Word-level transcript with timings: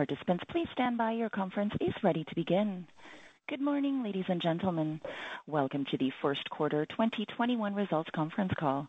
Participants, 0.00 0.42
please 0.50 0.66
stand 0.72 0.96
by. 0.96 1.12
Your 1.12 1.28
conference 1.28 1.74
is 1.78 1.92
ready 2.02 2.24
to 2.24 2.34
begin. 2.34 2.86
Good 3.50 3.60
morning, 3.60 4.02
ladies 4.02 4.24
and 4.28 4.40
gentlemen. 4.40 4.98
Welcome 5.46 5.84
to 5.90 5.98
the 5.98 6.10
first 6.22 6.48
quarter 6.48 6.86
2021 6.86 7.74
results 7.74 8.08
conference 8.14 8.52
call. 8.58 8.88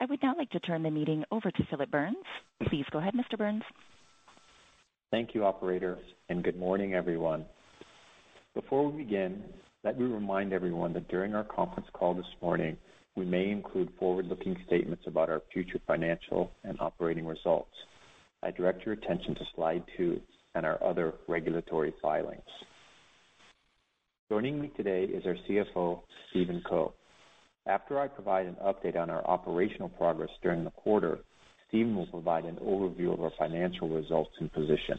I 0.00 0.06
would 0.06 0.18
now 0.20 0.34
like 0.36 0.50
to 0.50 0.58
turn 0.58 0.82
the 0.82 0.90
meeting 0.90 1.22
over 1.30 1.52
to 1.52 1.66
Phillip 1.70 1.92
Burns. 1.92 2.16
Please 2.68 2.84
go 2.90 2.98
ahead, 2.98 3.14
Mr. 3.14 3.38
Burns. 3.38 3.62
Thank 5.12 5.32
you, 5.32 5.44
operator, 5.44 5.96
and 6.28 6.42
good 6.42 6.58
morning, 6.58 6.92
everyone. 6.94 7.44
Before 8.56 8.90
we 8.90 9.04
begin, 9.04 9.44
let 9.84 9.96
me 9.96 10.06
remind 10.06 10.52
everyone 10.52 10.92
that 10.94 11.06
during 11.06 11.36
our 11.36 11.44
conference 11.44 11.88
call 11.92 12.14
this 12.14 12.26
morning, 12.42 12.76
we 13.14 13.24
may 13.24 13.48
include 13.48 13.92
forward-looking 13.96 14.56
statements 14.66 15.04
about 15.06 15.30
our 15.30 15.42
future 15.52 15.78
financial 15.86 16.50
and 16.64 16.80
operating 16.80 17.26
results. 17.26 17.70
I 18.42 18.50
direct 18.50 18.84
your 18.84 18.94
attention 18.94 19.36
to 19.36 19.44
slide 19.54 19.84
two 19.96 20.20
and 20.54 20.66
our 20.66 20.82
other 20.82 21.14
regulatory 21.26 21.94
filings. 22.00 22.42
Joining 24.30 24.60
me 24.60 24.70
today 24.76 25.04
is 25.04 25.24
our 25.24 25.36
CFO, 25.48 26.00
Stephen 26.30 26.62
Co. 26.68 26.92
After 27.66 27.98
I 27.98 28.08
provide 28.08 28.46
an 28.46 28.56
update 28.64 28.96
on 28.96 29.10
our 29.10 29.26
operational 29.26 29.88
progress 29.88 30.30
during 30.42 30.64
the 30.64 30.70
quarter, 30.70 31.18
Stephen 31.68 31.94
will 31.96 32.06
provide 32.06 32.44
an 32.44 32.56
overview 32.56 33.12
of 33.12 33.20
our 33.20 33.32
financial 33.38 33.88
results 33.88 34.30
and 34.40 34.52
position. 34.52 34.98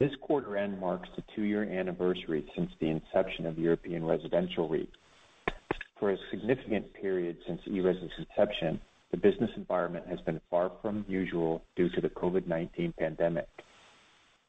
This 0.00 0.10
quarter 0.20 0.56
end 0.56 0.80
marks 0.80 1.08
the 1.16 1.22
two-year 1.34 1.64
anniversary 1.64 2.44
since 2.56 2.70
the 2.80 2.88
inception 2.88 3.46
of 3.46 3.58
European 3.58 4.04
Residential 4.04 4.68
REIT. 4.68 4.88
For 5.98 6.10
a 6.10 6.16
significant 6.30 6.92
period 6.94 7.36
since 7.46 7.60
ERES's 7.66 8.10
inception, 8.18 8.80
the 9.14 9.30
business 9.30 9.50
environment 9.56 10.04
has 10.08 10.20
been 10.22 10.40
far 10.50 10.72
from 10.82 11.04
usual 11.06 11.62
due 11.76 11.88
to 11.88 12.00
the 12.00 12.08
COVID-19 12.08 12.96
pandemic. 12.96 13.46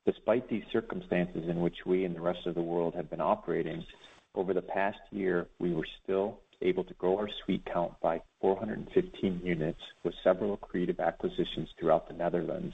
Despite 0.08 0.50
these 0.50 0.64
circumstances 0.74 1.44
in 1.48 1.62
which 1.62 1.76
we 1.86 2.04
and 2.04 2.16
the 2.16 2.22
rest 2.22 2.48
of 2.48 2.56
the 2.56 2.64
world 2.64 2.96
have 2.96 3.08
been 3.08 3.22
operating, 3.22 3.86
over 4.34 4.56
the 4.56 4.64
past 4.64 4.98
year, 5.12 5.46
we 5.60 5.72
were 5.72 5.86
still 6.04 6.40
able 6.64 6.84
to 6.84 6.96
grow 6.96 7.16
our 7.16 7.30
suite 7.44 7.62
count 7.72 7.94
by 8.02 8.20
415 8.42 9.42
units 9.44 9.82
with 10.04 10.16
several 10.24 10.58
accretive 10.58 11.00
acquisitions 11.00 11.70
throughout 11.80 12.08
the 12.08 12.16
Netherlands, 12.16 12.74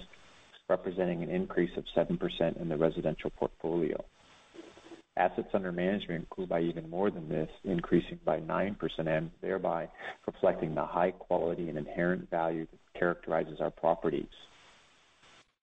representing 0.69 1.23
an 1.23 1.29
increase 1.29 1.75
of 1.75 1.83
7% 1.93 2.61
in 2.61 2.69
the 2.69 2.77
residential 2.77 3.31
portfolio. 3.31 4.01
Assets 5.17 5.49
under 5.53 5.71
management 5.71 6.29
grew 6.29 6.47
by 6.47 6.61
even 6.61 6.89
more 6.89 7.11
than 7.11 7.27
this, 7.27 7.49
increasing 7.65 8.19
by 8.23 8.39
9% 8.39 8.77
and 9.07 9.29
thereby 9.41 9.89
reflecting 10.25 10.73
the 10.73 10.85
high 10.85 11.11
quality 11.11 11.67
and 11.67 11.77
inherent 11.77 12.29
value 12.29 12.65
that 12.71 12.99
characterizes 12.99 13.59
our 13.59 13.71
properties. 13.71 14.29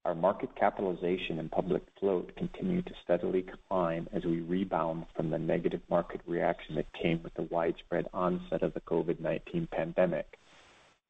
Our 0.04 0.14
market 0.14 0.54
capitalization 0.54 1.38
and 1.38 1.50
public 1.50 1.82
float 1.98 2.34
continue 2.36 2.82
to 2.82 2.94
steadily 3.04 3.44
climb 3.68 4.08
as 4.12 4.24
we 4.24 4.40
rebound 4.40 5.06
from 5.16 5.30
the 5.30 5.38
negative 5.38 5.82
market 5.90 6.20
reaction 6.26 6.76
that 6.76 6.92
came 6.92 7.22
with 7.22 7.34
the 7.34 7.48
widespread 7.50 8.06
onset 8.12 8.62
of 8.62 8.74
the 8.74 8.80
COVID-19 8.80 9.70
pandemic. 9.70 10.38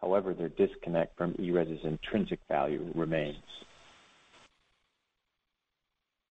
However, 0.01 0.33
their 0.33 0.49
disconnect 0.49 1.17
from 1.17 1.35
ERES's 1.39 1.85
intrinsic 1.85 2.41
value 2.49 2.91
remains. 2.95 3.43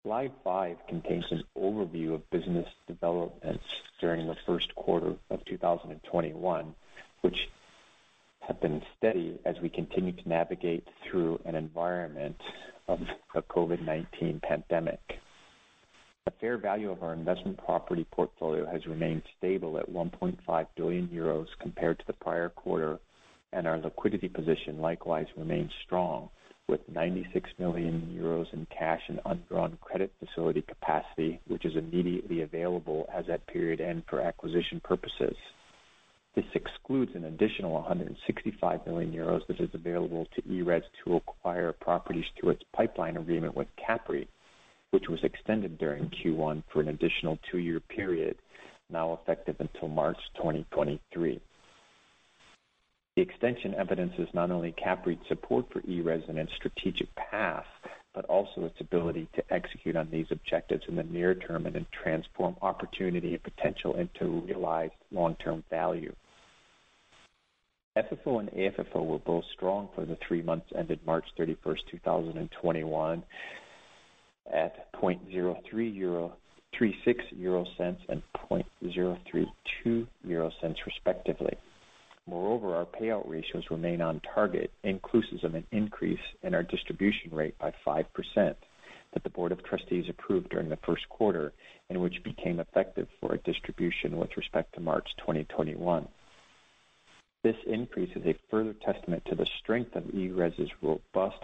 Slide 0.03 0.31
five 0.43 0.77
contains 0.87 1.25
an 1.31 1.43
overview 1.55 2.15
of 2.15 2.27
business 2.31 2.67
developments 2.87 3.63
during 3.99 4.25
the 4.25 4.37
first 4.47 4.73
quarter 4.73 5.13
of 5.29 5.45
2021, 5.45 6.73
which 7.21 7.49
have 8.39 8.59
been 8.59 8.81
steady 8.97 9.39
as 9.45 9.59
we 9.61 9.69
continue 9.69 10.11
to 10.13 10.27
navigate 10.27 10.87
through 11.03 11.39
an 11.45 11.53
environment 11.53 12.41
of 12.87 12.99
the 13.35 13.43
COVID-19 13.43 14.41
pandemic. 14.41 15.19
The 16.25 16.31
fair 16.31 16.57
value 16.57 16.89
of 16.89 17.03
our 17.03 17.13
investment 17.13 17.63
property 17.63 18.07
portfolio 18.09 18.65
has 18.65 18.87
remained 18.87 19.21
stable 19.37 19.77
at 19.77 19.87
1.5 19.87 20.67
billion 20.75 21.07
euros 21.09 21.47
compared 21.59 21.99
to 21.99 22.07
the 22.07 22.13
prior 22.13 22.49
quarter, 22.49 22.99
and 23.53 23.67
our 23.67 23.77
liquidity 23.77 24.29
position 24.29 24.79
likewise 24.79 25.27
remains 25.37 25.71
strong, 25.85 26.29
with 26.67 26.81
96 26.87 27.49
million 27.59 28.17
euros 28.17 28.51
in 28.53 28.65
cash 28.67 29.01
and 29.07 29.19
undrawn 29.25 29.77
credit 29.81 30.11
facility 30.19 30.61
capacity, 30.61 31.39
which 31.47 31.65
is 31.65 31.75
immediately 31.75 32.41
available 32.41 33.07
as 33.13 33.25
at 33.29 33.45
period 33.47 33.81
end 33.81 34.03
for 34.09 34.21
acquisition 34.21 34.79
purposes. 34.83 35.35
This 36.33 36.45
excludes 36.55 37.11
an 37.13 37.25
additional 37.25 37.73
165 37.73 38.87
million 38.87 39.11
euros 39.11 39.45
that 39.47 39.59
is 39.59 39.69
available 39.73 40.27
to 40.33 40.49
ERES 40.49 40.83
to 41.03 41.17
acquire 41.17 41.73
properties 41.73 42.23
through 42.39 42.51
its 42.51 42.63
pipeline 42.73 43.17
agreement 43.17 43.55
with 43.55 43.67
CAPREIT, 43.75 44.29
which 44.91 45.09
was 45.09 45.19
extended 45.23 45.77
during 45.77 46.09
Q1 46.09 46.63
for 46.71 46.79
an 46.79 46.87
additional 46.87 47.37
two-year 47.51 47.81
period, 47.81 48.37
now 48.89 49.13
effective 49.21 49.57
until 49.59 49.89
March 49.89 50.17
2023. 50.37 51.41
The 53.15 53.21
extension 53.21 53.75
evidences 53.75 54.29
not 54.33 54.51
only 54.51 54.71
CAPREIT's 54.71 55.27
support 55.27 55.65
for 55.71 55.81
ERES 55.85 56.23
and 56.29 56.39
its 56.39 56.53
strategic 56.55 57.13
path, 57.15 57.65
but 58.13 58.23
also 58.25 58.65
its 58.65 58.79
ability 58.79 59.27
to 59.35 59.43
execute 59.53 59.97
on 59.97 60.09
these 60.09 60.27
objectives 60.31 60.83
in 60.87 60.95
the 60.95 61.03
near 61.03 61.35
term 61.35 61.65
and 61.65 61.75
then 61.75 61.85
transform 61.91 62.55
opportunity 62.61 63.33
and 63.33 63.43
potential 63.43 63.95
into 63.95 64.41
realized 64.41 64.93
long-term 65.11 65.63
value. 65.69 66.13
FFO 67.97 68.39
and 68.39 68.49
AFFO 68.51 69.05
were 69.05 69.19
both 69.19 69.43
strong 69.53 69.89
for 69.93 70.05
the 70.05 70.17
three 70.25 70.41
months 70.41 70.67
ended 70.77 70.99
March 71.05 71.25
31st, 71.37 71.79
2021 71.91 73.23
at 74.53 74.91
0.0336 74.93 76.31
euro 77.31 77.67
and 78.07 78.23
0.032 78.49 80.07
euro 80.23 80.51
cents 80.61 80.79
respectively. 80.85 81.57
Moreover, 82.31 82.75
our 82.75 82.85
payout 82.85 83.29
ratios 83.29 83.65
remain 83.69 83.99
on 83.99 84.21
target, 84.33 84.71
inclusive 84.85 85.43
of 85.43 85.53
an 85.53 85.65
increase 85.73 86.21
in 86.43 86.55
our 86.55 86.63
distribution 86.63 87.29
rate 87.29 87.57
by 87.59 87.73
5% 87.85 88.05
that 88.35 89.23
the 89.23 89.29
board 89.29 89.51
of 89.51 89.61
trustees 89.65 90.05
approved 90.07 90.47
during 90.47 90.69
the 90.69 90.79
first 90.85 91.09
quarter 91.09 91.51
and 91.89 92.01
which 92.01 92.23
became 92.23 92.61
effective 92.61 93.09
for 93.19 93.33
a 93.33 93.37
distribution 93.39 94.15
with 94.15 94.29
respect 94.37 94.73
to 94.73 94.79
March 94.79 95.09
2021. 95.17 96.07
This 97.43 97.57
increase 97.67 98.15
is 98.15 98.25
a 98.25 98.39
further 98.49 98.75
testament 98.85 99.23
to 99.25 99.35
the 99.35 99.47
strength 99.61 99.93
of 99.97 100.05
ERES's 100.15 100.69
robust 100.81 101.43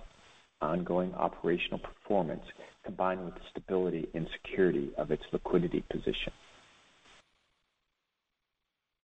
ongoing 0.62 1.14
operational 1.16 1.80
performance, 1.80 2.46
combined 2.86 3.26
with 3.26 3.34
the 3.34 3.42
stability 3.52 4.08
and 4.14 4.26
security 4.42 4.92
of 4.98 5.12
its 5.12 5.24
liquidity 5.34 5.84
position. 5.92 6.32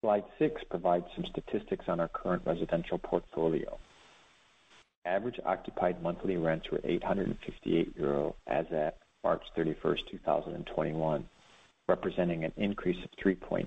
Slide 0.04 0.24
six 0.38 0.60
provides 0.68 1.06
some 1.16 1.24
statistics 1.24 1.86
on 1.88 1.98
our 1.98 2.08
current 2.08 2.42
residential 2.44 2.98
portfolio. 2.98 3.78
Average 5.06 5.40
occupied 5.46 6.02
monthly 6.02 6.36
rents 6.36 6.70
were 6.70 6.82
858 6.84 7.94
euro 7.96 8.36
as 8.46 8.66
at 8.70 8.98
March 9.24 9.40
31st, 9.56 10.00
2021, 10.10 11.26
representing 11.88 12.44
an 12.44 12.52
increase 12.58 13.02
of 13.02 13.10
3.6 13.12 13.66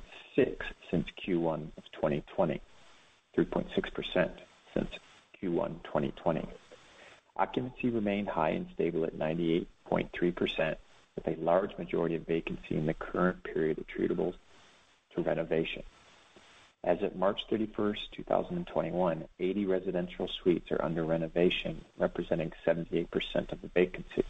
since 0.92 1.08
Q1 1.28 1.70
of 1.76 1.84
2020. 1.96 2.62
3.6% 3.36 4.30
since 4.76 4.90
Q1 5.42 5.84
2020. 5.86 6.48
Occupancy 7.36 7.90
remained 7.90 8.28
high 8.28 8.52
and 8.52 8.68
stable 8.76 9.06
at 9.06 9.18
98.3%, 9.18 10.76
with 11.16 11.28
a 11.28 11.42
large 11.42 11.76
majority 11.80 12.14
of 12.14 12.28
vacancy 12.28 12.78
in 12.78 12.86
the 12.86 12.94
current 12.94 13.44
period 13.44 13.80
attributable 13.80 14.36
to 15.16 15.24
renovation. 15.24 15.82
As 16.84 17.02
of 17.02 17.16
March 17.16 17.40
31st, 17.52 17.98
2021, 18.16 19.26
80 19.40 19.66
residential 19.66 20.30
suites 20.42 20.72
are 20.72 20.82
under 20.84 21.04
renovation, 21.04 21.84
representing 21.98 22.52
78% 22.66 23.08
of 23.52 23.62
the 23.62 23.68
vacancy. 23.74 24.24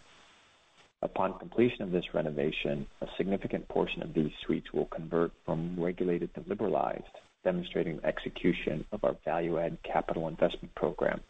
Upon 1.03 1.37
completion 1.37 1.83
of 1.83 1.91
this 1.91 2.13
renovation, 2.13 2.87
a 3.01 3.07
significant 3.17 3.67
portion 3.67 4.01
of 4.01 4.13
these 4.13 4.31
suites 4.45 4.73
will 4.73 4.85
convert 4.85 5.31
from 5.45 5.75
regulated 5.79 6.33
to 6.33 6.43
liberalized, 6.47 7.03
demonstrating 7.43 7.99
execution 8.03 8.83
of 8.91 9.03
our 9.03 9.15
value-add 9.23 9.77
capital 9.83 10.27
investment 10.27 10.73
program. 10.73 11.21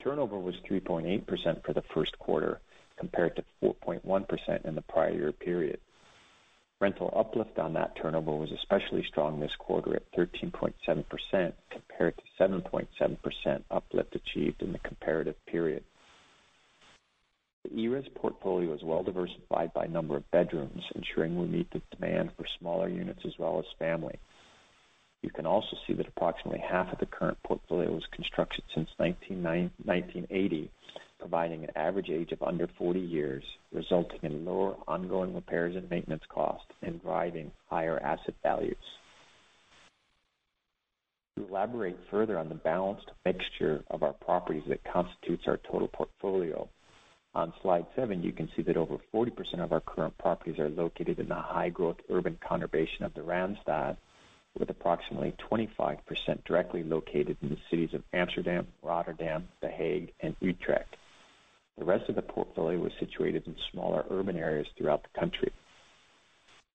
Turnover 0.00 0.38
was 0.38 0.54
3.8% 0.70 1.64
for 1.64 1.72
the 1.72 1.82
first 1.92 2.16
quarter, 2.20 2.60
compared 2.96 3.34
to 3.36 3.44
4.1% 3.62 4.64
in 4.64 4.74
the 4.74 4.82
prior 4.82 5.10
year 5.10 5.32
period. 5.32 5.80
Rental 6.78 7.12
uplift 7.16 7.58
on 7.58 7.72
that 7.72 7.96
turnover 7.96 8.32
was 8.32 8.52
especially 8.52 9.02
strong 9.08 9.40
this 9.40 9.54
quarter 9.58 9.96
at 9.96 10.12
13.7%, 10.12 11.52
compared 11.70 12.14
to 12.16 12.22
7.7% 12.38 13.62
uplift 13.70 14.14
achieved 14.14 14.60
in 14.60 14.72
the 14.72 14.78
comparative 14.80 15.36
period. 15.46 15.82
The 17.64 17.80
ERES 17.80 18.06
portfolio 18.14 18.74
is 18.74 18.82
well 18.82 19.02
diversified 19.02 19.72
by 19.72 19.86
number 19.86 20.16
of 20.16 20.30
bedrooms, 20.30 20.84
ensuring 20.94 21.38
we 21.38 21.46
meet 21.46 21.70
the 21.70 21.80
demand 21.96 22.32
for 22.36 22.44
smaller 22.58 22.88
units 22.88 23.24
as 23.24 23.38
well 23.38 23.58
as 23.58 23.64
family. 23.78 24.18
You 25.22 25.30
can 25.30 25.46
also 25.46 25.76
see 25.86 25.94
that 25.94 26.06
approximately 26.06 26.60
half 26.60 26.92
of 26.92 26.98
the 26.98 27.06
current 27.06 27.38
portfolio 27.42 27.90
was 27.90 28.06
constructed 28.12 28.62
since 28.74 28.90
1980, 28.98 30.70
providing 31.18 31.64
an 31.64 31.70
average 31.76 32.10
age 32.10 32.32
of 32.32 32.42
under 32.42 32.68
40 32.78 33.00
years, 33.00 33.42
resulting 33.72 34.20
in 34.22 34.44
lower 34.44 34.76
ongoing 34.86 35.34
repairs 35.34 35.76
and 35.76 35.88
maintenance 35.90 36.24
costs 36.28 36.70
and 36.82 37.02
driving 37.02 37.50
higher 37.68 37.98
asset 38.00 38.34
values. 38.42 38.76
To 41.36 41.46
elaborate 41.48 41.98
further 42.10 42.38
on 42.38 42.48
the 42.48 42.54
balanced 42.54 43.10
mixture 43.24 43.84
of 43.90 44.02
our 44.02 44.14
properties 44.14 44.64
that 44.68 44.84
constitutes 44.84 45.44
our 45.46 45.58
total 45.70 45.88
portfolio, 45.88 46.68
on 47.36 47.52
slide 47.60 47.84
seven, 47.94 48.22
you 48.22 48.32
can 48.32 48.48
see 48.56 48.62
that 48.62 48.78
over 48.78 48.96
40% 49.14 49.62
of 49.62 49.70
our 49.70 49.82
current 49.82 50.16
properties 50.16 50.58
are 50.58 50.70
located 50.70 51.18
in 51.18 51.28
the 51.28 51.34
high-growth 51.34 51.98
urban 52.08 52.38
conurbation 52.42 53.02
of 53.02 53.12
the 53.12 53.20
Randstad, 53.20 53.98
with 54.58 54.70
approximately 54.70 55.34
25% 55.52 55.98
directly 56.46 56.82
located 56.82 57.36
in 57.42 57.50
the 57.50 57.58
cities 57.70 57.92
of 57.92 58.02
Amsterdam, 58.14 58.66
Rotterdam, 58.82 59.48
The 59.60 59.68
Hague, 59.68 60.14
and 60.20 60.34
Utrecht. 60.40 60.96
The 61.78 61.84
rest 61.84 62.08
of 62.08 62.14
the 62.14 62.22
portfolio 62.22 62.78
was 62.78 62.92
situated 62.98 63.46
in 63.46 63.54
smaller 63.70 64.04
urban 64.10 64.36
areas 64.36 64.66
throughout 64.76 65.02
the 65.02 65.20
country. 65.20 65.52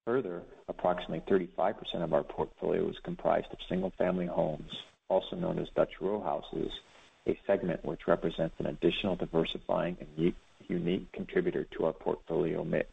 Further, 0.05 0.41
approximately 0.67 1.21
35% 1.29 1.75
of 2.03 2.13
our 2.13 2.23
portfolio 2.23 2.87
is 2.89 2.95
comprised 3.03 3.47
of 3.51 3.57
single-family 3.69 4.27
homes, 4.27 4.71
also 5.09 5.35
known 5.35 5.59
as 5.59 5.67
Dutch 5.75 5.93
row 6.01 6.21
houses, 6.21 6.71
a 7.27 7.37
segment 7.45 7.83
which 7.85 8.07
represents 8.07 8.55
an 8.59 8.67
additional 8.67 9.15
diversifying 9.15 9.97
and 9.99 10.33
unique 10.67 11.11
contributor 11.11 11.65
to 11.77 11.85
our 11.85 11.93
portfolio 11.93 12.63
mix. 12.63 12.89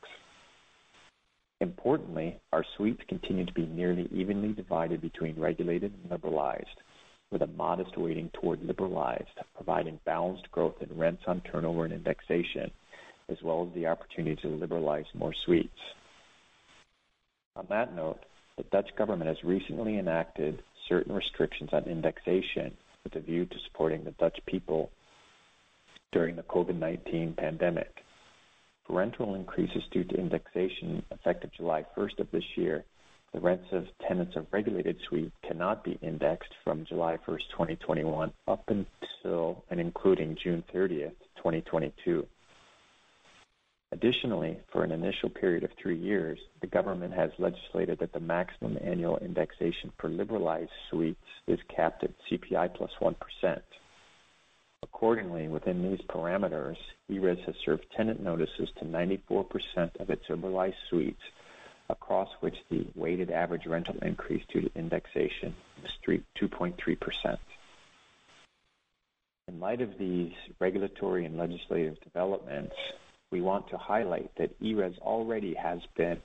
Importantly, 1.60 2.37
our 2.52 2.64
suites 2.76 3.02
continue 3.08 3.44
to 3.44 3.52
be 3.52 3.66
nearly 3.66 4.08
evenly 4.12 4.52
divided 4.52 5.00
between 5.00 5.40
regulated 5.40 5.93
and 5.93 6.10
liberalized, 6.10 6.66
with 7.30 7.42
a 7.42 7.46
modest 7.46 7.96
weighting 7.96 8.30
toward 8.32 8.62
liberalized, 8.64 9.28
providing 9.54 10.00
balanced 10.04 10.50
growth 10.50 10.76
in 10.80 10.98
rents 10.98 11.22
on 11.26 11.40
turnover 11.42 11.84
and 11.84 11.92
indexation, 11.92 12.70
as 13.28 13.36
well 13.42 13.66
as 13.69 13.75
the 13.75 13.86
opportunity 13.86 14.40
to 14.40 14.48
liberalize 14.48 15.04
more 15.14 15.34
suites. 15.44 15.69
On 17.56 17.66
that 17.69 17.94
note, 17.94 18.20
the 18.56 18.62
Dutch 18.64 18.88
government 18.96 19.28
has 19.28 19.44
recently 19.44 19.98
enacted 19.98 20.62
certain 20.88 21.14
restrictions 21.14 21.70
on 21.72 21.84
indexation 21.84 22.76
with 23.04 23.14
a 23.14 23.20
view 23.20 23.44
to 23.44 23.56
supporting 23.66 24.04
the 24.04 24.12
Dutch 24.12 24.38
people 24.46 24.90
during 26.12 26.36
the 26.36 26.42
COVID-19 26.42 27.36
pandemic. 27.36 27.90
For 28.86 28.96
rental 28.96 29.34
increases 29.34 29.82
due 29.92 30.04
to 30.04 30.14
indexation 30.14 31.04
effective 31.10 31.50
July 31.56 31.84
1st 31.96 32.20
of 32.20 32.31
this 32.31 32.44
year, 32.56 32.84
the 33.32 33.40
rents 33.40 33.66
of 33.72 33.84
tenants 34.06 34.36
of 34.36 34.46
regulated 34.52 34.96
suites 35.08 35.34
cannot 35.46 35.84
be 35.84 35.98
indexed 36.02 36.52
from 36.64 36.84
July 36.86 37.19
1st, 37.26 37.50
2021, 37.52 38.32
up 38.46 38.64
until 38.69 39.64
and 39.70 39.80
including 39.80 40.36
June 40.42 40.64
30th, 40.75 41.12
2022. 41.36 42.26
Additionally, 43.90 44.58
for 44.70 44.84
an 44.84 44.92
initial 44.92 45.30
period 45.30 45.64
of 45.64 45.70
three 45.80 45.98
years, 45.98 46.38
the 46.60 46.66
government 46.66 47.14
has 47.14 47.30
legislated 47.38 47.98
that 47.98 48.12
the 48.12 48.20
maximum 48.20 48.76
annual 48.82 49.16
indexation 49.19 49.90
for 49.98 50.10
liberalized 50.10 50.70
suites 50.90 51.24
is 51.46 51.58
capped 51.74 52.04
at 52.04 52.10
CPI 52.31 52.74
plus 52.74 52.90
1. 52.98 53.14
Accordingly, 54.82 55.48
within 55.48 55.82
these 55.82 56.00
parameters, 56.08 56.76
ERES 57.08 57.38
has 57.46 57.54
served 57.64 57.86
tenant 57.96 58.22
notices 58.22 58.69
to 58.78 58.84
94% 58.84 59.46
of 60.00 60.10
its 60.10 60.22
liberalized 60.28 60.76
suites, 60.90 61.22
across 61.90 62.29
which 62.40 62.56
the 62.70 62.87
weighted 62.94 63.31
average 63.31 63.67
rental 63.67 63.96
increase 64.02 64.43
due 64.52 64.62
to 64.62 64.70
indexation 64.75 65.55
is 65.85 65.90
2.3%. 66.40 67.38
In 69.49 69.61
light 69.61 69.81
of 69.81 69.96
these 69.99 70.32
regulatory 70.61 71.25
and 71.25 71.38
legislative 71.38 71.96
developments, 72.02 72.75
we 73.31 73.40
want 73.40 73.69
to 73.70 73.79
highlight 73.79 74.31
that 74.37 74.50
ERES 74.62 74.94
already 75.00 75.55
has 75.55 75.81
been 75.96 76.19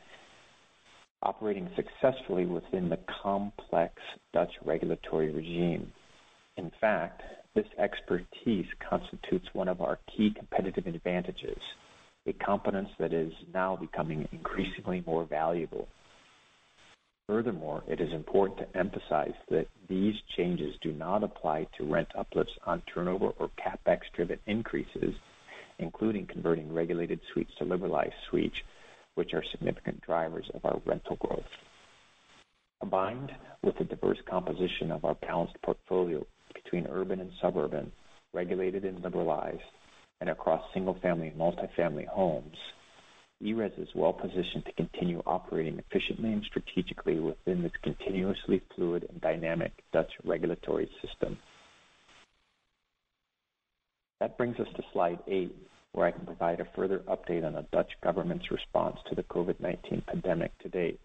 operating 1.21 1.69
successfully 1.75 2.45
within 2.45 2.89
the 2.89 2.99
complex 3.23 3.93
Dutch 4.33 4.51
regulatory 4.65 5.31
regime. 5.31 5.91
In 6.57 6.69
fact, 6.81 7.21
this 7.55 7.65
expertise 7.77 8.65
constitutes 8.89 9.47
one 9.53 9.67
of 9.67 9.79
our 9.81 9.99
key 10.15 10.33
competitive 10.37 10.85
advantages, 10.87 11.59
a 12.25 12.33
competence 12.33 12.89
that 12.99 13.13
is 13.13 13.33
now 13.53 13.75
becoming 13.75 14.27
increasingly 14.31 15.03
more 15.05 15.25
valuable. 15.25 15.87
Furthermore, 17.27 17.83
it 17.87 18.01
is 18.01 18.11
important 18.11 18.59
to 18.59 18.77
emphasize 18.77 19.33
that 19.49 19.67
these 19.87 20.15
changes 20.35 20.75
do 20.81 20.91
not 20.91 21.23
apply 21.23 21.67
to 21.77 21.85
rent 21.85 22.09
uplifts 22.17 22.53
on 22.65 22.81
turnover 22.93 23.29
or 23.39 23.49
CapEx-driven 23.57 24.39
increases, 24.45 25.15
including 25.79 26.27
converting 26.27 26.73
regulated 26.73 27.19
suites 27.33 27.51
to 27.57 27.65
liberalized 27.65 28.13
suites, 28.29 28.55
which 29.15 29.33
are 29.33 29.43
significant 29.51 30.01
drivers 30.01 30.45
of 30.53 30.65
our 30.65 30.81
rental 30.85 31.15
growth. 31.17 31.43
Combined 32.81 33.31
with 33.63 33.77
the 33.77 33.85
diverse 33.85 34.17
composition 34.29 34.91
of 34.91 35.05
our 35.05 35.15
balanced 35.15 35.55
portfolio 35.63 36.25
between 36.53 36.87
urban 36.87 37.21
and 37.21 37.31
suburban, 37.41 37.91
regulated 38.33 38.83
and 38.83 39.01
liberalized, 39.01 39.61
and 40.23 40.29
across 40.29 40.63
single-family 40.73 41.27
and 41.27 41.37
multi-family 41.37 42.07
homes, 42.09 42.55
ERES 43.43 43.73
is 43.77 43.89
well 43.93 44.13
positioned 44.13 44.63
to 44.65 44.71
continue 44.71 45.21
operating 45.25 45.77
efficiently 45.77 46.31
and 46.31 46.45
strategically 46.45 47.19
within 47.19 47.61
this 47.61 47.73
continuously 47.83 48.61
fluid 48.73 49.05
and 49.09 49.19
dynamic 49.19 49.73
Dutch 49.91 50.13
regulatory 50.23 50.89
system. 51.05 51.37
That 54.21 54.37
brings 54.37 54.57
us 54.61 54.67
to 54.77 54.83
slide 54.93 55.19
eight, 55.27 55.53
where 55.91 56.07
I 56.07 56.11
can 56.11 56.25
provide 56.25 56.61
a 56.61 56.67
further 56.73 56.99
update 56.99 57.45
on 57.45 57.51
the 57.51 57.65
Dutch 57.73 57.91
government's 58.01 58.49
response 58.49 58.95
to 59.09 59.15
the 59.15 59.23
COVID-19 59.23 60.05
pandemic 60.05 60.57
to 60.59 60.69
date. 60.69 61.01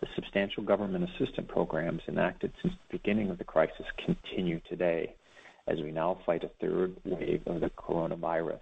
The 0.00 0.06
substantial 0.14 0.62
government 0.62 1.10
assistance 1.10 1.48
programs 1.48 2.02
enacted 2.06 2.52
since 2.62 2.74
the 2.74 2.98
beginning 2.98 3.30
of 3.30 3.38
the 3.38 3.44
crisis 3.44 3.86
continue 4.06 4.60
today, 4.68 5.16
as 5.66 5.80
we 5.80 5.92
now 5.92 6.18
fight 6.26 6.44
a 6.44 6.50
third 6.60 6.96
wave 7.04 7.42
of 7.46 7.60
the 7.60 7.70
coronavirus. 7.70 8.60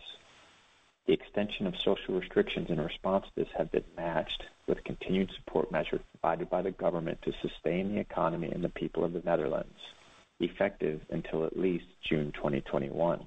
The 1.06 1.14
extension 1.14 1.66
of 1.66 1.74
social 1.84 2.18
restrictions 2.18 2.68
in 2.70 2.80
response 2.80 3.24
to 3.26 3.32
this 3.36 3.52
have 3.56 3.72
been 3.72 3.84
matched 3.96 4.44
with 4.66 4.84
continued 4.84 5.30
support 5.36 5.72
measures 5.72 6.00
provided 6.12 6.50
by 6.50 6.62
the 6.62 6.70
government 6.70 7.18
to 7.22 7.32
sustain 7.42 7.94
the 7.94 8.00
economy 8.00 8.50
and 8.52 8.62
the 8.62 8.68
people 8.68 9.04
of 9.04 9.12
the 9.12 9.22
Netherlands, 9.24 9.78
effective 10.38 11.00
until 11.10 11.44
at 11.44 11.58
least 11.58 11.86
June 12.08 12.32
2021. 12.32 13.26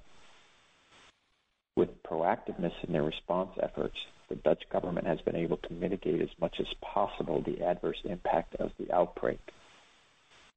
With 1.75 2.03
proactiveness 2.03 2.73
in 2.83 2.93
their 2.93 3.03
response 3.03 3.51
efforts, 3.61 3.97
the 4.29 4.35
Dutch 4.35 4.63
government 4.71 5.07
has 5.07 5.19
been 5.21 5.35
able 5.35 5.57
to 5.57 5.73
mitigate 5.73 6.21
as 6.21 6.29
much 6.39 6.59
as 6.59 6.67
possible 6.81 7.41
the 7.41 7.63
adverse 7.63 7.99
impact 8.05 8.55
of 8.55 8.71
the 8.79 8.91
outbreak. 8.93 9.39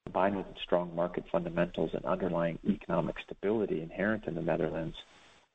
Combined 0.06 0.36
with 0.36 0.46
strong 0.62 0.94
market 0.94 1.24
fundamentals 1.32 1.90
and 1.92 2.04
underlying 2.04 2.60
economic 2.64 3.16
stability 3.24 3.82
inherent 3.82 4.24
in 4.28 4.36
the 4.36 4.40
Netherlands, 4.40 4.94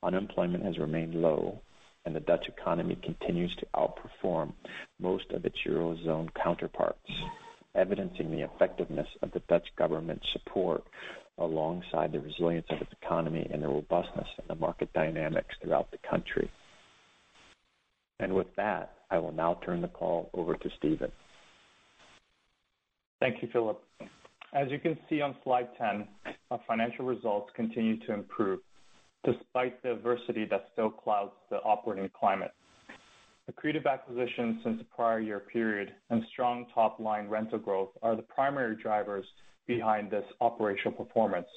unemployment 0.04 0.66
has 0.66 0.78
remained 0.78 1.16
low, 1.16 1.62
and 2.06 2.14
the 2.14 2.20
Dutch 2.20 2.50
economy 2.50 3.00
continues 3.02 3.56
to 3.56 3.66
outperform 3.74 4.52
most 5.00 5.32
of 5.32 5.46
its 5.46 5.56
Eurozone 5.66 6.28
counterparts, 6.44 7.10
evidencing 7.76 8.30
the 8.30 8.42
effectiveness 8.44 9.08
of 9.22 9.32
the 9.32 9.42
Dutch 9.48 9.68
government's 9.78 10.28
support 10.34 10.84
alongside 11.38 12.12
the 12.12 12.20
resilience 12.20 12.68
of 12.72 12.82
its 12.82 12.92
economy 13.02 13.48
and 13.54 13.64
the 13.64 13.70
robustness 13.70 14.28
of 14.38 14.48
the 14.50 14.56
market 14.56 14.92
dynamics 14.92 15.56
throughout 15.62 15.90
the 15.92 16.10
country. 16.10 16.52
And 18.20 18.36
With 18.36 18.54
that, 18.58 18.96
I 19.10 19.18
will 19.18 19.32
now 19.32 19.60
turn 19.66 19.82
the 19.82 19.88
call 19.88 20.30
over 20.34 20.56
to 20.56 20.70
Stephen. 20.78 21.12
Thank 23.22 23.42
you, 23.42 23.48
Phillip. 23.54 23.82
As 24.54 24.70
you 24.70 24.80
can 24.80 24.98
see 25.10 25.22
on 25.22 25.36
slide 25.44 25.70
10, 25.78 26.08
our 26.52 26.60
financial 26.68 27.06
results 27.06 27.52
continue 27.56 27.98
to 28.06 28.14
improve 28.14 28.60
despite 29.24 29.82
the 29.84 29.92
adversity 29.92 30.46
that 30.46 30.66
still 30.74 30.90
clouds 30.90 31.32
the 31.50 31.58
operating 31.58 32.10
climate. 32.20 32.52
Accretive 33.50 33.86
acquisitions 33.86 34.62
since 34.64 34.80
the 34.80 34.86
prior 34.96 35.20
year 35.20 35.40
period 35.40 35.94
and 36.10 36.24
strong 36.32 36.66
top-line 36.74 37.28
rental 37.28 37.60
growth 37.60 37.92
are 38.02 38.16
the 38.16 38.24
primary 38.24 38.76
drivers 38.76 39.26
behind 39.68 40.12
this 40.12 40.26
operational 40.42 40.92
performance. 40.94 41.48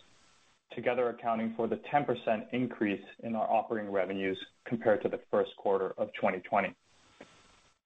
together 0.74 1.08
accounting 1.10 1.54
for 1.56 1.68
the 1.68 1.80
10% 1.92 2.06
increase 2.52 3.04
in 3.22 3.36
our 3.36 3.48
operating 3.48 3.92
revenues 3.92 4.36
compared 4.66 5.00
to 5.02 5.08
the 5.08 5.20
first 5.30 5.50
quarter 5.56 5.94
of 5.98 6.08
2020. 6.14 6.74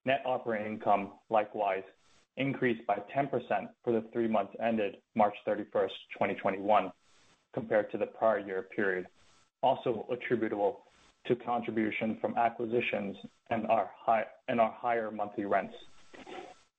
Net 0.07 0.23
operating 0.25 0.73
income, 0.73 1.13
likewise, 1.29 1.83
increased 2.39 2.87
by 2.87 2.99
10% 3.15 3.31
for 3.85 3.93
the 3.93 4.05
three 4.13 4.29
months 4.29 4.55
ended 4.63 4.97
March 5.15 5.35
31st, 5.47 5.91
2021, 6.15 6.91
compared 7.53 7.91
to 7.91 7.99
the 7.99 8.07
prior 8.07 8.39
year 8.39 8.67
period, 8.75 9.07
also 9.63 10.07
attributable 10.11 10.81
to 11.27 11.37
contribution 11.37 12.17
from 12.21 12.37
acquisitions 12.37 13.17
and 13.51 13.67
our 13.67 13.91
higher 14.05 15.11
monthly 15.11 15.45
rents. 15.45 15.75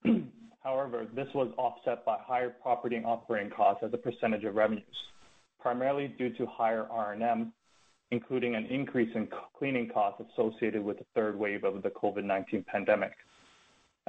However, 0.64 1.08
this 1.16 1.28
was 1.34 1.52
offset 1.58 2.04
by 2.06 2.18
higher 2.22 2.50
property 2.50 2.96
and 2.96 3.06
operating 3.06 3.52
costs 3.52 3.84
as 3.84 3.94
a 3.94 3.98
percentage 3.98 4.44
of 4.44 4.56
revenues, 4.56 4.84
primarily 5.60 6.08
due 6.18 6.34
to 6.36 6.46
higher 6.46 6.86
R&M, 6.90 7.54
including 8.12 8.56
an 8.56 8.66
increase 8.66 9.10
in 9.16 9.28
cleaning 9.58 9.90
costs 9.90 10.22
associated 10.34 10.84
with 10.84 10.98
the 10.98 11.06
third 11.16 11.38
wave 11.38 11.64
of 11.64 11.82
the 11.82 11.90
COVID-19 11.90 12.66
pandemic, 12.66 13.12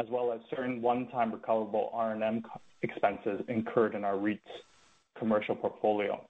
as 0.00 0.06
well 0.08 0.32
as 0.32 0.40
certain 0.48 0.80
one-time 0.80 1.30
recoverable 1.30 1.90
R&M 1.92 2.42
expenses 2.82 3.42
incurred 3.48 3.94
in 3.94 4.02
our 4.02 4.18
REIT's 4.18 4.40
commercial 5.18 5.54
portfolio. 5.54 6.24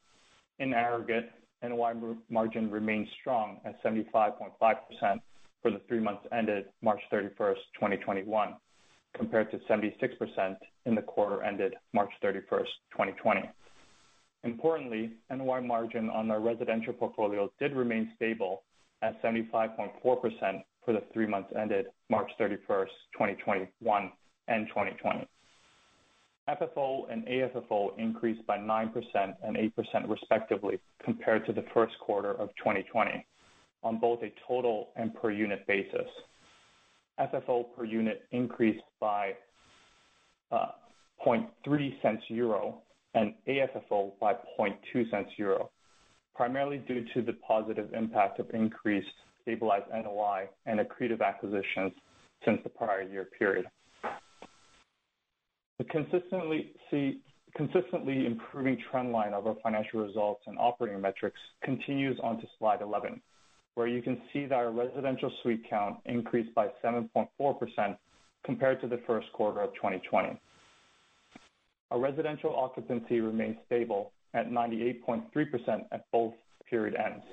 In 0.59 0.75
aggregate, 0.75 1.31
NOI 1.63 1.95
margin 2.29 2.69
remained 2.71 3.07
strong 3.21 3.59
at 3.65 3.81
75.5% 3.85 4.51
for 5.63 5.71
the 5.71 5.81
three 5.87 6.01
months 6.01 6.23
ended 6.33 6.65
March 6.83 7.01
31st, 7.13 7.59
2021, 7.75 8.57
compared 9.17 9.51
to 9.53 9.59
76% 9.71 10.57
in 10.87 10.95
the 10.97 11.03
quarter 11.03 11.43
ended 11.45 11.75
March 11.93 12.11
31st, 12.25 12.67
2020. 12.91 13.43
Importantly, 14.43 15.13
NOI 15.31 15.61
margin 15.61 16.11
on 16.11 16.31
our 16.31 16.41
residential 16.41 16.93
portfolio 16.93 17.53
did 17.61 17.75
remain 17.75 18.11
stable 18.17 18.63
at 19.03 19.23
75.4% 19.23 20.63
for 20.85 20.93
the 20.93 21.03
three 21.13 21.27
months 21.27 21.51
ended 21.59 21.87
March 22.09 22.31
31st, 22.41 22.89
2021 23.15 24.13
and 24.49 24.67
2020. 24.69 25.27
FFO 26.49 27.13
and 27.13 27.25
AFFO 27.27 27.99
increased 27.99 28.45
by 28.47 28.59
9% 28.59 28.93
and 29.45 29.57
8% 29.57 30.09
respectively 30.09 30.81
compared 31.05 31.47
to 31.47 31.53
the 31.53 31.65
first 31.73 31.95
quarter 32.01 32.33
of 32.33 32.49
2020 32.59 33.25
on 33.83 33.99
both 33.99 34.23
a 34.23 34.33
total 34.47 34.89
and 34.97 35.15
per 35.15 35.31
unit 35.31 35.67
basis. 35.67 36.09
FFO 37.19 37.67
per 37.77 37.85
unit 37.85 38.27
increased 38.33 38.83
by 38.99 39.35
uh, 40.51 40.67
0.003 41.25 42.75
and 43.15 43.35
AFFO 43.47 44.13
by 44.21 44.35
0.002, 44.59 45.69
primarily 46.35 46.79
due 46.79 47.05
to 47.15 47.23
the 47.23 47.35
positive 47.47 47.93
impact 47.95 48.39
of 48.39 48.51
increased 48.53 49.09
stabilized 49.43 49.87
NOI 49.93 50.49
and 50.67 50.81
accretive 50.81 51.21
acquisitions 51.21 51.93
since 52.45 52.61
the 52.63 52.71
prior 52.71 53.03
year 53.03 53.29
period. 53.39 53.67
The 55.79 55.85
consistently 55.85 56.73
improving 58.27 58.79
trend 58.91 59.13
line 59.13 59.35
of 59.35 59.47
our 59.47 59.57
financial 59.63 60.05
results 60.05 60.43
and 60.47 60.59
operating 60.59 61.01
metrics 61.01 61.39
continues 61.63 62.19
onto 62.23 62.47
slide 62.59 62.83
11, 62.83 63.21
where 63.75 63.87
you 63.87 64.03
can 64.03 64.21
see 64.33 64.47
that 64.47 64.55
our 64.55 64.71
residential 64.71 65.31
suite 65.43 65.65
count 65.69 65.99
increased 66.05 66.55
by 66.55 66.69
7.4% 66.85 67.97
compared 68.45 68.81
to 68.81 68.89
the 68.89 69.01
first 69.07 69.33
quarter 69.33 69.61
of 69.61 69.75
2020. 69.75 70.39
Our 71.91 71.99
residential 71.99 72.55
occupancy 72.55 73.21
remains 73.21 73.57
stable 73.67 74.13
at 74.35 74.51
98.3% 74.51 75.85
at 75.93 76.05
both 76.13 76.35
period 76.69 76.95
ends. 76.95 77.25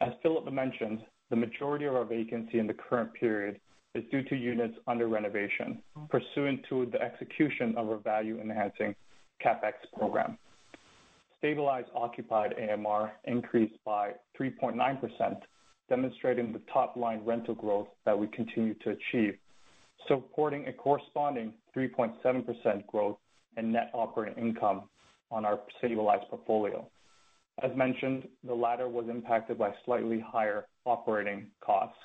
As 0.00 0.12
Phillip 0.22 0.50
mentioned, 0.52 1.00
the 1.34 1.40
majority 1.40 1.84
of 1.84 1.96
our 1.96 2.04
vacancy 2.04 2.60
in 2.60 2.66
the 2.68 2.74
current 2.74 3.12
period 3.12 3.58
is 3.96 4.04
due 4.12 4.22
to 4.22 4.36
units 4.36 4.76
under 4.86 5.08
renovation 5.08 5.82
pursuant 6.08 6.60
to 6.68 6.86
the 6.92 7.02
execution 7.02 7.74
of 7.76 7.88
our 7.88 7.96
value-enhancing 7.96 8.94
CapEx 9.44 9.72
program. 9.98 10.38
Stabilized 11.38 11.88
occupied 11.92 12.54
AMR 12.56 13.10
increased 13.24 13.74
by 13.84 14.12
3.9%, 14.40 15.40
demonstrating 15.88 16.52
the 16.52 16.60
top-line 16.72 17.20
rental 17.24 17.56
growth 17.56 17.88
that 18.04 18.16
we 18.16 18.28
continue 18.28 18.74
to 18.74 18.90
achieve, 18.90 19.36
supporting 20.06 20.68
a 20.68 20.72
corresponding 20.72 21.52
3.7% 21.76 22.86
growth 22.86 23.16
in 23.56 23.72
net 23.72 23.90
operating 23.92 24.40
income 24.40 24.82
on 25.32 25.44
our 25.44 25.58
stabilized 25.78 26.28
portfolio. 26.30 26.86
As 27.60 27.72
mentioned, 27.76 28.28
the 28.44 28.54
latter 28.54 28.88
was 28.88 29.06
impacted 29.08 29.58
by 29.58 29.72
slightly 29.84 30.20
higher 30.20 30.66
operating 30.84 31.46
costs. 31.60 31.98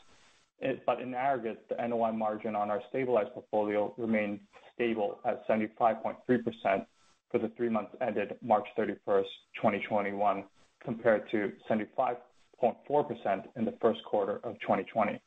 In 0.62 1.14
aggregate, 1.14 1.66
the 1.70 1.88
NOI 1.88 2.12
margin 2.12 2.56
on 2.56 2.70
our 2.70 2.82
stabilized 2.90 3.32
portfolio 3.34 3.94
remained 3.98 4.40
stable 4.76 5.20
at 5.26 5.48
75.3% 5.48 6.86
for 7.32 7.38
the 7.38 7.50
three 7.56 7.70
months 7.70 7.92
ended 8.02 8.36
March 8.42 8.66
31st, 8.78 9.24
2021, 9.56 10.44
compared 10.84 11.30
to 11.32 11.52
75.4% 11.70 13.44
in 13.56 13.66
the 13.66 13.74
first 13.82 14.04
quarter 14.04 14.38
of 14.44 14.60
2020. 14.62 15.22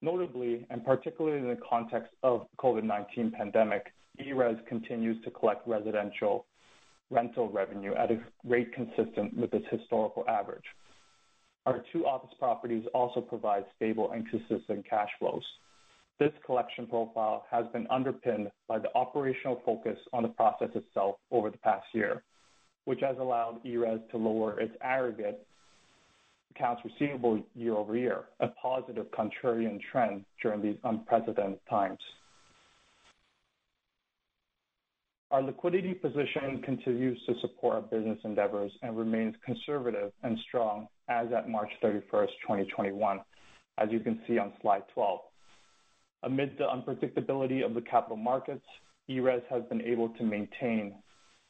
Notably, 0.00 0.66
and 0.70 0.84
particularly 0.84 1.38
in 1.38 1.48
the 1.48 1.58
context 1.68 2.12
of 2.22 2.46
COVID-19 2.58 3.32
pandemic, 3.32 3.92
ERES 4.18 4.58
continues 4.68 5.22
to 5.24 5.30
collect 5.30 5.66
residential 5.66 6.46
rental 7.10 7.48
revenue 7.48 7.94
at 7.94 8.10
a 8.10 8.20
rate 8.44 8.72
consistent 8.74 9.36
with 9.36 9.52
its 9.54 9.66
historical 9.70 10.24
average. 10.28 10.64
Our 11.66 11.84
two 11.92 12.06
office 12.06 12.34
properties 12.38 12.84
also 12.94 13.20
provide 13.20 13.64
stable 13.76 14.12
and 14.12 14.28
consistent 14.28 14.88
cash 14.88 15.10
flows. 15.18 15.44
This 16.18 16.32
collection 16.44 16.86
profile 16.86 17.46
has 17.50 17.66
been 17.72 17.86
underpinned 17.90 18.50
by 18.66 18.78
the 18.78 18.92
operational 18.94 19.60
focus 19.64 19.98
on 20.12 20.22
the 20.22 20.30
process 20.30 20.70
itself 20.74 21.16
over 21.30 21.50
the 21.50 21.58
past 21.58 21.86
year, 21.92 22.24
which 22.86 23.00
has 23.00 23.16
allowed 23.20 23.60
ERES 23.64 24.00
to 24.10 24.16
lower 24.16 24.58
its 24.58 24.74
aggregate 24.80 25.46
accounts 26.56 26.82
receivable 26.84 27.40
year-over-year, 27.54 28.24
a 28.40 28.48
positive 28.48 29.06
contrarian 29.12 29.78
trend 29.92 30.24
during 30.42 30.60
these 30.60 30.76
unprecedented 30.84 31.60
times. 31.70 31.98
Our 35.30 35.42
liquidity 35.42 35.92
position 35.92 36.62
continues 36.64 37.20
to 37.26 37.34
support 37.42 37.74
our 37.74 37.82
business 37.82 38.18
endeavors 38.24 38.72
and 38.82 38.96
remains 38.96 39.34
conservative 39.44 40.10
and 40.22 40.38
strong 40.48 40.88
as 41.08 41.28
at 41.36 41.48
March 41.48 41.70
31st, 41.82 42.28
2021, 42.42 43.20
as 43.78 43.88
you 43.90 44.00
can 44.00 44.20
see 44.26 44.38
on 44.38 44.52
slide 44.60 44.82
12. 44.94 45.20
Amid 46.24 46.56
the 46.58 46.64
unpredictability 46.64 47.64
of 47.64 47.74
the 47.74 47.80
capital 47.80 48.16
markets, 48.16 48.64
ERES 49.08 49.42
has 49.50 49.62
been 49.64 49.82
able 49.82 50.08
to 50.10 50.24
maintain 50.24 50.94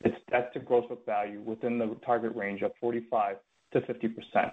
its 0.05 0.17
debt 0.31 0.53
to 0.53 0.61
gross 0.61 0.87
book 0.89 1.05
value 1.07 1.41
within 1.41 1.79
the 1.79 1.97
target 2.05 2.35
range 2.37 2.63
of 2.63 2.73
45 2.81 3.37
to 3.73 3.81
50 3.81 4.09
percent 4.09 4.53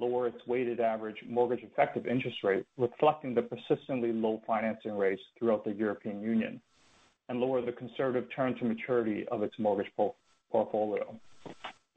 lower 0.00 0.26
its 0.26 0.38
weighted 0.46 0.80
average 0.80 1.16
mortgage 1.28 1.62
effective 1.62 2.06
interest 2.06 2.38
rate, 2.42 2.64
reflecting 2.78 3.34
the 3.34 3.42
persistently 3.42 4.12
low 4.12 4.40
financing 4.46 4.96
rates 4.96 5.22
throughout 5.38 5.64
the 5.64 5.72
European 5.72 6.22
Union, 6.22 6.60
and 7.28 7.38
lower 7.38 7.64
the 7.64 7.72
conservative 7.72 8.28
term 8.34 8.54
to 8.56 8.64
maturity 8.64 9.26
of 9.30 9.42
its 9.42 9.54
mortgage 9.58 9.92
portfolio. 10.50 11.14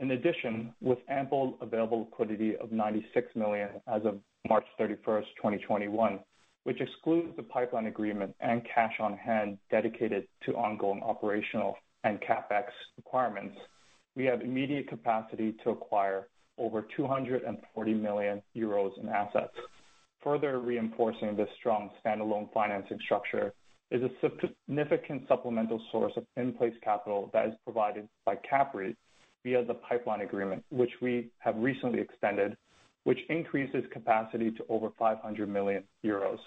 In 0.04 0.12
addition, 0.12 0.74
with 0.82 0.98
ample 1.08 1.58
available 1.62 2.02
liquidity 2.02 2.58
of 2.58 2.74
96 2.74 3.26
million 3.38 3.70
as 3.88 4.02
of 4.04 4.20
March 4.50 4.66
31st, 4.78 5.28
2021, 5.38 6.20
which 6.66 6.82
excludes 6.82 7.34
the 7.38 7.44
pipeline 7.44 7.86
agreement 7.86 8.36
and 8.42 8.64
cash 8.66 8.96
on 9.00 9.16
hand 9.16 9.58
dedicated 9.72 10.28
to 10.46 10.58
ongoing 10.58 11.02
operational 11.02 11.78
and 12.04 12.20
CapEx 12.20 12.66
requirements, 12.98 13.56
we 14.18 14.26
have 14.26 14.42
immediate 14.42 14.90
capacity 14.90 15.56
to 15.64 15.70
acquire 15.70 16.28
over 16.58 16.86
240 16.98 17.94
million 17.94 18.42
euros 18.58 19.00
in 19.02 19.08
assets. 19.08 19.56
Further 20.22 20.60
reinforcing 20.60 21.38
this 21.38 21.48
strong 21.58 21.90
standalone 22.06 22.52
financing 22.54 23.00
structure 23.06 23.54
is 23.90 24.02
a 24.04 24.10
significant 24.68 25.24
supplemental 25.30 25.82
source 25.94 26.12
of 26.18 26.26
in-place 26.36 26.74
capital 26.84 27.30
that 27.32 27.48
is 27.48 27.54
provided 27.64 28.10
by 28.26 28.36
CAPREIT 28.36 28.98
via 29.44 29.64
the 29.66 29.74
pipeline 29.74 30.22
agreement, 30.22 30.64
which 30.70 30.92
we 31.02 31.30
have 31.40 31.56
recently 31.58 32.00
extended, 32.00 32.56
which 33.04 33.20
increases 33.30 33.84
capacity 33.92 34.52
to 34.52 34.66
over 34.70 34.90
500 34.98 35.50
million 35.50 35.84
euros, 36.06 36.40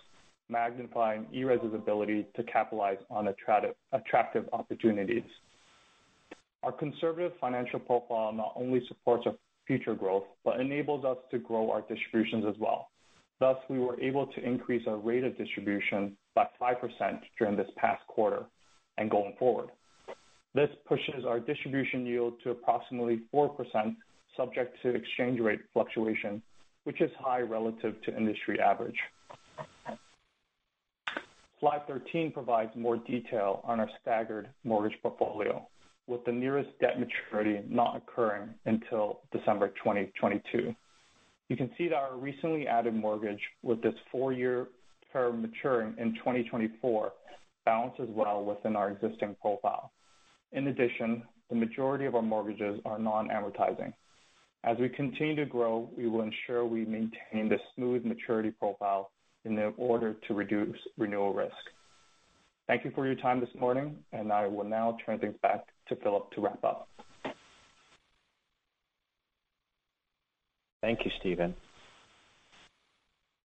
magnifying 0.48 1.26
ERES' 1.32 1.74
ability 1.74 2.26
to 2.34 2.42
capitalize 2.44 2.98
on 3.10 3.28
attractive 3.28 4.48
opportunities. 4.52 5.24
Our 6.62 6.72
conservative 6.72 7.32
financial 7.40 7.78
profile 7.78 8.32
not 8.32 8.52
only 8.56 8.82
supports 8.88 9.24
our 9.26 9.34
future 9.66 9.94
growth, 9.94 10.24
but 10.44 10.60
enables 10.60 11.04
us 11.04 11.18
to 11.30 11.38
grow 11.38 11.70
our 11.70 11.82
distributions 11.82 12.44
as 12.48 12.54
well. 12.58 12.88
Thus, 13.38 13.56
we 13.68 13.78
were 13.78 14.00
able 14.00 14.26
to 14.28 14.42
increase 14.42 14.86
our 14.86 14.96
rate 14.96 15.22
of 15.22 15.36
distribution 15.36 16.16
by 16.34 16.46
5% 16.60 17.20
during 17.38 17.56
this 17.56 17.68
past 17.76 18.06
quarter 18.06 18.44
and 18.96 19.10
going 19.10 19.34
forward. 19.38 19.68
This 20.56 20.70
pushes 20.86 21.26
our 21.26 21.38
distribution 21.38 22.06
yield 22.06 22.40
to 22.42 22.50
approximately 22.50 23.20
4%, 23.34 23.94
subject 24.34 24.80
to 24.80 24.88
exchange 24.88 25.38
rate 25.38 25.60
fluctuation, 25.74 26.40
which 26.84 27.02
is 27.02 27.10
high 27.18 27.42
relative 27.42 28.00
to 28.04 28.16
industry 28.16 28.58
average. 28.58 28.96
Slide 31.60 31.86
13 31.86 32.32
provides 32.32 32.70
more 32.74 32.96
detail 32.96 33.60
on 33.64 33.80
our 33.80 33.90
staggered 34.00 34.48
mortgage 34.64 34.96
portfolio, 35.02 35.68
with 36.06 36.24
the 36.24 36.32
nearest 36.32 36.70
debt 36.80 36.98
maturity 36.98 37.62
not 37.68 37.94
occurring 37.98 38.48
until 38.64 39.20
December 39.32 39.68
2022. 39.84 40.74
You 41.50 41.56
can 41.58 41.70
see 41.76 41.88
that 41.88 41.96
our 41.96 42.16
recently 42.16 42.66
added 42.66 42.94
mortgage 42.94 43.42
with 43.62 43.82
this 43.82 43.94
four-year 44.10 44.68
term 45.12 45.42
maturing 45.42 45.94
in 45.98 46.14
2024 46.14 47.12
balances 47.66 48.08
well 48.08 48.42
within 48.42 48.74
our 48.74 48.88
existing 48.90 49.36
profile. 49.42 49.92
In 50.52 50.68
addition, 50.68 51.22
the 51.50 51.56
majority 51.56 52.06
of 52.06 52.14
our 52.14 52.22
mortgages 52.22 52.80
are 52.84 52.98
non-amortizing. 52.98 53.92
As 54.64 54.76
we 54.78 54.88
continue 54.88 55.36
to 55.36 55.46
grow, 55.46 55.88
we 55.96 56.08
will 56.08 56.22
ensure 56.22 56.64
we 56.64 56.84
maintain 56.84 57.48
the 57.48 57.58
smooth 57.74 58.04
maturity 58.04 58.50
profile 58.50 59.10
in 59.44 59.56
order 59.76 60.16
to 60.26 60.34
reduce 60.34 60.76
renewal 60.98 61.32
risk. 61.32 61.54
Thank 62.66 62.84
you 62.84 62.90
for 62.94 63.06
your 63.06 63.14
time 63.14 63.38
this 63.38 63.48
morning, 63.60 63.96
and 64.12 64.32
I 64.32 64.48
will 64.48 64.64
now 64.64 64.96
turn 65.06 65.20
things 65.20 65.36
back 65.40 65.66
to 65.88 65.96
Phillip 65.96 66.32
to 66.32 66.40
wrap 66.40 66.64
up. 66.64 66.88
Thank 70.82 71.04
you, 71.04 71.10
Stephen. 71.20 71.54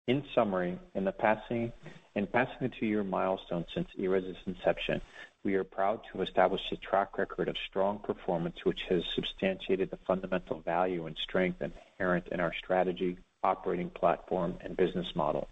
In 0.08 0.24
summary, 0.34 0.80
in 0.96 1.06
the 1.06 1.12
passing 1.12 1.72
the 2.16 2.70
two-year 2.80 3.04
milestone 3.04 3.66
since 3.74 3.88
ERES's 3.98 4.36
inception, 4.46 5.02
we 5.44 5.56
are 5.56 5.64
proud 5.64 6.02
to 6.12 6.22
establish 6.22 6.62
a 6.72 6.76
track 6.78 7.18
record 7.18 7.48
of 7.48 7.56
strong 7.70 8.00
performance, 8.00 8.56
which 8.64 8.80
has 8.90 9.02
substantiated 9.16 9.90
the 9.90 10.00
fundamental 10.06 10.62
value 10.62 11.08
and 11.08 11.18
strength 11.24 11.62
inherent 11.62 12.28
in 12.32 12.40
our 12.40 12.54
strategy, 12.64 13.18
operating 13.44 13.90
platform, 13.90 14.56
and 14.62 14.78
business 14.78 15.08
model. 15.16 15.48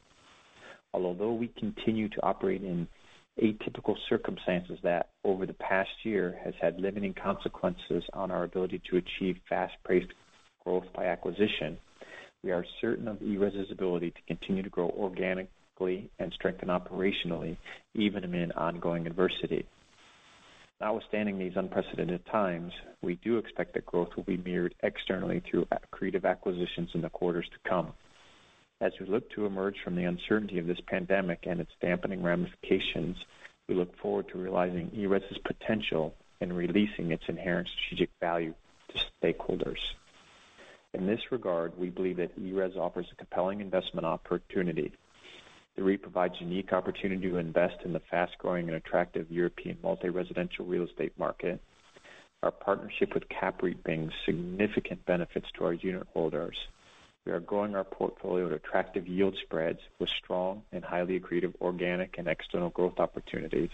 Although 0.94 1.34
we 1.34 1.48
continue 1.60 2.10
to 2.10 2.24
operate 2.24 2.64
in 2.64 2.88
atypical 3.42 3.96
circumstances 4.10 4.78
that 4.84 5.10
over 5.24 5.46
the 5.46 5.54
past 5.54 5.90
year 6.04 6.38
has 6.44 6.54
had 6.62 6.80
limiting 6.80 7.14
consequences 7.14 8.04
on 8.14 8.32
our 8.32 8.44
ability 8.44 8.82
to 8.90 8.98
achieve 8.98 9.38
fast-paced 9.48 10.12
growth 10.64 10.86
by 10.94 11.06
acquisition, 11.06 11.78
we 12.44 12.52
are 12.52 12.66
certain 12.82 13.08
of 13.08 13.22
ERES's 13.22 13.72
ability 13.72 14.12
to 14.12 14.22
continue 14.28 14.64
to 14.64 14.70
grow 14.70 14.94
and 15.80 16.34
strengthen 16.34 16.68
operationally, 16.68 17.56
even 17.94 18.26
amid 18.26 18.52
ongoing 18.52 19.08
adversity. 19.08 19.66
Notwithstanding 20.82 21.40
these 21.40 21.56
unprecedented 21.56 22.26
times, 22.26 22.74
we 23.02 23.16
do 23.16 23.38
expect 23.38 23.74
that 23.74 23.86
growth 23.86 24.10
will 24.16 24.24
be 24.24 24.38
mirrored 24.38 24.76
externally 24.84 25.42
through 25.42 25.68
accretive 25.68 26.26
acquisitions 26.26 26.90
in 26.94 27.02
the 27.02 27.10
quarters 27.10 27.48
to 27.52 27.70
come. 27.70 27.94
As 28.82 28.92
we 29.00 29.06
look 29.06 29.30
to 29.32 29.46
emerge 29.46 29.76
from 29.84 29.96
the 29.96 30.06
uncertainty 30.06 30.60
of 30.60 30.68
this 30.68 30.80
pandemic 30.88 31.40
and 31.44 31.62
its 31.62 31.72
dampening 31.82 32.24
ramifications, 32.24 33.18
we 33.68 33.76
look 33.76 33.98
forward 33.98 34.28
to 34.30 34.38
realizing 34.38 34.92
ERES's 34.96 35.38
potential 35.40 36.14
and 36.42 36.56
releasing 36.56 37.12
its 37.12 37.24
inherent 37.28 37.68
strategic 37.68 38.10
value 38.20 38.54
to 38.90 39.00
stakeholders. 39.22 39.80
In 40.94 41.06
this 41.06 41.32
regard, 41.32 41.78
we 41.78 41.90
believe 41.90 42.18
that 42.18 42.32
ERES 42.38 42.76
offers 42.76 43.08
a 43.12 43.16
compelling 43.16 43.62
investment 43.62 44.06
opportunity. 44.06 44.92
The 45.80 45.86
REIT 45.86 46.02
provides 46.02 46.42
unique 46.42 46.74
opportunity 46.74 47.30
to 47.30 47.38
invest 47.38 47.84
in 47.86 47.94
the 47.94 48.02
fast-growing 48.02 48.68
and 48.68 48.76
attractive 48.76 49.32
European 49.32 49.78
multi-residential 49.82 50.66
real 50.66 50.84
estate 50.84 51.14
market. 51.18 51.62
Our 52.44 52.52
partnership 52.52 53.14
with 53.14 53.30
CAPREIT 53.30 53.82
brings 53.82 54.12
significant 54.26 55.06
benefits 55.06 55.48
to 55.54 55.64
our 55.64 55.72
unit 55.72 56.06
holders. 56.14 56.58
We 57.26 57.32
are 57.32 57.40
growing 57.40 57.78
our 57.78 57.86
portfolio 57.86 58.48
at 58.48 58.52
attractive 58.52 59.08
yield 59.08 59.38
spreads 59.42 59.80
with 60.00 60.10
strong 60.10 60.64
and 60.74 60.84
highly 60.84 61.18
accretive 61.18 61.54
organic 61.62 62.18
and 62.18 62.28
external 62.28 62.72
growth 62.72 63.00
opportunities. 63.00 63.72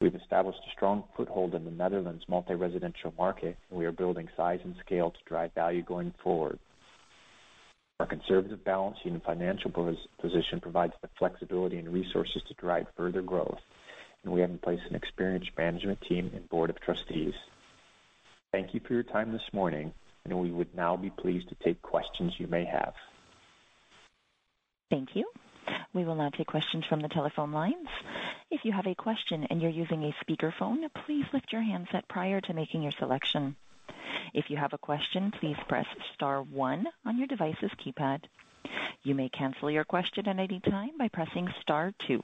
We've 0.00 0.14
established 0.14 0.60
a 0.66 0.70
strong 0.70 1.04
foothold 1.14 1.54
in 1.54 1.66
the 1.66 1.70
Netherlands 1.70 2.24
multi-residential 2.28 3.12
market, 3.18 3.58
and 3.68 3.78
we 3.78 3.84
are 3.84 3.92
building 3.92 4.30
size 4.38 4.60
and 4.64 4.74
scale 4.80 5.10
to 5.10 5.18
drive 5.26 5.52
value 5.52 5.82
going 5.82 6.14
forward. 6.22 6.58
Our 8.00 8.06
conservative 8.06 8.62
balance 8.62 8.98
sheet 9.02 9.12
and 9.12 9.22
financial 9.22 9.72
position 10.20 10.60
provides 10.60 10.92
the 11.02 11.08
flexibility 11.18 11.78
and 11.78 11.92
resources 11.92 12.42
to 12.46 12.54
drive 12.54 12.86
further 12.96 13.22
growth, 13.22 13.58
and 14.22 14.32
we 14.32 14.40
have 14.40 14.50
in 14.50 14.58
place 14.58 14.78
an 14.88 14.94
experienced 14.94 15.50
management 15.58 16.00
team 16.02 16.30
and 16.32 16.48
board 16.48 16.70
of 16.70 16.80
trustees. 16.80 17.34
Thank 18.52 18.72
you 18.72 18.80
for 18.86 18.94
your 18.94 19.02
time 19.02 19.32
this 19.32 19.52
morning, 19.52 19.92
and 20.24 20.38
we 20.38 20.52
would 20.52 20.74
now 20.76 20.96
be 20.96 21.10
pleased 21.10 21.48
to 21.48 21.56
take 21.56 21.82
questions 21.82 22.34
you 22.38 22.46
may 22.46 22.64
have. 22.64 22.94
Thank 24.90 25.16
you. 25.16 25.28
We 25.92 26.04
will 26.04 26.14
now 26.14 26.30
take 26.30 26.46
questions 26.46 26.84
from 26.88 27.00
the 27.00 27.08
telephone 27.08 27.50
lines. 27.50 27.88
If 28.50 28.64
you 28.64 28.72
have 28.72 28.86
a 28.86 28.94
question 28.94 29.44
and 29.50 29.60
you're 29.60 29.70
using 29.70 30.04
a 30.04 30.14
speakerphone, 30.24 30.88
please 31.04 31.24
lift 31.32 31.52
your 31.52 31.62
handset 31.62 32.06
prior 32.08 32.40
to 32.42 32.54
making 32.54 32.84
your 32.84 32.92
selection. 32.92 33.56
If 34.34 34.50
you 34.50 34.56
have 34.56 34.72
a 34.72 34.78
question, 34.78 35.32
please 35.40 35.56
press 35.68 35.86
star 36.14 36.42
one 36.42 36.86
on 37.04 37.18
your 37.18 37.26
device's 37.26 37.70
keypad. 37.84 38.24
You 39.02 39.14
may 39.14 39.28
cancel 39.28 39.70
your 39.70 39.84
question 39.84 40.28
at 40.28 40.38
any 40.38 40.60
time 40.60 40.90
by 40.98 41.08
pressing 41.08 41.48
star 41.60 41.92
two. 42.06 42.22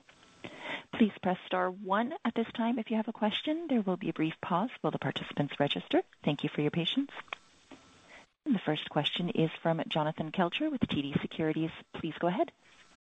Please 0.97 1.13
press 1.23 1.39
star 1.47 1.71
one 1.71 2.13
at 2.25 2.35
this 2.35 2.47
time 2.57 2.79
if 2.79 2.91
you 2.91 2.97
have 2.97 3.09
a 3.09 3.13
question. 3.13 3.67
There 3.69 3.83
will 3.83 3.97
be 3.97 4.11
a 4.11 4.13
brief 4.13 4.35
pause 4.43 4.71
while 4.81 4.91
the 4.91 4.99
participants 4.99 5.59
register. 5.59 6.03
Thank 6.25 6.45
you 6.45 6.51
for 6.55 6.61
your 6.61 6.71
patience. 6.71 7.11
The 8.47 8.61
first 8.65 8.91
question 8.91 9.31
is 9.31 9.51
from 9.63 9.83
Jonathan 9.89 10.31
Kelcher 10.31 10.71
with 10.71 10.83
TD 10.83 11.21
Securities. 11.23 11.71
Please 11.95 12.15
go 12.19 12.29
ahead. 12.29 12.53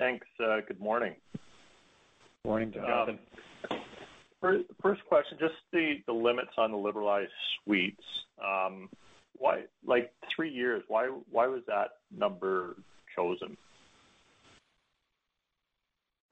Thanks. 0.00 0.26
Uh, 0.42 0.60
good 0.66 0.80
morning. 0.80 1.14
Morning, 2.46 2.72
Jonathan. 2.72 3.18
Um, 3.70 4.64
first 4.80 5.02
question, 5.06 5.36
just 5.38 5.52
the, 5.74 5.96
limits 6.10 6.52
on 6.56 6.70
the 6.70 6.78
liberalized 6.78 7.30
suites. 7.62 8.02
Um, 8.42 8.88
why, 9.36 9.64
like 9.86 10.10
three 10.34 10.50
years? 10.50 10.82
Why, 10.88 11.10
why 11.30 11.46
was 11.48 11.60
that 11.66 11.88
number 12.16 12.76
chosen? 13.14 13.58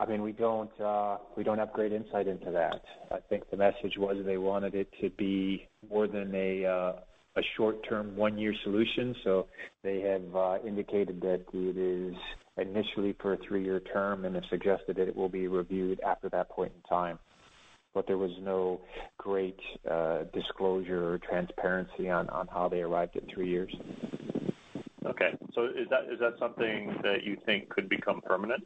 I 0.01 0.07
mean, 0.07 0.23
we 0.23 0.33
don't 0.33 0.71
uh, 0.81 1.19
we 1.37 1.43
don't 1.43 1.59
have 1.59 1.73
great 1.73 1.93
insight 1.93 2.29
into 2.29 2.53
that. 2.53 2.81
I 3.11 3.19
think 3.29 3.51
the 3.51 3.57
message 3.57 3.99
was 3.99 4.17
they 4.25 4.39
wanted 4.39 4.77
it 4.77 4.89
to 5.01 5.11
be 5.11 5.69
more 5.91 6.07
than 6.07 6.33
a 6.35 6.65
uh, 6.65 6.93
a 7.37 7.43
short-term 7.57 8.17
one-year 8.17 8.55
solution. 8.63 9.15
So 9.25 9.49
they 9.83 10.01
have 10.01 10.63
indicated 10.65 11.21
that 11.23 11.45
it 11.53 11.77
is 11.77 12.15
initially 12.61 13.15
for 13.21 13.35
a 13.35 13.39
three-year 13.39 13.81
term 13.81 14.25
and 14.25 14.35
have 14.35 14.45
suggested 14.51 14.97
that 14.97 15.09
it 15.09 15.17
will 15.17 15.29
be 15.29 15.47
reviewed 15.49 16.01
after 16.01 16.29
that 16.31 16.51
point 16.51 16.73
in 16.75 16.83
time. 16.89 17.19
But 17.95 18.07
there 18.07 18.19
was 18.19 18.33
no 18.41 18.81
great 19.17 19.59
uh, 19.91 20.25
disclosure 20.35 21.15
or 21.15 21.19
transparency 21.19 22.11
on, 22.11 22.29
on 22.31 22.47
how 22.49 22.69
they 22.69 22.81
arrived 22.81 23.17
at 23.17 23.23
three 23.33 23.49
years. 23.49 23.75
Okay. 25.07 25.31
So 25.55 25.65
is 25.65 25.89
that 25.91 26.13
is 26.13 26.21
that 26.21 26.35
something 26.39 26.95
that 27.03 27.25
you 27.25 27.37
think 27.47 27.69
could 27.71 27.89
become 27.89 28.21
permanent? 28.21 28.65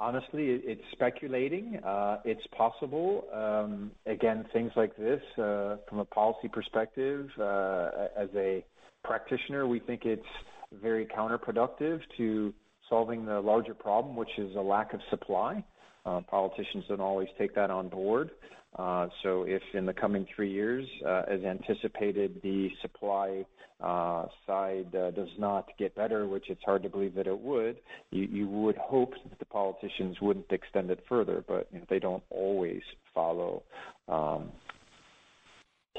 Honestly, 0.00 0.60
it's 0.64 0.82
speculating. 0.92 1.80
Uh, 1.84 2.18
it's 2.24 2.46
possible. 2.56 3.24
Um, 3.34 3.90
again, 4.06 4.44
things 4.52 4.70
like 4.76 4.96
this, 4.96 5.20
uh, 5.38 5.76
from 5.88 5.98
a 5.98 6.04
policy 6.04 6.46
perspective, 6.46 7.28
uh, 7.38 7.88
as 8.16 8.28
a 8.36 8.64
practitioner, 9.02 9.66
we 9.66 9.80
think 9.80 10.04
it's 10.04 10.22
very 10.72 11.06
counterproductive 11.06 12.00
to 12.16 12.52
solving 12.88 13.24
the 13.24 13.40
larger 13.40 13.74
problem, 13.74 14.16
which 14.16 14.38
is 14.38 14.54
a 14.56 14.60
lack 14.60 14.92
of 14.92 15.00
supply. 15.10 15.64
Uh, 16.06 16.20
politicians 16.28 16.84
don't 16.88 17.00
always 17.00 17.28
take 17.38 17.54
that 17.54 17.70
on 17.70 17.88
board. 17.88 18.30
Uh, 18.78 19.08
so 19.22 19.44
if 19.44 19.62
in 19.74 19.86
the 19.86 19.92
coming 19.92 20.26
three 20.34 20.52
years, 20.52 20.86
uh, 21.06 21.22
as 21.28 21.40
anticipated, 21.42 22.40
the 22.42 22.68
supply 22.82 23.44
uh, 23.80 24.26
side 24.46 24.94
uh, 24.94 25.10
does 25.12 25.28
not 25.38 25.68
get 25.78 25.94
better, 25.94 26.26
which 26.26 26.44
it's 26.48 26.62
hard 26.64 26.82
to 26.82 26.88
believe 26.88 27.14
that 27.14 27.26
it 27.26 27.38
would, 27.38 27.76
you, 28.10 28.24
you 28.24 28.48
would 28.48 28.76
hope 28.76 29.12
that 29.28 29.38
the 29.38 29.44
politicians 29.46 30.16
wouldn't 30.20 30.50
extend 30.50 30.90
it 30.90 31.02
further, 31.08 31.44
but 31.46 31.68
you 31.72 31.78
know, 31.78 31.84
they 31.88 31.98
don't 31.98 32.22
always 32.30 32.82
follow 33.14 33.62
um, 34.08 34.50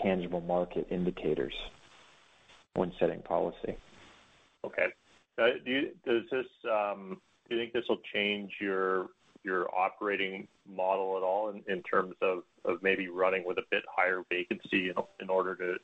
tangible 0.03 0.41
market 0.41 0.87
indicators 0.91 1.53
when 2.75 2.91
setting 2.99 3.21
policy. 3.21 3.77
Okay. 4.65 4.87
Uh, 5.37 5.45
um, 6.69 7.21
do 7.49 7.55
you 7.55 7.61
think 7.61 7.73
this 7.73 7.85
will 7.87 8.01
change 8.13 8.51
your 8.59 9.07
your 9.43 9.73
operating 9.73 10.47
model 10.67 11.15
at 11.17 11.23
all 11.23 11.49
in, 11.49 11.83
terms 11.83 12.13
of, 12.21 12.43
maybe 12.81 13.07
running 13.07 13.43
with 13.45 13.57
a 13.57 13.63
bit 13.71 13.83
higher 13.89 14.21
vacancy 14.29 14.91
in, 15.21 15.29
order 15.29 15.55
to, 15.55 15.75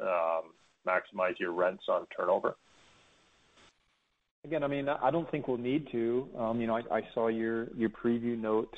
um, 0.00 0.52
maximize 0.86 1.38
your 1.38 1.52
rents 1.52 1.84
on 1.88 2.06
turnover? 2.16 2.54
Again, 4.44 4.62
I 4.62 4.68
mean, 4.68 4.88
I 4.88 5.10
don't 5.10 5.30
think 5.30 5.48
we'll 5.48 5.58
need 5.58 5.88
to. 5.92 6.28
Um, 6.38 6.60
you 6.60 6.66
know, 6.66 6.80
I, 6.90 7.00
saw 7.12 7.28
your 7.28 7.66
your 7.76 7.90
preview 7.90 8.40
note 8.40 8.72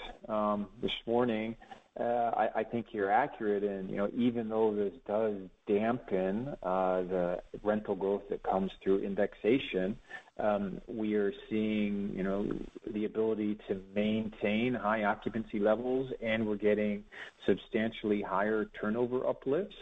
this 0.80 0.90
morning. 1.06 1.54
Uh, 2.00 2.04
I, 2.04 2.48
I 2.56 2.64
think 2.64 2.86
you're 2.92 3.10
accurate 3.10 3.62
in, 3.62 3.86
you 3.90 3.98
know, 3.98 4.08
even 4.16 4.48
though 4.48 4.74
this 4.74 4.94
does 5.06 5.34
dampen 5.68 6.48
uh, 6.62 7.02
the 7.02 7.42
rental 7.62 7.94
growth 7.94 8.22
that 8.30 8.42
comes 8.42 8.70
through 8.82 9.00
indexation, 9.04 9.94
um, 10.38 10.80
we 10.88 11.14
are 11.16 11.34
seeing, 11.50 12.10
you 12.14 12.22
know, 12.22 12.50
the 12.94 13.04
ability 13.04 13.58
to 13.68 13.78
maintain 13.94 14.72
high 14.72 15.04
occupancy 15.04 15.58
levels, 15.58 16.10
and 16.22 16.46
we're 16.46 16.56
getting 16.56 17.04
substantially 17.46 18.22
higher 18.22 18.70
turnover 18.80 19.26
uplifts. 19.26 19.74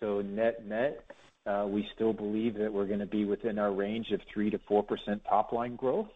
So 0.00 0.22
net-net, 0.22 1.04
uh, 1.46 1.66
we 1.68 1.86
still 1.94 2.14
believe 2.14 2.54
that 2.54 2.72
we're 2.72 2.86
gonna 2.86 3.04
be 3.04 3.26
within 3.26 3.58
our 3.58 3.72
range 3.72 4.10
of 4.10 4.20
3%-4% 4.34 5.20
top 5.28 5.52
line 5.52 5.76
growth 5.76 6.08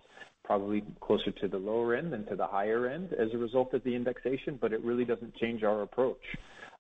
probably 0.50 0.82
closer 1.00 1.30
to 1.30 1.46
the 1.46 1.56
lower 1.56 1.94
end 1.94 2.12
than 2.12 2.26
to 2.26 2.34
the 2.34 2.44
higher 2.44 2.88
end 2.88 3.12
as 3.12 3.28
a 3.32 3.38
result 3.38 3.72
of 3.72 3.84
the 3.84 3.94
indexation, 3.94 4.58
but 4.60 4.72
it 4.72 4.82
really 4.82 5.04
doesn't 5.04 5.32
change 5.36 5.62
our 5.62 5.82
approach. 5.82 6.18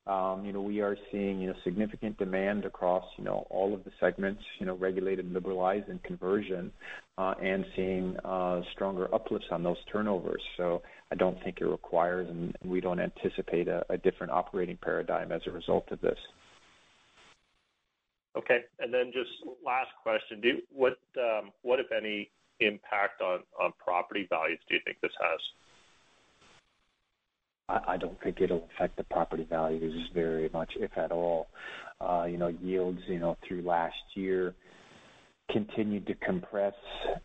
Um, 0.08 0.44
you 0.44 0.52
know, 0.52 0.60
we 0.60 0.80
are 0.80 0.96
seeing, 1.12 1.38
you 1.38 1.46
know, 1.46 1.54
significant 1.62 2.18
demand 2.18 2.64
across, 2.64 3.04
you 3.16 3.22
know, 3.22 3.46
all 3.48 3.72
of 3.72 3.84
the 3.84 3.92
segments, 4.00 4.42
you 4.58 4.66
know, 4.66 4.74
regulated, 4.74 5.32
liberalized, 5.32 5.88
and 5.88 6.02
conversion, 6.02 6.72
uh, 7.16 7.34
and 7.40 7.64
seeing 7.76 8.16
uh, 8.24 8.60
stronger 8.72 9.06
uplifts 9.14 9.46
on 9.52 9.62
those 9.62 9.76
turnovers. 9.92 10.42
So 10.56 10.82
I 11.12 11.14
don't 11.14 11.40
think 11.44 11.58
it 11.60 11.66
requires, 11.66 12.28
and 12.28 12.52
we 12.64 12.80
don't 12.80 12.98
anticipate 12.98 13.68
a, 13.68 13.84
a 13.88 13.98
different 13.98 14.32
operating 14.32 14.78
paradigm 14.82 15.30
as 15.30 15.42
a 15.46 15.52
result 15.52 15.92
of 15.92 16.00
this. 16.00 16.18
Okay. 18.36 18.62
And 18.80 18.92
then 18.92 19.12
just 19.12 19.30
last 19.64 19.90
question. 20.02 20.40
Do 20.40 20.58
what, 20.72 20.98
um, 21.16 21.52
what, 21.62 21.78
if 21.78 21.86
any, 21.96 22.30
impact 22.60 23.20
on 23.20 23.40
on 23.60 23.72
property 23.82 24.26
values 24.28 24.58
do 24.68 24.74
you 24.74 24.80
think 24.84 25.00
this 25.00 25.12
has? 25.20 25.40
I 27.86 27.96
don't 27.96 28.20
think 28.22 28.40
it'll 28.40 28.68
affect 28.74 28.96
the 28.96 29.04
property 29.04 29.46
values 29.48 30.10
very 30.12 30.50
much, 30.52 30.72
if 30.76 30.90
at 30.98 31.12
all. 31.12 31.46
Uh, 32.00 32.24
you 32.24 32.36
know, 32.36 32.48
yields, 32.48 33.00
you 33.06 33.20
know, 33.20 33.36
through 33.46 33.62
last 33.62 33.94
year 34.14 34.54
continued 35.52 36.06
to 36.06 36.14
compress, 36.14 36.74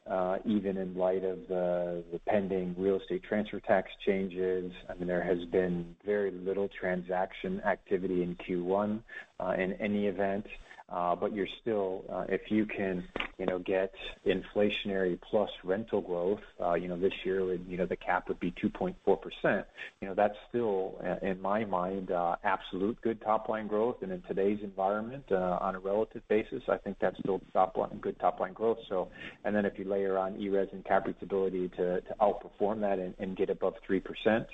uh, 0.09 0.37
even 0.45 0.77
in 0.77 0.95
light 0.95 1.23
of 1.23 1.39
the 1.47 2.03
pending 2.27 2.75
real 2.77 2.99
estate 2.99 3.23
transfer 3.23 3.59
tax 3.59 3.89
changes. 4.05 4.71
I 4.89 4.95
mean, 4.95 5.07
there 5.07 5.23
has 5.23 5.45
been 5.51 5.95
very 6.05 6.31
little 6.31 6.69
transaction 6.79 7.61
activity 7.61 8.23
in 8.23 8.35
Q1, 8.47 8.99
uh, 9.39 9.53
in 9.57 9.73
any 9.73 10.07
event. 10.07 10.45
Uh, 10.87 11.15
but 11.15 11.33
you're 11.33 11.47
still, 11.61 12.05
uh, 12.11 12.25
if 12.29 12.51
you 12.51 12.63
can, 12.63 13.03
you 13.39 13.45
know, 13.47 13.57
get 13.57 13.91
inflationary 14.25 15.19
plus 15.19 15.49
rental 15.63 15.99
growth, 15.99 16.41
uh, 16.61 16.75
you 16.75 16.87
know, 16.87 16.97
this 16.97 17.11
year, 17.23 17.43
would, 17.43 17.65
you 17.67 17.75
know, 17.75 17.87
the 17.87 17.95
cap 17.95 18.27
would 18.27 18.39
be 18.39 18.51
2.4%. 18.51 19.65
You 19.99 20.07
know, 20.07 20.13
that's 20.13 20.35
still, 20.49 21.01
in 21.23 21.41
my 21.41 21.65
mind, 21.65 22.11
absolute 22.43 23.01
good 23.01 23.19
top 23.21 23.49
line 23.49 23.65
growth. 23.65 23.97
And 24.03 24.11
in 24.11 24.21
today's 24.27 24.59
environment, 24.61 25.31
on 25.31 25.75
a 25.75 25.79
relative 25.79 26.21
basis, 26.27 26.61
I 26.69 26.77
think 26.77 26.97
that's 27.01 27.17
still 27.19 27.41
top 27.51 27.77
line, 27.77 27.97
good 27.99 28.19
top 28.19 28.39
line 28.39 28.53
growth. 28.53 28.77
So, 28.87 29.09
and 29.43 29.55
then 29.55 29.65
if 29.65 29.79
you 29.79 29.85
layer 29.85 30.19
on 30.19 30.39
ERES 30.39 30.69
and 30.71 30.85
CAPREIT's 30.85 31.23
ability 31.23 31.69
to, 31.69 32.01
to 32.01 32.15
outperform 32.21 32.81
that 32.81 32.99
and, 32.99 33.15
and 33.17 33.35
get 33.35 33.49
above 33.49 33.73
3%, 33.89 34.45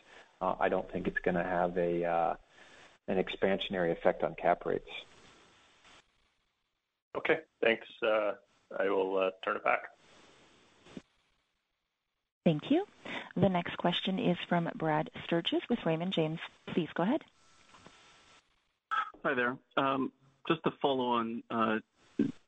I 0.42 0.70
don't 0.70 0.90
think 0.94 1.08
it's 1.08 1.20
going 1.24 1.36
to 1.36 1.44
have 1.44 1.78
a, 1.78 2.38
an 3.10 3.22
expansionary 3.22 3.92
effect 3.92 4.24
on 4.24 4.34
cap 4.36 4.66
rates. 4.66 4.88
Okay, 7.18 7.40
thanks. 7.62 7.86
Uh, 8.02 8.34
I 8.80 8.90
will 8.90 9.18
uh, 9.18 9.30
turn 9.44 9.58
it 9.58 9.64
back. 9.64 9.82
Thank 12.46 12.64
you. 12.70 12.86
The 13.36 13.50
next 13.50 13.78
question 13.78 14.18
is 14.18 14.38
from 14.50 14.70
Brad 14.76 15.10
Sturges 15.26 15.62
with 15.70 15.80
Raymond 15.86 16.14
James. 16.14 16.40
Please 16.74 16.90
go 16.96 17.04
ahead. 17.04 17.22
Hi 19.24 19.34
there. 19.34 19.58
Um, 19.78 20.12
just 20.48 20.64
to 20.64 20.72
follow 20.82 21.06
on 21.06 21.44
uh, 21.52 21.78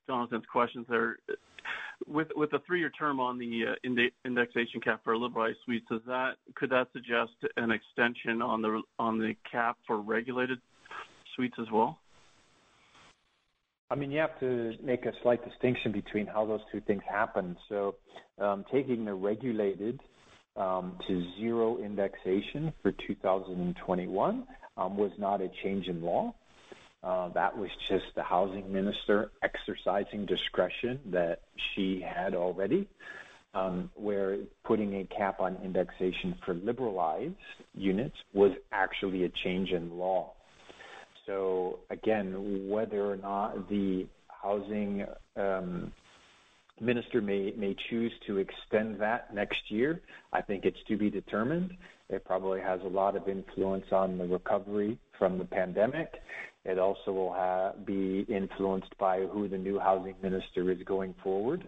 Jonathan's 0.08 0.45
questions 0.52 0.86
there. 0.89 1.17
With 2.08 2.28
with 2.36 2.52
the 2.52 2.60
three-year 2.65 2.89
term 2.89 3.19
on 3.19 3.38
the 3.38 3.78
indexation 4.26 4.82
cap 4.82 5.02
for 5.04 5.15
liberalized 5.15 5.60
suites, 5.63 5.86
does 5.89 6.02
that 6.08 6.32
could 6.56 6.69
that 6.71 6.88
suggest 6.91 7.32
an 7.56 7.71
extension 7.71 8.41
on 8.41 8.62
the 8.62 8.82
on 8.99 9.19
the 9.19 9.36
cap 9.49 9.78
for 9.88 10.02
regulated 10.02 10.60
suites 11.36 11.56
as 11.62 11.67
well? 11.71 11.99
I 13.93 13.95
mean, 13.95 14.10
you 14.10 14.19
have 14.21 14.39
to 14.39 14.73
make 14.84 15.06
a 15.06 15.12
slight 15.21 15.47
distinction 15.47 15.91
between 15.91 16.25
how 16.25 16.47
those 16.47 16.62
two 16.71 16.82
things 16.82 17.03
happen. 17.08 17.56
So, 17.69 17.93
um, 18.39 18.65
taking 18.71 19.06
the 19.06 19.13
regulated 19.13 19.99
um, 20.58 20.97
to 21.08 21.23
zero 21.39 21.77
indexation 21.77 22.73
for 22.82 22.91
2021 23.06 24.47
um, 24.77 24.97
was 24.97 25.12
not 25.19 25.41
a 25.41 25.49
change 25.62 25.86
in 25.89 26.01
law. 26.01 26.34
Uh, 27.03 27.29
that 27.34 27.56
was 27.56 27.69
just 27.88 28.06
the 28.15 28.23
housing 28.23 28.73
minister 28.73 29.29
exercising 29.43 30.25
discretion 30.25 30.99
that 31.12 31.41
she 31.75 32.03
had 32.03 32.34
already, 32.34 32.89
um, 33.53 33.91
where 33.93 34.39
putting 34.63 35.01
a 35.01 35.15
cap 35.15 35.39
on 35.39 35.56
indexation 35.63 36.34
for 36.43 36.56
liberalized 36.56 37.36
units 37.75 38.15
was 38.34 38.53
actually 38.71 39.25
a 39.25 39.29
change 39.43 39.69
in 39.69 39.99
law. 39.99 40.34
So 41.25 41.79
again, 41.89 42.67
whether 42.69 43.05
or 43.05 43.17
not 43.17 43.69
the 43.69 44.07
housing 44.27 45.05
um, 45.36 45.91
minister 46.81 47.21
may 47.21 47.53
may 47.57 47.75
choose 47.89 48.12
to 48.27 48.38
extend 48.38 48.99
that 48.99 49.33
next 49.33 49.59
year, 49.69 50.01
I 50.33 50.41
think 50.41 50.65
it's 50.65 50.77
to 50.88 50.97
be 50.97 51.09
determined. 51.09 51.71
It 52.09 52.25
probably 52.25 52.59
has 52.62 52.81
a 52.83 52.88
lot 52.88 53.15
of 53.15 53.27
influence 53.27 53.86
on 53.91 54.17
the 54.17 54.25
recovery 54.25 54.97
from 55.17 55.38
the 55.38 55.45
pandemic. 55.45 56.12
It 56.65 56.79
also 56.79 57.12
will 57.12 57.33
have, 57.33 57.86
be 57.86 58.25
influenced 58.29 58.97
by 58.97 59.21
who 59.21 59.49
the 59.49 59.57
new 59.57 59.79
housing 59.79 60.15
minister 60.21 60.71
is 60.71 60.77
going 60.86 61.13
forward. 61.23 61.63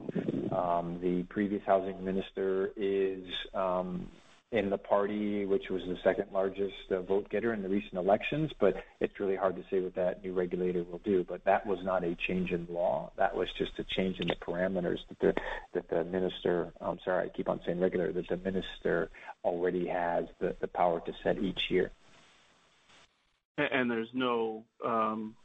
Um, 0.56 1.00
the 1.02 1.26
previous 1.30 1.62
housing 1.66 2.04
minister 2.04 2.72
is 2.78 3.24
um, 3.54 4.08
in 4.56 4.70
the 4.70 4.78
party, 4.78 5.46
which 5.46 5.66
was 5.70 5.82
the 5.88 5.98
second 6.04 6.28
largest 6.32 6.74
uh, 6.90 7.02
vote 7.02 7.30
getter 7.30 7.54
in 7.54 7.62
the 7.62 7.70
recent 7.70 7.96
elections. 7.96 8.52
But 8.60 8.76
it's 9.00 9.20
really 9.20 9.36
hard 9.36 9.56
to 9.56 9.64
say 9.70 9.82
what 9.82 9.96
that 9.96 10.24
new 10.24 10.34
regulator 10.34 10.84
will 10.84 11.02
do. 11.04 11.26
But 11.28 11.44
that 11.46 11.66
was 11.66 11.80
not 11.84 12.04
a 12.04 12.16
change 12.28 12.52
in 12.52 12.66
law. 12.70 13.12
That 13.18 13.36
was 13.36 13.48
just 13.58 13.72
a 13.80 13.84
change 13.96 14.18
in 14.20 14.28
the 14.28 14.36
parameters 14.36 15.00
that 15.10 15.20
the 15.20 15.34
that 15.74 15.90
the 15.90 16.04
minister. 16.06 16.72
I'm 16.80 17.00
sorry, 17.04 17.28
I 17.28 17.36
keep 17.36 17.50
on 17.50 17.60
saying 17.66 17.80
regulator. 17.80 18.14
That 18.14 18.30
the 18.30 18.38
minister 18.38 19.10
already 19.44 19.88
has 19.88 20.26
the 20.40 20.56
the 20.62 20.68
power 20.68 21.02
to 21.02 21.12
set 21.24 21.38
each 21.38 21.60
year. 21.70 21.92
And 23.58 23.90
there's 23.90 24.10
no 24.14 24.64
um, 24.86 25.36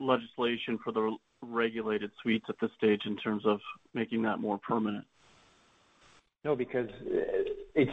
legislation 0.00 0.78
for 0.82 0.92
the 0.92 1.16
regulated 1.42 2.10
suites 2.22 2.46
at 2.48 2.56
this 2.60 2.70
stage 2.76 3.02
in 3.04 3.16
terms 3.16 3.42
of 3.46 3.60
making 3.92 4.22
that 4.22 4.38
more 4.38 4.58
permanent. 4.58 5.04
No, 6.44 6.54
because 6.54 6.88
uh, 6.88 7.20
it's 7.74 7.90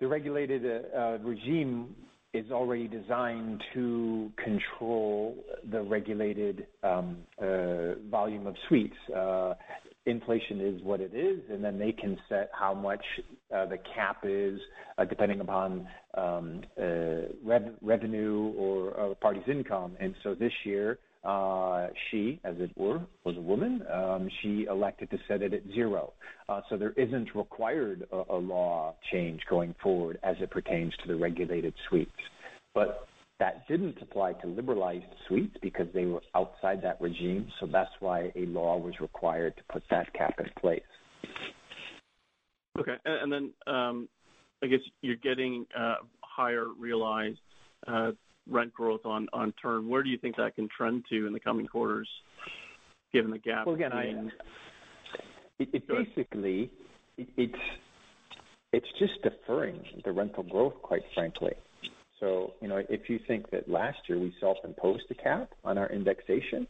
the 0.00 0.08
regulated 0.08 0.64
uh, 0.64 0.98
uh, 0.98 1.18
regime 1.22 1.94
is 2.32 2.50
already 2.50 2.88
designed 2.88 3.62
to 3.74 4.30
control 4.42 5.36
the 5.70 5.82
regulated 5.82 6.66
um, 6.82 7.18
uh, 7.40 7.94
volume 8.10 8.46
of 8.46 8.54
suites. 8.68 8.96
Uh, 9.14 9.54
inflation 10.06 10.60
is 10.60 10.80
what 10.82 11.00
it 11.00 11.12
is, 11.14 11.40
and 11.50 11.62
then 11.62 11.78
they 11.78 11.92
can 11.92 12.16
set 12.28 12.50
how 12.58 12.72
much 12.72 13.04
uh, 13.54 13.66
the 13.66 13.78
cap 13.94 14.18
is 14.24 14.58
uh, 14.96 15.04
depending 15.04 15.40
upon 15.40 15.86
um, 16.14 16.62
rev- 17.44 17.74
revenue 17.82 18.52
or 18.56 18.90
a 18.90 19.14
party's 19.16 19.42
income. 19.48 19.96
And 20.00 20.14
so 20.22 20.34
this 20.34 20.52
year, 20.64 20.98
uh, 21.22 21.88
she, 22.10 22.40
as 22.44 22.54
it 22.58 22.70
were, 22.76 23.00
was 23.24 23.36
a 23.36 23.40
woman. 23.40 23.82
Um, 23.92 24.28
she 24.42 24.66
elected 24.70 25.10
to 25.10 25.18
set 25.28 25.42
it 25.42 25.52
at 25.52 25.62
zero. 25.74 26.12
Uh, 26.48 26.62
so 26.68 26.76
there 26.76 26.92
isn't 26.96 27.34
required 27.34 28.06
a, 28.12 28.22
a 28.30 28.36
law 28.36 28.94
change 29.12 29.40
going 29.48 29.74
forward 29.82 30.18
as 30.22 30.36
it 30.40 30.50
pertains 30.50 30.92
to 31.02 31.08
the 31.08 31.16
regulated 31.16 31.74
suites. 31.88 32.10
But 32.74 33.06
that 33.38 33.66
didn't 33.68 33.96
apply 34.00 34.34
to 34.34 34.46
liberalized 34.46 35.04
suites 35.26 35.56
because 35.62 35.86
they 35.92 36.04
were 36.06 36.22
outside 36.34 36.82
that 36.82 37.00
regime. 37.00 37.48
So 37.58 37.66
that's 37.66 37.90
why 38.00 38.32
a 38.36 38.46
law 38.46 38.78
was 38.78 38.94
required 39.00 39.56
to 39.56 39.62
put 39.72 39.82
that 39.90 40.12
cap 40.14 40.34
in 40.38 40.46
place. 40.60 40.82
Okay. 42.78 42.96
And 43.04 43.32
then 43.32 43.52
um, 43.66 44.08
I 44.62 44.66
guess 44.66 44.80
you're 45.02 45.16
getting 45.16 45.66
uh, 45.78 45.96
higher 46.20 46.66
realized 46.78 47.40
uh, 47.86 48.12
rent 48.50 48.72
growth 48.72 49.06
on 49.06 49.28
turn. 49.62 49.88
Where 49.88 50.02
do 50.02 50.10
you 50.10 50.18
think 50.18 50.36
that 50.36 50.54
can 50.56 50.68
trend 50.76 51.04
to 51.10 51.26
in 51.26 51.32
the 51.32 51.40
coming 51.40 51.66
quarters, 51.66 52.08
given 53.12 53.30
the 53.30 53.38
gap 53.38 53.64
between- 53.64 53.90
Well, 53.90 53.98
again, 54.00 54.32
it 55.58 55.86
basically, 55.86 56.70
it's 57.16 58.92
just 58.98 59.22
deferring 59.22 60.02
the 60.04 60.12
rental 60.12 60.42
growth, 60.42 60.74
quite 60.82 61.02
frankly. 61.14 61.54
So, 62.18 62.54
you 62.60 62.68
know, 62.68 62.82
if 62.88 63.08
you 63.08 63.18
think 63.26 63.50
that 63.50 63.68
last 63.68 63.98
year 64.08 64.18
we 64.18 64.34
self-imposed 64.40 65.04
a 65.10 65.14
cap 65.14 65.52
on 65.64 65.78
our 65.78 65.88
indexation, 65.88 66.66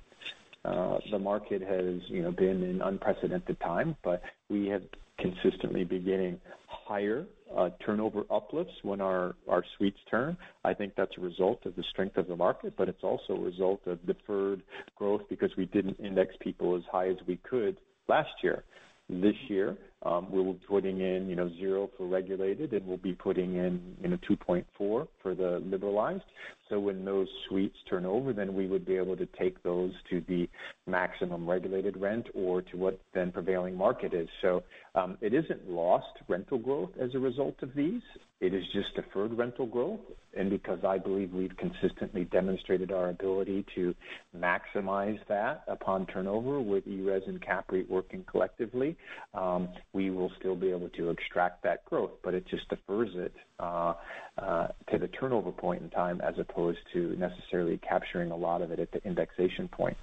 uh, 0.65 0.99
the 1.11 1.19
market 1.19 1.63
has, 1.63 2.01
you 2.09 2.23
know, 2.23 2.31
been 2.31 2.63
in 2.63 2.81
unprecedented 2.83 3.59
time, 3.61 3.97
but 4.05 4.23
we 4.49 4.69
have 4.69 4.83
consistently 5.19 5.85
been 5.85 6.05
getting 6.05 6.41
higher 6.69 7.27
Uh, 7.57 7.69
turnover 7.85 8.23
uplifts 8.31 8.75
when 8.83 9.01
our 9.01 9.35
suites 9.77 9.99
turn. 10.09 10.37
I 10.65 10.73
think 10.73 10.93
that's 10.97 11.11
a 11.19 11.21
result 11.21 11.67
of 11.67 11.75
the 11.75 11.83
strength 11.91 12.17
of 12.17 12.29
the 12.29 12.37
market, 12.37 12.75
but 12.77 12.89
it's 12.89 13.03
also 13.03 13.35
a 13.35 13.41
result 13.41 13.81
of 13.87 13.99
deferred 14.07 14.63
growth 14.95 15.23
because 15.29 15.51
we 15.57 15.67
didn't 15.67 15.99
index 15.99 16.37
people 16.41 16.77
as 16.77 16.83
high 16.93 17.09
as 17.09 17.17
we 17.27 17.39
could 17.39 17.77
last 18.09 18.31
year. 18.43 18.63
This 19.09 19.35
year, 19.49 19.77
um, 20.03 20.29
we'll 20.31 20.55
be 20.55 20.61
putting 20.67 21.01
in, 21.01 21.29
you 21.29 21.37
know, 21.37 21.51
zero 21.59 21.91
for 21.97 22.07
regulated, 22.07 22.73
and 22.73 22.87
we'll 22.87 22.97
be 22.97 23.13
putting 23.13 23.57
in, 23.57 23.97
you 24.03 24.09
know, 24.09 24.19
2.4 24.29 24.65
for 24.79 25.09
the 25.25 25.63
liberalized. 25.65 26.25
So 26.71 26.79
when 26.79 27.05
those 27.05 27.29
suites 27.49 27.77
turn 27.89 28.07
over, 28.07 28.33
then 28.33 28.55
we 28.55 28.67
would 28.67 28.87
be 28.87 28.97
able 28.97 29.17
to 29.17 29.27
take 29.39 29.63
those 29.63 29.93
to 30.09 30.23
the 30.29 30.49
maximum 30.87 31.49
regulated 31.49 32.01
rent 32.01 32.29
or 32.35 32.63
to 32.63 32.77
what 32.77 33.01
then 33.13 33.33
prevailing 33.33 33.77
market 33.77 34.15
is. 34.15 34.29
So 34.41 34.63
um, 34.95 35.19
it 35.21 35.35
isn't 35.35 35.69
lost 35.69 36.19
rental 36.29 36.59
growth 36.59 36.91
as 37.01 37.15
a 37.15 37.19
result 37.19 37.57
of 37.63 37.75
these. 37.75 38.03
It 38.41 38.55
is 38.55 38.65
just 38.73 38.95
deferred 38.95 39.37
rental 39.37 39.67
growth. 39.67 40.01
And 40.37 40.49
because 40.49 40.79
I 40.85 40.97
believe 40.97 41.33
we've 41.33 41.57
consistently 41.57 42.25
demonstrated 42.25 42.93
our 42.93 43.09
ability 43.11 43.67
to 43.75 43.95
maximize 44.37 45.19
that 45.29 45.65
upon 45.67 46.07
turnover 46.07 46.61
with 46.61 46.87
ERES 46.87 47.25
and 47.27 47.41
CAPREIT 47.43 47.91
working 47.91 48.25
collectively, 48.31 48.97
um, 49.35 49.69
we 49.93 50.11
will 50.11 50.31
still 50.39 50.55
be 50.55 50.71
able 50.71 50.89
to 50.91 51.11
extract 51.11 51.63
that 51.65 51.85
growth, 51.85 52.13
but 52.23 52.33
it 52.35 52.47
just 52.49 52.69
defers 52.69 53.11
it 53.15 53.35
uh, 53.59 53.95
uh, 54.39 54.69
to 54.91 54.99
the 54.99 55.09
turnover 55.09 55.51
point 55.51 55.83
in 55.83 55.91
time 55.91 56.21
as 56.21 56.35
opposed 56.39 56.79
to 56.93 57.17
necessarily 57.17 57.79
capturing 57.79 58.31
a 58.31 58.37
lot 58.37 58.63
of 58.63 58.71
it 58.71 58.79
at 58.79 58.93
the 58.93 59.03
indexation 59.05 59.69
points. 59.69 60.01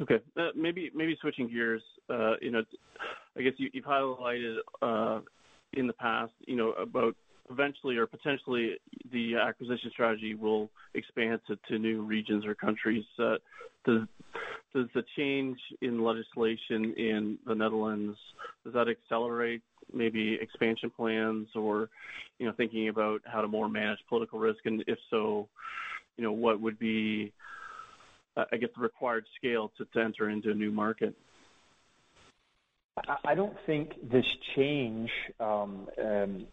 Okay. 0.00 0.18
Uh, 0.36 0.48
maybe 0.56 0.90
switching 1.20 1.48
gears, 1.48 1.82
you 2.40 2.50
know, 2.50 2.62
I 3.36 3.42
guess 3.42 3.52
you've 3.56 3.84
highlighted 3.84 4.56
in 5.74 5.86
the 5.86 5.92
past, 5.92 6.32
you 6.46 6.56
know, 6.56 6.72
about 6.72 7.14
eventually 7.52 7.96
or 7.96 8.06
potentially 8.06 8.72
the 9.12 9.36
acquisition 9.36 9.90
strategy 9.92 10.34
will 10.34 10.70
expand 10.94 11.40
to 11.68 11.78
new 11.78 12.02
regions 12.02 12.44
or 12.44 12.54
countries. 12.54 13.04
Does 13.18 14.88
the 14.94 15.04
change 15.16 15.58
in 15.82 16.02
legislation 16.02 16.94
in 16.96 17.38
the 17.46 17.54
Netherlands, 17.54 18.16
does 18.64 18.72
that 18.72 18.88
accelerate 18.88 19.60
maybe 19.92 20.38
expansion 20.40 20.90
plans 20.90 21.48
or, 21.54 21.90
you 22.38 22.46
know, 22.46 22.52
thinking 22.56 22.88
about 22.88 23.20
how 23.26 23.42
to 23.42 23.48
more 23.48 23.68
manage 23.68 23.98
political 24.08 24.38
risk? 24.38 24.60
And 24.64 24.82
if 24.86 24.98
so, 25.10 25.46
you 26.16 26.24
know, 26.24 26.32
what 26.32 26.60
would 26.60 26.78
be, 26.78 27.32
I 28.36 28.56
guess, 28.56 28.70
the 28.74 28.82
required 28.82 29.26
scale 29.36 29.70
to 29.76 30.00
enter 30.00 30.30
into 30.30 30.50
a 30.50 30.54
new 30.54 30.72
market? 30.72 31.14
I 33.24 33.34
don't 33.34 33.56
think 33.66 33.92
this 34.10 34.24
change 34.54 35.10
um, 35.40 35.88
um, 36.02 36.46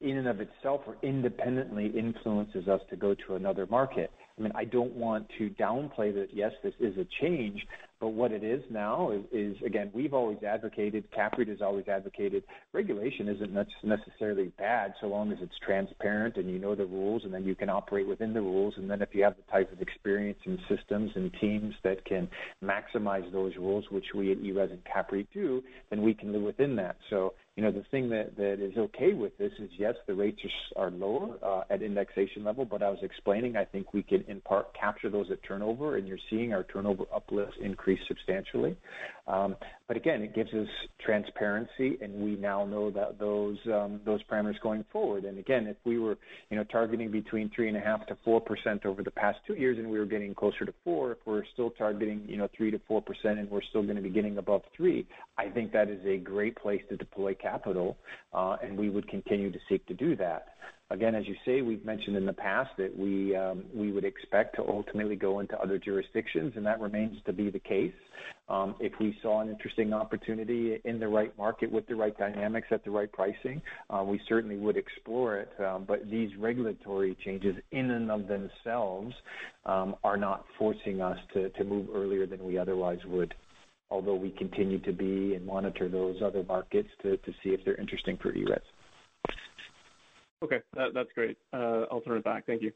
in 0.00 0.16
and 0.16 0.28
of 0.28 0.40
itself 0.40 0.82
or 0.86 0.96
independently 1.02 1.86
influences 1.86 2.68
us 2.68 2.80
to 2.90 2.96
go 2.96 3.14
to 3.26 3.34
another 3.34 3.66
market. 3.66 4.10
I 4.38 4.42
mean, 4.42 4.52
I 4.54 4.64
don't 4.64 4.94
want 4.94 5.26
to 5.38 5.50
downplay 5.50 6.14
that, 6.14 6.28
yes, 6.32 6.52
this 6.62 6.74
is 6.78 6.96
a 6.96 7.06
change, 7.20 7.66
but 8.00 8.08
what 8.08 8.30
it 8.32 8.44
is 8.44 8.62
now 8.70 9.10
is, 9.10 9.22
is 9.32 9.56
again, 9.64 9.90
we've 9.92 10.14
always 10.14 10.38
advocated, 10.42 11.04
CAPREIT 11.10 11.48
has 11.48 11.60
always 11.60 11.88
advocated, 11.88 12.44
regulation 12.72 13.28
isn't 13.28 13.52
necessarily 13.82 14.52
bad 14.58 14.94
so 15.00 15.08
long 15.08 15.32
as 15.32 15.38
it's 15.40 15.54
transparent 15.64 16.36
and 16.36 16.48
you 16.50 16.58
know 16.58 16.74
the 16.74 16.86
rules 16.86 17.22
and 17.24 17.34
then 17.34 17.44
you 17.44 17.54
can 17.54 17.68
operate 17.68 18.06
within 18.06 18.32
the 18.32 18.40
rules. 18.40 18.74
And 18.76 18.88
then 18.88 19.02
if 19.02 19.08
you 19.12 19.24
have 19.24 19.36
the 19.36 19.50
type 19.50 19.72
of 19.72 19.80
experience 19.80 20.38
and 20.44 20.58
systems 20.68 21.10
and 21.16 21.32
teams 21.40 21.74
that 21.82 22.04
can 22.04 22.28
maximize 22.62 23.30
those 23.32 23.56
rules, 23.56 23.84
which 23.90 24.06
we 24.14 24.30
at 24.30 24.38
ERES 24.38 24.70
and 24.70 24.84
CAPREIT 24.84 25.26
do, 25.32 25.62
then 25.90 26.02
we 26.02 26.14
can 26.14 26.32
live 26.32 26.42
within 26.42 26.76
that. 26.76 26.96
So 27.10 27.34
you 27.58 27.64
know, 27.64 27.72
the 27.72 27.82
thing 27.90 28.08
that, 28.10 28.36
that 28.36 28.64
is 28.64 28.78
okay 28.78 29.14
with 29.14 29.36
this 29.36 29.50
is 29.58 29.68
yes, 29.76 29.94
the 30.06 30.14
rates 30.14 30.38
are, 30.76 30.86
are 30.86 30.90
lower 30.92 31.36
uh, 31.42 31.62
at 31.68 31.82
indexation 31.82 32.44
level, 32.44 32.64
but 32.64 32.84
I 32.84 32.88
was 32.88 33.00
explaining 33.02 33.56
I 33.56 33.64
think 33.64 33.92
we 33.92 34.04
can 34.04 34.22
in 34.28 34.40
part 34.42 34.68
capture 34.78 35.10
those 35.10 35.28
at 35.32 35.42
turnover, 35.42 35.96
and 35.96 36.06
you're 36.06 36.18
seeing 36.30 36.52
our 36.52 36.62
turnover 36.62 37.02
uplifts 37.12 37.56
increase 37.60 37.87
substantially. 38.08 38.76
Um, 39.28 39.56
but 39.86 39.96
again, 39.96 40.22
it 40.22 40.34
gives 40.34 40.52
us 40.54 40.66
transparency, 41.04 41.98
and 42.00 42.14
we 42.14 42.36
now 42.36 42.64
know 42.64 42.90
that 42.90 43.18
those 43.18 43.58
um, 43.66 44.00
those 44.04 44.20
parameters 44.24 44.58
going 44.62 44.84
forward. 44.90 45.24
And 45.24 45.38
again, 45.38 45.66
if 45.66 45.76
we 45.84 45.98
were 45.98 46.16
you 46.50 46.56
know 46.56 46.64
targeting 46.64 47.10
between 47.10 47.50
three 47.54 47.68
and 47.68 47.76
a 47.76 47.80
half 47.80 48.06
to 48.06 48.16
four 48.24 48.40
percent 48.40 48.86
over 48.86 49.02
the 49.02 49.10
past 49.10 49.38
two 49.46 49.54
years, 49.54 49.78
and 49.78 49.88
we 49.88 49.98
were 49.98 50.06
getting 50.06 50.34
closer 50.34 50.64
to 50.64 50.74
four, 50.82 51.12
if 51.12 51.18
we're 51.26 51.44
still 51.52 51.70
targeting 51.70 52.22
you 52.26 52.36
know 52.36 52.48
three 52.56 52.70
to 52.70 52.80
four 52.88 53.02
percent, 53.02 53.38
and 53.38 53.50
we're 53.50 53.62
still 53.62 53.82
going 53.82 53.96
to 53.96 54.02
be 54.02 54.10
getting 54.10 54.38
above 54.38 54.62
three, 54.76 55.06
I 55.36 55.48
think 55.48 55.72
that 55.72 55.88
is 55.88 56.04
a 56.06 56.16
great 56.16 56.56
place 56.56 56.82
to 56.88 56.96
deploy 56.96 57.34
capital, 57.34 57.96
uh, 58.32 58.56
and 58.62 58.76
we 58.76 58.88
would 58.88 59.08
continue 59.08 59.52
to 59.52 59.58
seek 59.68 59.86
to 59.86 59.94
do 59.94 60.16
that. 60.16 60.48
Again, 60.90 61.14
as 61.14 61.26
you 61.28 61.34
say, 61.44 61.60
we've 61.60 61.84
mentioned 61.84 62.16
in 62.16 62.24
the 62.24 62.32
past 62.32 62.70
that 62.78 62.96
we 62.96 63.36
um, 63.36 63.64
we 63.74 63.92
would 63.92 64.04
expect 64.04 64.56
to 64.56 64.62
ultimately 64.66 65.16
go 65.16 65.40
into 65.40 65.58
other 65.60 65.76
jurisdictions, 65.76 66.54
and 66.56 66.64
that 66.64 66.80
remains 66.80 67.18
to 67.26 67.32
be 67.32 67.50
the 67.50 67.58
case. 67.58 67.92
Um, 68.48 68.74
if 68.80 68.92
we 68.98 69.14
saw 69.20 69.42
an 69.42 69.50
interesting 69.50 69.92
opportunity 69.92 70.80
in 70.86 70.98
the 70.98 71.06
right 71.06 71.36
market 71.36 71.70
with 71.70 71.86
the 71.88 71.94
right 71.94 72.16
dynamics 72.16 72.68
at 72.70 72.84
the 72.84 72.90
right 72.90 73.12
pricing, 73.12 73.60
uh, 73.90 74.02
we 74.02 74.18
certainly 74.26 74.56
would 74.56 74.78
explore 74.78 75.36
it. 75.36 75.50
Um, 75.62 75.84
but 75.86 76.10
these 76.10 76.30
regulatory 76.38 77.14
changes, 77.22 77.56
in 77.72 77.90
and 77.90 78.10
of 78.10 78.26
themselves, 78.26 79.14
um, 79.66 79.94
are 80.04 80.16
not 80.16 80.46
forcing 80.58 81.02
us 81.02 81.18
to, 81.34 81.50
to 81.50 81.64
move 81.64 81.88
earlier 81.94 82.26
than 82.26 82.42
we 82.42 82.56
otherwise 82.56 83.00
would 83.06 83.34
although 83.90 84.14
we 84.14 84.30
continue 84.32 84.78
to 84.78 84.92
be 84.92 85.34
and 85.34 85.46
monitor 85.46 85.88
those 85.88 86.16
other 86.22 86.42
markets 86.42 86.90
to 87.02 87.16
to 87.18 87.32
see 87.42 87.50
if 87.50 87.60
they're 87.64 87.80
interesting 87.80 88.18
for 88.18 88.34
ERES. 88.34 88.60
Okay. 90.42 90.60
That's 90.74 91.12
great. 91.14 91.36
Uh, 91.52 91.86
I'll 91.90 92.00
turn 92.00 92.18
it 92.18 92.24
back. 92.24 92.46
Thank 92.46 92.62
you. 92.62 92.72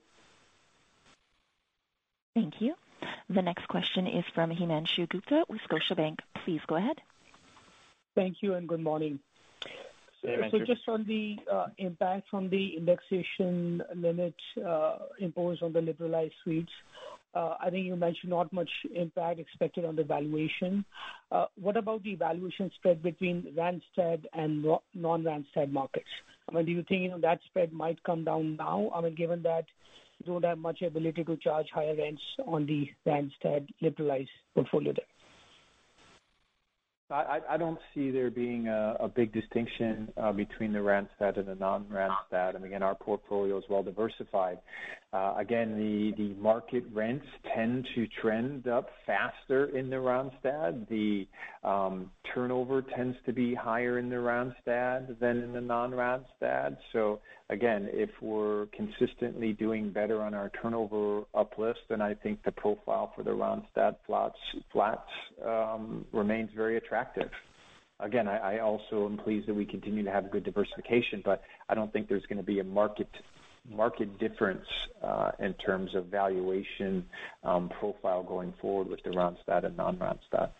Thank 2.35 2.55
you. 2.61 2.75
The 3.29 3.43
next 3.43 3.67
question 3.69 4.07
is 4.07 4.25
from 4.35 4.51
Himanshu 4.51 5.09
Gupta 5.09 5.45
with 5.49 5.61
Scotiabank. 5.69 6.19
Please 6.45 6.61
go 6.67 6.77
ahead. 6.77 7.01
Thank 8.15 8.43
you, 8.43 8.55
and 8.55 8.69
good 8.69 8.81
morning. 8.81 9.19
So 10.23 10.59
just 10.61 10.89
on 10.89 11.05
the 11.05 11.37
uh, 11.53 11.67
impact 11.79 12.29
from 12.31 12.49
the 12.49 12.77
indexation 12.77 13.83
limit 13.97 14.35
uh, 14.65 14.99
imposed 15.19 15.65
on 15.65 15.73
the 15.73 15.81
liberalized 15.81 16.35
suites, 16.45 16.71
uh, 17.35 17.57
I 17.61 17.71
think 17.71 17.87
you 17.87 17.97
mentioned 17.97 18.31
not 18.31 18.53
much 18.53 18.71
impact 18.95 19.41
expected 19.41 19.85
on 19.85 19.97
the 19.97 20.05
valuation. 20.05 20.85
Uh, 21.33 21.47
what 21.61 21.77
about 21.77 22.05
the 22.05 22.15
valuation 22.15 22.71
spread 22.77 23.03
between 23.03 23.53
Randstad 23.59 24.25
and 24.33 24.65
non-Randstad 24.95 25.73
markets? 25.73 26.07
I 26.53 26.57
mean, 26.57 26.67
do 26.67 26.73
you 26.73 26.85
think, 26.89 27.03
you 27.03 27.09
know, 27.09 27.21
that 27.21 27.41
spread 27.47 27.73
might 27.73 28.03
come 28.05 28.25
down 28.25 28.57
now? 28.57 28.91
I 28.95 29.01
mean, 29.01 29.15
given 29.15 29.43
that 29.43 29.65
you 30.19 30.27
don't 30.27 30.45
have 30.45 30.59
much 30.59 30.83
ability 30.83 31.25
to 31.25 31.37
charge 31.37 31.67
higher 31.73 31.97
rents 31.97 32.23
on 32.47 32.67
the 32.67 32.89
Randstad 33.07 33.69
liberalized 33.81 34.31
portfolio 34.55 34.93
there. 34.93 35.07
I 37.11 37.41
I 37.51 37.57
don't 37.59 37.79
see 37.95 38.11
there 38.11 38.31
being 38.31 38.69
a 38.69 39.11
big 39.15 39.33
distinction 39.33 40.11
uh, 40.17 40.33
between 40.33 40.73
the 40.73 40.79
Randstad 40.79 41.39
and 41.39 41.47
the 41.47 41.55
non-Randstad. 41.57 42.57
And 42.57 42.65
Again, 42.65 42.83
our 42.83 42.95
portfolio 42.95 43.59
is 43.59 43.65
well 43.69 43.83
diversified. 43.83 44.59
Uh, 45.13 45.35
again, 45.37 45.77
the 45.77 46.15
the 46.17 46.33
market 46.41 46.83
rents 46.91 47.27
tend 47.55 47.87
to 47.95 48.07
trend 48.23 48.67
up 48.67 48.89
faster 49.07 49.67
in 49.77 49.91
the 49.91 49.97
Randstad. 49.97 50.89
The 50.89 51.29
um, 51.69 52.11
turnover 52.35 52.81
tends 52.81 53.19
to 53.27 53.33
be 53.33 53.55
higher 53.55 53.99
in 53.99 54.09
the 54.09 54.17
Randstad 54.17 55.19
than 55.21 55.43
in 55.43 55.53
the 55.53 55.61
non-Randstad. 55.61 56.79
So 56.95 57.21
again, 57.51 57.91
if 57.93 58.09
we're 58.23 58.67
consistently 58.75 59.53
doing 59.53 59.91
better 59.91 60.23
on 60.23 60.33
our 60.33 60.51
turnover 60.63 61.25
uplift, 61.35 61.81
then 61.91 62.01
I 62.01 62.15
think 62.15 62.43
the 62.45 62.53
profile 62.53 63.13
for 63.15 63.23
the 63.23 63.33
Randstad 63.33 63.97
flats 64.07 65.03
um, 65.47 66.07
remains 66.13 66.49
very 66.57 66.79
attractive. 66.79 67.29
Again, 68.01 68.27
I 68.27 68.59
also 68.59 69.07
am 69.07 69.19
pleased 69.19 69.47
that 69.47 69.55
we 69.55 69.65
continue 69.65 70.03
to 70.05 70.11
have 70.11 70.31
good 70.31 70.43
diversification, 70.43 71.23
but 71.25 71.43
I 71.69 71.75
don't 71.75 71.93
think 71.93 72.09
there's 72.09 72.27
gonna 72.29 72.43
be 72.43 72.59
a 72.59 72.65
market 72.65 73.07
market 73.69 74.19
difference 74.19 74.67
uh, 75.03 75.31
in 75.39 75.55
terms 75.55 75.95
of 75.95 76.07
valuation 76.07 77.05
um, 77.45 77.71
profile 77.81 78.23
going 78.23 78.53
forward 78.61 78.89
with 78.89 79.03
the 79.05 79.11
Randstad 79.11 79.65
and 79.65 79.77
non-Randstad. 79.77 80.51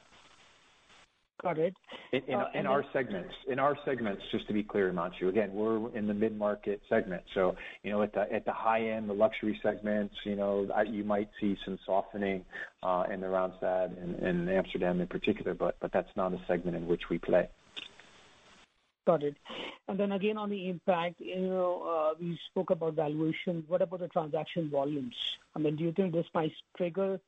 Got 1.43 1.59
it. 1.59 1.75
In 2.13 2.35
uh, 2.35 2.69
our 2.69 2.85
segments, 2.93 3.35
in 3.49 3.59
our 3.59 3.77
segments, 3.85 4.23
just 4.31 4.47
to 4.47 4.53
be 4.53 4.63
clear, 4.63 4.93
Himanshu, 4.93 5.29
again, 5.29 5.53
we're 5.53 5.91
in 5.97 6.07
the 6.07 6.15
mid-market 6.15 6.81
segment. 6.89 7.23
So, 7.35 7.57
you 7.83 7.91
know, 7.91 8.03
at 8.03 8.13
the 8.13 8.33
at 8.33 8.45
the 8.45 8.53
high 8.53 8.91
end, 8.91 9.09
the 9.11 9.15
luxury 9.15 9.59
segments, 9.61 10.15
you 10.25 10.37
know, 10.37 10.69
I, 10.73 10.83
you 10.83 11.03
might 11.03 11.29
see 11.41 11.57
some 11.65 11.81
softening 11.85 12.45
uh, 12.85 13.05
in 13.13 13.21
the 13.21 13.27
Randstad 13.27 14.01
and 14.25 14.49
Amsterdam 14.49 15.01
in 15.01 15.09
particular, 15.09 15.53
but 15.53 15.75
but 15.81 15.91
that's 15.93 16.15
not 16.15 16.33
a 16.33 16.39
segment 16.47 16.77
in 16.77 16.87
which 16.87 17.03
we 17.11 17.19
play. 17.19 17.49
Got 19.07 19.25
it. 19.25 19.37
And 19.89 19.99
then 19.99 20.13
again, 20.13 20.39
on 20.39 20.49
the 20.49 20.69
impact, 20.69 21.17
you 21.19 21.41
know, 21.41 21.83
uh, 21.83 22.15
we 22.21 22.39
spoke 22.51 22.71
about 22.71 22.95
valuation. 22.95 23.65
What 23.67 23.83
about 23.83 24.01
the 24.01 24.09
transaction 24.09 24.71
volumes? 24.71 25.15
I 25.57 25.59
mean, 25.59 25.77
do 25.77 25.83
you 25.83 25.93
think 25.93 26.13
this 26.13 26.27
might 26.33 26.53
trigger 26.77 27.21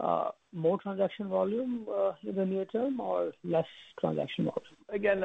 uh, 0.00 0.30
more 0.52 0.78
transaction 0.78 1.28
volume 1.28 1.86
uh, 1.92 2.12
in 2.24 2.34
the 2.34 2.44
near 2.44 2.64
term 2.66 3.00
or 3.00 3.32
less 3.44 3.66
transaction 4.00 4.44
volume? 4.44 4.76
Again, 4.92 5.22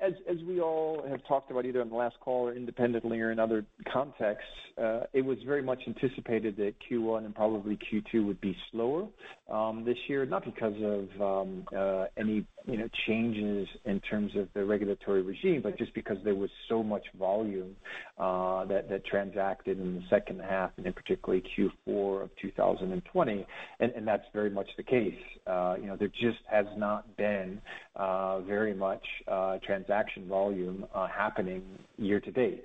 as 0.00 0.12
as 0.30 0.36
we 0.46 0.60
all 0.60 1.04
have 1.08 1.20
talked 1.26 1.50
about 1.50 1.66
either 1.66 1.80
on 1.80 1.88
the 1.88 1.96
last 1.96 2.16
call 2.20 2.48
or 2.48 2.54
independently 2.54 3.20
or 3.20 3.32
in 3.32 3.38
other 3.38 3.64
contexts, 3.92 4.46
uh, 4.80 5.00
it 5.12 5.22
was 5.22 5.38
very 5.44 5.62
much 5.62 5.80
anticipated 5.86 6.56
that 6.56 6.74
Q1 6.90 7.24
and 7.24 7.34
probably 7.34 7.76
Q2 7.76 8.24
would 8.26 8.40
be 8.40 8.56
slower 8.70 9.08
um, 9.50 9.84
this 9.84 9.96
year, 10.08 10.24
not 10.26 10.44
because 10.44 10.74
of 10.82 11.20
um, 11.20 12.08
any 12.16 12.44
you 12.66 12.78
know 12.78 12.88
changes 13.06 13.66
in 13.84 14.00
terms 14.00 14.32
of 14.36 14.48
the 14.54 14.64
regulatory 14.64 15.22
regime, 15.22 15.60
but 15.62 15.76
just 15.78 15.94
because 15.94 16.18
there 16.24 16.34
was 16.34 16.50
so 16.68 16.82
much 16.82 17.04
volume 17.18 17.74
that 18.18 18.86
that 18.88 19.04
transacted 19.04 19.80
in 19.80 19.96
the 19.96 20.02
second 20.08 20.40
half 20.40 20.70
and 20.76 20.86
in 20.86 20.92
particularly 20.92 21.42
Q4 21.58 22.24
of 22.24 22.30
2020. 22.40 23.46
and 23.80 24.06
That's 24.06 24.24
very 24.32 24.50
much 24.50 24.59
much 24.60 24.68
the 24.76 24.82
case. 24.82 25.14
Uh, 25.46 25.74
you 25.80 25.86
know, 25.86 25.96
there 25.96 26.08
just 26.08 26.42
has 26.50 26.66
not 26.76 27.16
been 27.16 27.60
very 27.96 28.74
much 28.74 29.04
uh, 29.28 29.58
transaction 29.64 30.28
volume 30.28 30.86
happening 30.94 31.62
year 31.98 32.20
to 32.20 32.30
date. 32.30 32.64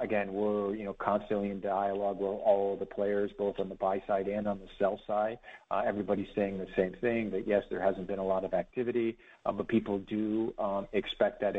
Again, 0.00 0.32
we're, 0.32 0.76
you 0.76 0.84
know, 0.84 0.92
constantly 0.92 1.50
in 1.50 1.60
dialogue 1.60 2.18
with 2.18 2.28
all 2.28 2.76
the 2.78 2.86
players, 2.86 3.32
both 3.36 3.58
on 3.58 3.68
the 3.68 3.74
buy 3.74 4.00
side 4.06 4.28
and 4.28 4.46
on 4.46 4.58
the 4.60 4.68
sell 4.78 5.00
side. 5.06 5.38
Everybody's 5.86 6.28
saying 6.36 6.58
the 6.58 6.66
same 6.76 6.94
thing, 7.00 7.30
that 7.30 7.46
yes, 7.46 7.62
there 7.70 7.82
hasn't 7.82 8.06
been 8.06 8.18
a 8.18 8.24
lot 8.24 8.44
of 8.44 8.54
activity, 8.54 9.16
but 9.44 9.66
people 9.66 9.98
do 10.00 10.54
um, 10.58 10.86
expect 10.92 11.40
that 11.40 11.56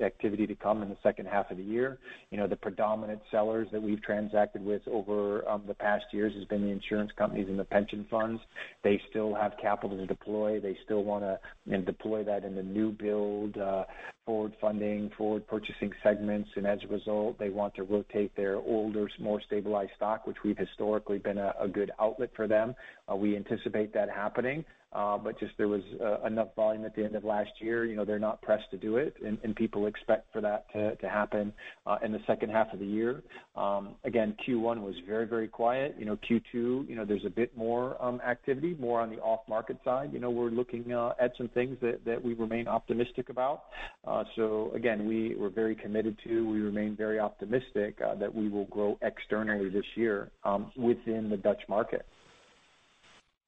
activity 0.00 0.46
to 0.46 0.54
come 0.54 0.82
in 0.82 0.88
the 0.88 0.96
second 1.02 1.26
half 1.26 1.50
of 1.50 1.56
the 1.56 1.62
year. 1.62 1.98
You 2.30 2.38
know, 2.38 2.46
the 2.46 2.56
predominant 2.56 3.20
sellers 3.30 3.66
that 3.72 3.82
we've 3.82 4.02
transacted 4.02 4.64
with 4.64 4.82
over 4.86 5.48
um, 5.48 5.62
the 5.66 5.74
past 5.74 6.04
years 6.12 6.34
has 6.34 6.44
been 6.44 6.62
the 6.62 6.70
insurance 6.70 7.10
companies 7.16 7.48
and 7.48 7.58
the 7.58 7.64
pension 7.64 8.06
funds. 8.08 8.40
They 8.84 9.00
still 9.10 9.34
have 9.34 9.54
capital 9.60 9.96
to 9.96 10.06
deploy. 10.06 10.60
They 10.60 10.76
still 10.84 11.02
wanna 11.02 11.40
deploy 11.66 12.22
that 12.24 12.44
in 12.46 12.54
the 12.54 12.62
new 12.62 12.90
build, 12.92 13.56
uh, 13.58 13.84
forward 14.24 14.54
funding, 14.60 15.10
forward 15.16 15.46
purchasing 15.46 15.92
segments, 16.02 16.48
and 16.56 16.66
as 16.66 16.78
a 16.84 16.88
result, 16.88 17.38
they 17.38 17.50
want 17.50 17.74
to 17.74 17.82
rotate 17.82 18.34
their 18.36 18.56
older, 18.56 19.08
more 19.20 19.40
stabilized 19.40 19.92
stock, 19.96 20.26
which 20.26 20.38
we've 20.44 20.58
historically 20.58 21.18
been 21.18 21.38
a 21.38 21.68
good 21.72 21.90
outlet 22.00 22.30
for 22.34 22.46
them. 22.46 22.74
Uh, 23.10 23.14
we 23.14 23.36
anticipate 23.36 23.92
that 23.94 24.10
happening. 24.10 24.64
Uh, 24.96 25.18
but 25.18 25.38
just 25.38 25.52
there 25.58 25.68
was 25.68 25.82
uh, 26.02 26.26
enough 26.26 26.48
volume 26.56 26.86
at 26.86 26.96
the 26.96 27.04
end 27.04 27.14
of 27.14 27.22
last 27.22 27.50
year. 27.60 27.84
You 27.84 27.96
know, 27.96 28.06
they're 28.06 28.18
not 28.18 28.40
pressed 28.40 28.70
to 28.70 28.78
do 28.78 28.96
it, 28.96 29.14
and, 29.22 29.36
and 29.44 29.54
people 29.54 29.86
expect 29.86 30.32
for 30.32 30.40
that 30.40 30.72
to, 30.72 30.96
to 30.96 31.08
happen 31.08 31.52
uh, 31.86 31.98
in 32.02 32.12
the 32.12 32.20
second 32.26 32.50
half 32.50 32.72
of 32.72 32.78
the 32.78 32.86
year. 32.86 33.22
Um, 33.56 33.96
again, 34.04 34.34
Q1 34.48 34.80
was 34.80 34.94
very, 35.06 35.26
very 35.26 35.48
quiet. 35.48 35.96
You 35.98 36.06
know, 36.06 36.18
Q2, 36.28 36.88
you 36.88 36.94
know, 36.96 37.04
there's 37.04 37.26
a 37.26 37.30
bit 37.30 37.54
more 37.54 38.02
um, 38.02 38.22
activity, 38.26 38.74
more 38.80 39.02
on 39.02 39.10
the 39.10 39.18
off-market 39.18 39.76
side. 39.84 40.14
You 40.14 40.18
know, 40.18 40.30
we're 40.30 40.48
looking 40.48 40.90
at 40.92 41.32
some 41.36 41.48
things 41.48 41.76
that, 41.82 42.02
that 42.06 42.24
we 42.24 42.32
remain 42.32 42.66
optimistic 42.66 43.28
about. 43.28 43.64
Uh, 44.06 44.24
so 44.34 44.72
again, 44.74 45.06
we 45.06 45.34
we're 45.36 45.50
very 45.50 45.74
committed 45.74 46.16
to. 46.24 46.50
We 46.50 46.60
remain 46.60 46.96
very 46.96 47.18
optimistic 47.18 47.98
uh, 48.00 48.14
that 48.14 48.34
we 48.34 48.48
will 48.48 48.64
grow 48.66 48.98
externally 49.02 49.68
this 49.68 49.84
year 49.94 50.30
um, 50.44 50.72
within 50.74 51.28
the 51.28 51.36
Dutch 51.36 51.60
market. 51.68 52.06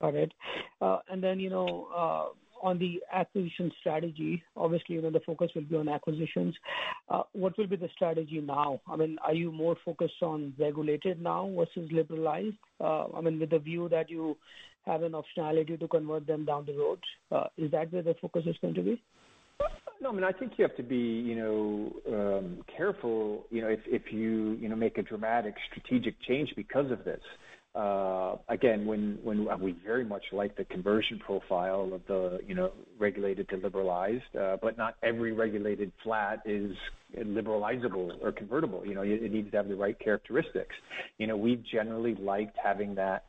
Got 0.00 0.14
it. 0.14 0.32
Uh, 0.80 0.98
and 1.11 1.22
then, 1.22 1.40
you 1.40 1.50
know, 1.50 1.88
uh, 1.94 2.66
on 2.66 2.78
the 2.78 3.00
acquisition 3.12 3.70
strategy, 3.80 4.42
obviously, 4.56 4.96
you 4.96 5.02
know, 5.02 5.11
the 5.11 5.20
focus 5.20 5.50
will 5.54 5.62
be 5.62 5.76
on 5.76 5.88
acquisitions. 5.88 6.54
Uh, 7.08 7.22
what 7.32 7.56
will 7.56 7.66
be 7.66 7.76
the 7.76 7.88
strategy 7.94 8.40
now? 8.40 8.80
I 8.88 8.96
mean, 8.96 9.16
are 9.24 9.34
you 9.34 9.52
more 9.52 9.76
focused 9.84 10.22
on 10.22 10.54
regulated 10.58 11.22
now 11.22 11.50
versus 11.56 11.88
liberalized? 11.92 12.56
I 12.80 13.20
mean, 13.22 13.38
with 13.38 13.50
the 13.50 13.58
view 13.58 13.88
that 13.90 14.11
you 14.11 14.37
have 14.87 15.02
an 15.02 15.12
optionality 15.12 15.78
to 15.78 15.88
convert 15.88 16.26
them 16.26 16.44
down 16.44 16.66
the 16.66 16.76
road, 16.76 16.98
is 17.56 17.70
that 17.70 17.92
where 17.92 18.02
the 18.02 18.14
focus 18.20 18.44
is 18.46 18.56
going 18.61 18.74
to 18.74 18.82
be? 18.82 19.02
No, 20.00 20.11
I 20.11 20.12
mean, 20.12 20.24
I 20.24 20.32
think 20.32 20.52
you 20.56 20.62
have 20.64 20.76
to 20.76 20.82
be, 20.82 20.96
you 20.96 21.34
know, 21.34 21.92
um, 22.08 22.64
careful, 22.76 23.46
you 23.50 23.61
know, 23.61 23.68
if, 23.68 23.80
if 23.87 24.12
you, 24.12 24.56
you 24.61 24.68
know, 24.68 24.76
make 24.76 24.96
a 24.96 25.02
dramatic 25.02 25.54
strategic 25.70 26.14
change 26.22 26.52
because 26.54 26.90
of 26.92 27.04
this. 27.04 27.20
Uh, 27.74 28.37
again, 28.48 28.87
when 28.87 29.18
when 29.22 29.46
we 29.61 29.76
very 29.85 30.04
much 30.04 30.22
like 30.33 30.57
the 30.57 30.64
conversion 30.64 31.18
profile 31.24 31.90
of 31.92 32.00
the, 32.09 32.40
you 32.46 32.54
know, 32.54 32.72
regulated 32.98 33.48
to 33.50 33.57
liberalized, 33.57 34.35
uh, 34.40 34.57
but 34.61 34.76
not 34.78 34.96
every 35.02 35.33
regulated 35.33 35.92
flat 36.02 36.40
is 36.46 36.72
liberalizable 37.16 38.12
or 38.22 38.33
convertible. 38.33 38.83
You 38.87 38.94
know, 38.94 39.02
it 39.02 39.31
needs 39.31 39.50
to 39.50 39.57
have 39.59 39.68
the 39.68 39.76
right 39.76 39.96
characteristics. 40.00 40.74
You 41.18 41.26
know, 41.26 41.37
we've 41.37 41.62
generally 41.70 42.14
liked 42.14 42.57
having 42.62 42.94
that, 42.96 43.24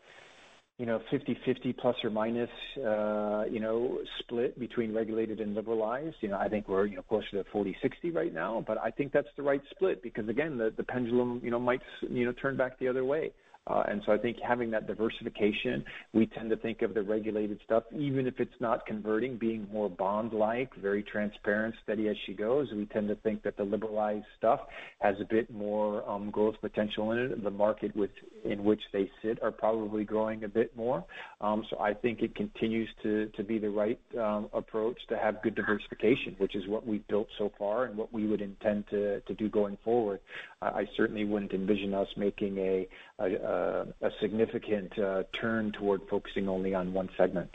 you 0.77 0.85
know, 0.85 1.01
50/50 1.11 1.77
plus 1.77 1.97
or 2.03 2.09
minus, 2.09 2.49
uh, 2.77 3.43
you 3.51 3.59
know, 3.59 3.99
split 4.19 4.57
between 4.57 4.93
regulated 4.95 5.41
and 5.41 5.53
liberalized. 5.53 6.15
You 6.21 6.29
know, 6.29 6.37
I 6.37 6.47
think 6.47 6.69
we're, 6.69 6.85
you 6.85 6.95
know, 6.95 7.03
closer 7.03 7.29
to 7.31 7.43
40/60 7.51 8.15
right 8.15 8.33
now, 8.33 8.63
but 8.65 8.77
I 8.77 8.89
think 8.89 9.11
that's 9.11 9.27
the 9.35 9.43
right 9.43 9.61
split 9.71 10.01
because 10.01 10.29
again, 10.29 10.57
the 10.57 10.83
pendulum, 10.83 11.41
you 11.43 11.51
know, 11.51 11.59
might, 11.59 11.81
you 12.01 12.25
know, 12.25 12.31
turn 12.31 12.55
back 12.55 12.79
the 12.79 12.87
other 12.87 13.03
way. 13.03 13.33
Uh, 13.69 13.83
and 13.87 14.01
so 14.05 14.11
I 14.11 14.17
think 14.17 14.37
having 14.45 14.71
that 14.71 14.87
diversification, 14.87 15.83
we 16.13 16.25
tend 16.25 16.49
to 16.49 16.57
think 16.57 16.81
of 16.81 16.93
the 16.93 17.03
regulated 17.03 17.59
stuff, 17.63 17.83
even 17.95 18.25
if 18.25 18.39
it's 18.39 18.59
not 18.59 18.85
converting, 18.85 19.37
being 19.37 19.67
more 19.71 19.89
bond-like, 19.89 20.73
very 20.75 21.03
transparent, 21.03 21.75
steady 21.83 22.07
as 22.07 22.15
she 22.25 22.33
goes. 22.33 22.67
We 22.73 22.85
tend 22.87 23.07
to 23.09 23.15
think 23.15 23.43
that 23.43 23.57
the 23.57 23.63
liberalized 23.63 24.25
stuff 24.37 24.61
has 24.99 25.15
a 25.21 25.25
bit 25.25 25.53
more 25.53 26.07
um, 26.09 26.31
growth 26.31 26.55
potential 26.61 27.11
in 27.11 27.19
it. 27.19 27.43
The 27.43 27.51
market 27.51 27.95
with, 27.95 28.09
in 28.45 28.63
which 28.63 28.81
they 28.93 29.09
sit 29.21 29.41
are 29.43 29.51
probably 29.51 30.03
growing 30.03 30.43
a 30.43 30.47
bit 30.47 30.75
more. 30.75 31.03
Um, 31.41 31.63
so 31.69 31.79
I 31.79 31.93
think 31.93 32.21
it 32.21 32.35
continues 32.35 32.89
to, 33.03 33.27
to 33.35 33.43
be 33.43 33.59
the 33.59 33.69
right 33.69 33.99
um, 34.17 34.49
approach 34.53 34.97
to 35.09 35.17
have 35.17 35.41
good 35.41 35.55
diversification, 35.55 36.35
which 36.37 36.55
is 36.55 36.67
what 36.67 36.85
we've 36.85 37.07
built 37.07 37.27
so 37.37 37.51
far 37.57 37.85
and 37.85 37.97
what 37.97 38.11
we 38.13 38.27
would 38.27 38.41
intend 38.41 38.85
to, 38.89 39.21
to 39.21 39.33
do 39.33 39.49
going 39.49 39.77
forward. 39.83 40.19
I 40.61 40.79
I 40.79 40.85
certainly 40.95 41.25
wouldn't 41.25 41.51
envision 41.51 41.93
us 41.93 42.07
making 42.15 42.57
a, 42.57 42.87
a 43.19 43.85
a 44.01 44.09
significant 44.21 44.97
uh, 44.97 45.23
turn 45.39 45.73
toward 45.73 46.01
focusing 46.09 46.47
only 46.47 46.73
on 46.73 46.93
one 46.93 47.09
segment. 47.17 47.49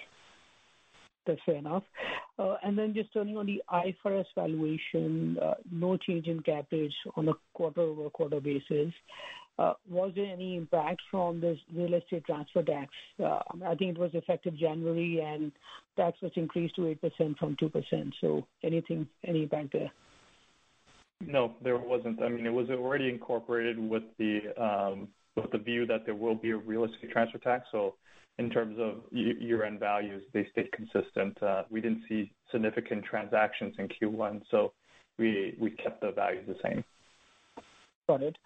That's 1.26 1.40
fair 1.46 1.56
enough. 1.56 1.84
Uh, 2.38 2.56
and 2.62 2.76
then 2.76 2.92
just 2.92 3.12
turning 3.14 3.36
on 3.36 3.46
the 3.46 3.62
IFRS 3.72 4.26
valuation, 4.34 5.38
uh, 5.42 5.54
no 5.70 5.96
change 5.96 6.26
in 6.26 6.40
cap 6.40 6.66
rates 6.70 6.94
on 7.16 7.28
a 7.28 7.32
quarter-over-quarter 7.54 8.40
basis. 8.40 8.92
Was 9.58 10.12
there 10.16 10.26
any 10.26 10.56
impact 10.56 11.00
from 11.10 11.40
this 11.40 11.58
real 11.74 11.94
estate 11.94 12.24
transfer 12.24 12.62
tax? 12.62 12.92
I 13.20 13.74
think 13.78 13.96
it 13.96 13.98
was 13.98 14.10
effective 14.14 14.56
January, 14.56 15.20
and 15.20 15.52
tax 15.96 16.20
was 16.22 16.32
increased 16.36 16.76
to 16.76 16.82
8% 17.02 17.38
from 17.38 17.56
2%. 17.56 18.12
So 18.20 18.46
anything, 18.62 19.06
any 19.24 19.44
impact 19.44 19.72
there? 19.72 19.92
No, 21.20 21.54
there 21.62 21.78
wasn't. 21.78 22.22
I 22.22 22.28
mean, 22.28 22.46
it 22.46 22.52
was 22.52 22.68
already 22.70 23.08
incorporated 23.08 23.78
with 23.78 24.02
the 24.18 24.40
um, 24.62 25.08
with 25.36 25.50
the 25.50 25.58
view 25.58 25.86
that 25.86 26.04
there 26.04 26.14
will 26.14 26.34
be 26.34 26.50
a 26.50 26.56
real 26.56 26.84
estate 26.84 27.10
transfer 27.10 27.38
tax. 27.38 27.66
So 27.72 27.94
in 28.38 28.50
terms 28.50 28.76
of 28.78 29.02
year-end 29.10 29.80
values, 29.80 30.22
they 30.32 30.46
stayed 30.52 30.70
consistent. 30.72 31.40
Uh, 31.42 31.62
we 31.70 31.80
didn't 31.80 32.02
see 32.08 32.32
significant 32.50 33.04
transactions 33.04 33.74
in 33.78 33.88
Q1, 33.88 34.42
so 34.50 34.72
we 35.18 35.56
we 35.58 35.70
kept 35.70 36.00
the 36.00 36.12
values 36.12 36.44
the 36.46 36.56
same. 36.62 36.84
Got 38.08 38.22
it. 38.22 38.36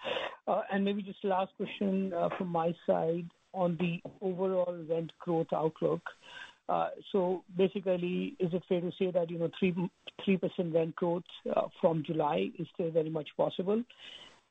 Uh, 0.46 0.62
and 0.72 0.84
maybe 0.84 1.02
just 1.02 1.22
last 1.24 1.52
question 1.56 2.12
uh, 2.12 2.28
from 2.36 2.48
my 2.48 2.74
side 2.86 3.28
on 3.52 3.76
the 3.80 4.00
overall 4.20 4.76
rent 4.88 5.12
growth 5.18 5.48
outlook. 5.54 6.02
Uh, 6.68 6.88
so 7.12 7.42
basically, 7.56 8.36
is 8.38 8.52
it 8.52 8.62
fair 8.68 8.80
to 8.80 8.90
say 8.98 9.10
that 9.10 9.30
you 9.30 9.38
know, 9.38 9.50
3% 9.62 10.74
rent 10.74 10.94
growth 10.96 11.22
from 11.80 12.02
July 12.06 12.50
is 12.58 12.66
still 12.74 12.90
very 12.90 13.10
much 13.10 13.28
possible? 13.36 13.82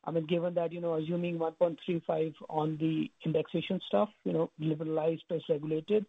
I 0.04 0.12
mean, 0.12 0.26
given 0.26 0.54
that 0.56 0.72
you 0.72 0.82
know, 0.82 0.96
assuming 0.96 1.38
1.35 1.38 2.34
on 2.50 2.78
the 2.78 3.12
indexation 3.26 3.82
stuff, 3.88 4.10
you 4.24 4.34
know, 4.34 4.50
liberalized 4.58 5.24
plus 5.28 5.42
regulated, 5.50 6.06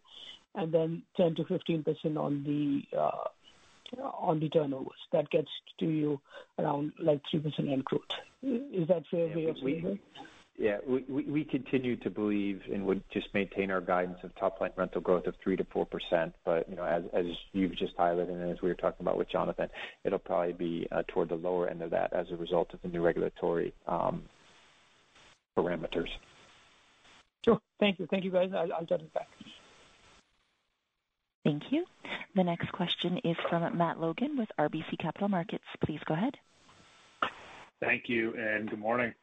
and 0.55 0.73
then 0.73 1.03
10%-15% 1.19 2.17
on 2.17 2.43
the 2.43 2.97
uh 2.97 3.27
on 4.13 4.39
the 4.39 4.49
turnovers, 4.49 4.99
that 5.11 5.27
gets 5.31 5.49
to 5.79 5.87
you 5.87 6.21
around 6.59 6.93
like, 6.99 7.21
3% 7.33 7.43
rent 7.67 7.83
growth. 7.85 8.03
Is 8.41 8.87
that 8.87 9.03
fair 9.11 9.27
way 9.27 9.45
of 9.45 9.57
saying 9.63 9.85
it? 9.85 9.99
Yeah. 10.57 10.77
We 10.85 11.23
we 11.23 11.43
continue 11.43 11.95
to 11.97 12.09
believe 12.09 12.61
and 12.71 12.85
would 12.85 13.03
just 13.11 13.27
maintain 13.33 13.71
our 13.71 13.81
guidance 13.81 14.19
of 14.23 14.35
top-line 14.35 14.71
rental 14.75 15.01
growth 15.01 15.25
of 15.25 15.35
3%-4%. 15.45 16.33
But 16.45 16.69
you 16.69 16.75
know, 16.75 16.83
as 16.83 17.03
as 17.13 17.25
you've 17.53 17.77
just 17.77 17.95
highlighted 17.97 18.29
and 18.29 18.51
as 18.51 18.61
we 18.61 18.69
were 18.69 18.75
talking 18.75 19.05
about 19.05 19.17
with 19.17 19.29
Jonathan, 19.29 19.69
it'll 20.03 20.19
probably 20.19 20.53
be 20.53 20.87
uh, 20.91 21.03
toward 21.07 21.29
the 21.29 21.35
lower 21.35 21.67
end 21.69 21.81
of 21.81 21.91
that 21.91 22.13
as 22.13 22.27
a 22.31 22.35
result 22.35 22.73
of 22.73 22.81
the 22.81 22.89
new 22.89 23.01
regulatory 23.01 23.73
um, 23.87 24.23
parameters. 25.57 26.09
Sure. 27.45 27.59
Thank 27.79 27.99
you. 27.99 28.07
Thank 28.07 28.25
you, 28.25 28.31
guys. 28.31 28.51
I'll, 28.53 28.71
I'll 28.73 28.85
turn 28.85 29.01
it 29.01 29.13
back. 29.13 29.27
Thank 31.45 31.63
you. 31.71 31.85
The 32.35 32.43
next 32.43 32.71
question 32.73 33.19
is 33.23 33.37
from 33.49 33.77
Matt 33.77 33.99
Logan 33.99 34.37
with 34.37 34.49
RBC 34.59 34.99
Capital 34.99 35.29
Markets. 35.29 35.63
Please 35.83 35.99
go 36.05 36.13
ahead. 36.13 36.35
Thank 37.81 38.03
you 38.07 38.33
and 38.37 38.69
good 38.69 38.79
morning. 38.79 39.13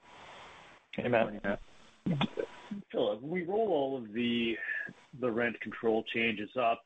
Hey, 0.93 1.09
Matt. 1.09 1.61
Phillip, 2.91 3.23
we 3.23 3.45
roll 3.45 3.69
all 3.69 3.97
of 3.99 4.13
the 4.15 4.57
rent 5.21 5.61
control 5.61 6.05
changes 6.15 6.49
up. 6.59 6.83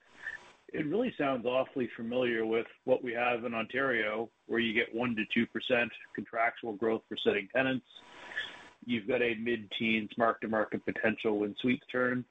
It 0.73 0.87
really 0.87 1.13
sounds 1.17 1.47
awfully 1.47 1.89
familiar 1.97 2.45
with 2.45 2.67
what 2.85 3.05
we 3.05 3.13
have 3.13 3.45
in 3.45 3.55
Ontario, 3.55 4.31
where 4.47 4.61
you 4.61 4.73
get 4.73 4.95
one 4.95 5.15
to 5.17 5.25
two 5.33 5.47
percent 5.47 5.91
contractual 6.15 6.73
growth 6.75 7.03
for 7.09 7.17
sitting 7.25 7.49
tenants. 7.55 7.87
You've 8.85 9.07
got 9.07 9.21
a 9.21 9.35
mid-teens 9.35 10.11
mark-to-market 10.17 10.85
potential 10.85 11.41
when 11.41 11.55
suites 11.61 11.85
turn. 11.93 12.25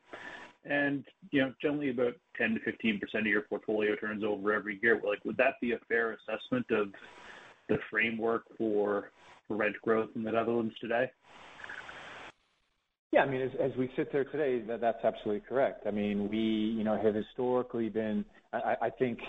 And 0.65 1.05
you 1.31 1.41
know, 1.41 1.53
generally, 1.61 1.91
about 1.91 2.15
10%-15% 2.41 3.01
of 3.19 3.25
your 3.25 3.43
portfolio 3.43 3.95
turns 3.95 4.23
over 4.23 4.51
every 4.51 4.79
year. 4.81 4.99
Like, 5.05 5.23
Would 5.25 5.37
that 5.37 5.55
be 5.61 5.73
a 5.73 5.79
fair 5.87 6.17
assessment 6.17 6.65
of 6.71 6.89
the 7.69 7.77
framework 7.89 8.43
for 8.57 9.11
rent 9.50 9.76
growth 9.82 10.10
in 10.16 10.24
the 10.24 10.32
Netherlands 10.32 10.74
today? 10.80 11.12
Yeah. 13.12 13.22
I 13.22 13.26
mean, 13.26 13.41
as 13.41 13.72
we 13.78 13.89
sit 13.95 14.12
there 14.12 14.26
today, 14.26 14.64
that's 14.80 15.04
absolutely 15.04 15.43
correct. 15.47 15.88
I 15.88 15.91
mean, 15.91 16.30
we 16.30 16.38
you 16.38 16.84
know, 16.84 17.00
have 17.02 17.16
historically 17.16 17.89
been, 17.89 18.24
I 18.52 18.76
I 18.84 18.89
think, 18.89 19.20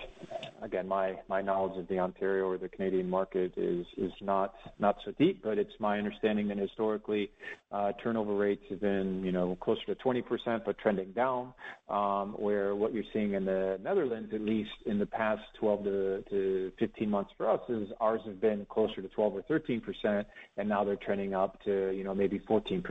again, 0.62 0.88
my 0.88 1.14
my 1.28 1.42
knowledge 1.42 1.78
of 1.78 1.88
the 1.88 1.98
Ontario 1.98 2.44
or 2.46 2.56
the 2.56 2.68
Canadian 2.68 3.08
market 3.08 3.52
is 3.56 3.86
is 3.98 4.12
not 4.20 4.54
not 4.78 4.96
so 5.04 5.12
deep, 5.18 5.42
but 5.42 5.58
it's 5.58 5.72
my 5.78 5.98
understanding 5.98 6.48
that 6.48 6.56
historically, 6.56 7.30
uh, 7.70 7.92
turnover 8.02 8.34
rates 8.34 8.62
have 8.70 8.80
been 8.80 9.22
you 9.22 9.32
know 9.32 9.56
closer 9.60 9.84
to 9.86 9.94
20%, 9.94 10.64
but 10.64 10.78
trending 10.78 11.12
down, 11.12 11.52
Um, 11.88 12.32
where 12.38 12.74
what 12.74 12.94
you're 12.94 13.10
seeing 13.12 13.34
in 13.34 13.44
the 13.44 13.78
Netherlands, 13.82 14.32
at 14.32 14.40
least 14.40 14.70
in 14.86 14.98
the 14.98 15.06
past 15.06 15.42
12 15.58 15.84
to, 15.84 16.24
to 16.30 16.72
15 16.78 17.10
months 17.10 17.32
for 17.36 17.48
us, 17.50 17.60
is 17.68 17.88
ours 18.00 18.22
have 18.24 18.40
been 18.40 18.64
closer 18.70 19.02
to 19.02 19.08
12 19.08 19.36
or 19.36 19.42
13%, 19.42 20.24
and 20.56 20.68
now 20.68 20.82
they're 20.84 20.96
trending 20.96 21.34
up 21.34 21.62
to 21.64 21.90
you 21.90 22.04
know 22.04 22.14
maybe 22.14 22.38
14%. 22.38 22.82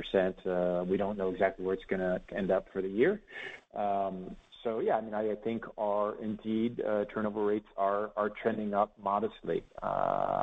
Uh, 0.46 0.84
We 0.84 0.98
don't 0.98 1.18
know 1.18 1.30
exactly 1.30 1.66
where 1.66 1.74
it's 1.74 1.86
going 1.86 2.02
to 2.02 2.22
end 2.36 2.52
up 2.52 2.68
for 2.72 2.82
the 2.84 2.90
year. 2.90 3.20
So 4.64 4.80
yeah, 4.80 4.97
I 4.97 5.01
mean, 5.01 5.14
I 5.14 5.36
think 5.43 5.64
our 5.78 6.16
indeed 6.22 6.82
uh, 6.82 7.05
turnover 7.14 7.45
rates 7.45 7.68
are 7.78 8.12
are 8.18 8.30
trending 8.41 8.74
up 8.74 8.91
modestly. 9.01 9.64
Uh, 9.82 9.86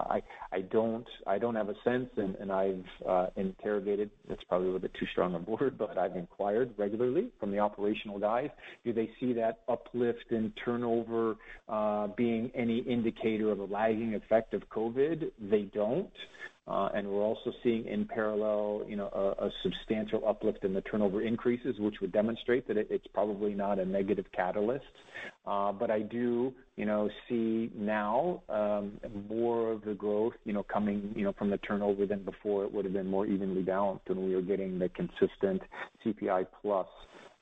I 0.08 0.22
I 0.52 0.60
don't 0.62 1.06
I 1.26 1.38
don't 1.38 1.54
have 1.54 1.68
a 1.68 1.74
sense, 1.84 2.08
and 2.16 2.50
I've 2.50 2.84
uh, 3.06 3.26
interrogated, 3.36 4.10
that's 4.28 4.42
probably 4.44 4.68
a 4.68 4.70
little 4.72 4.80
bit 4.80 4.94
too 4.98 5.06
strong 5.12 5.34
a 5.34 5.38
word, 5.38 5.76
but 5.78 5.98
I've 5.98 6.16
inquired 6.16 6.70
regularly 6.76 7.28
from 7.38 7.50
the 7.50 7.58
operational 7.58 8.18
guys. 8.18 8.48
Do 8.84 8.92
they 8.92 9.10
see 9.20 9.32
that 9.34 9.60
uplift 9.68 10.30
in 10.30 10.52
turnover 10.64 11.36
being 12.16 12.50
any 12.54 12.78
indicator 12.78 13.50
of 13.50 13.58
a 13.58 13.64
lagging 13.64 14.14
effect 14.14 14.54
of 14.54 14.62
COVID? 14.70 15.30
They 15.50 15.62
don't. 15.62 16.10
Uh, 16.68 16.88
and 16.94 17.06
we're 17.06 17.22
also 17.22 17.52
seeing 17.62 17.86
in 17.86 18.04
parallel 18.04 18.82
you 18.88 18.96
know, 18.96 19.06
a 19.38 19.48
substantial 19.62 20.26
uplift 20.26 20.64
in 20.64 20.74
the 20.74 20.80
turnover 20.80 21.22
increases, 21.22 21.76
which 21.78 21.94
would 22.00 22.10
demonstrate 22.10 22.66
that 22.66 22.76
it's 22.76 23.06
probably 23.14 23.54
not 23.54 23.78
a 23.78 23.84
negative 23.84 24.24
catalyst. 24.34 24.84
Uh, 25.46 25.70
but 25.70 25.92
I 25.92 26.00
do 26.00 26.52
you 26.76 26.84
know, 26.84 27.08
see 27.28 27.70
now 27.76 28.42
um, 28.48 28.98
more 29.28 29.70
of 29.70 29.84
the 29.84 29.94
growth 29.94 30.34
you 30.44 30.52
know, 30.52 30.64
coming 30.64 31.12
you 31.14 31.24
know, 31.24 31.32
from 31.38 31.50
the 31.50 31.58
turnover 31.58 32.04
than 32.04 32.24
before. 32.24 32.64
It 32.64 32.72
would 32.72 32.84
have 32.84 32.94
been 32.94 33.08
more 33.08 33.26
evenly 33.26 33.62
balanced 33.62 34.08
when 34.08 34.26
we 34.26 34.34
were 34.34 34.42
getting 34.42 34.78
the 34.78 34.88
consistent 34.88 35.62
CPI 36.04 36.46
plus 36.62 36.88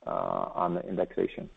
uh, 0.07 0.11
on 0.11 0.75
the 0.75 0.87
indexation. 0.87 1.49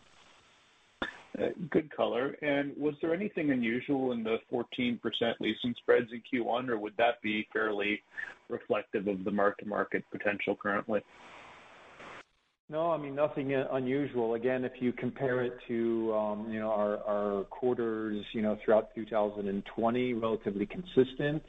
Uh, 1.38 1.48
good 1.70 1.94
color. 1.94 2.36
And 2.42 2.76
was 2.76 2.94
there 3.00 3.14
anything 3.14 3.50
unusual 3.50 4.12
in 4.12 4.24
the 4.24 4.38
14% 4.52 4.98
leasing 5.40 5.74
spreads 5.78 6.08
in 6.12 6.20
Q1, 6.20 6.68
or 6.68 6.78
would 6.78 6.94
that 6.98 7.22
be 7.22 7.46
fairly 7.52 8.02
reflective 8.48 9.06
of 9.06 9.24
the 9.24 9.30
mark-to-market 9.30 10.04
potential 10.10 10.56
currently? 10.60 11.00
No, 12.70 12.90
I 12.90 12.98
mean, 12.98 13.14
nothing 13.14 13.54
unusual. 13.54 14.34
Again, 14.34 14.64
if 14.64 14.72
you 14.80 14.92
compare 14.92 15.42
it 15.42 15.54
to 15.68 16.12
um, 16.14 16.50
you 16.50 16.58
know, 16.58 16.70
our 16.70 17.44
quarters 17.44 18.24
you 18.32 18.42
know, 18.42 18.58
throughout 18.62 18.94
2020, 18.94 20.14
relatively 20.14 20.66
consistent, 20.66 21.42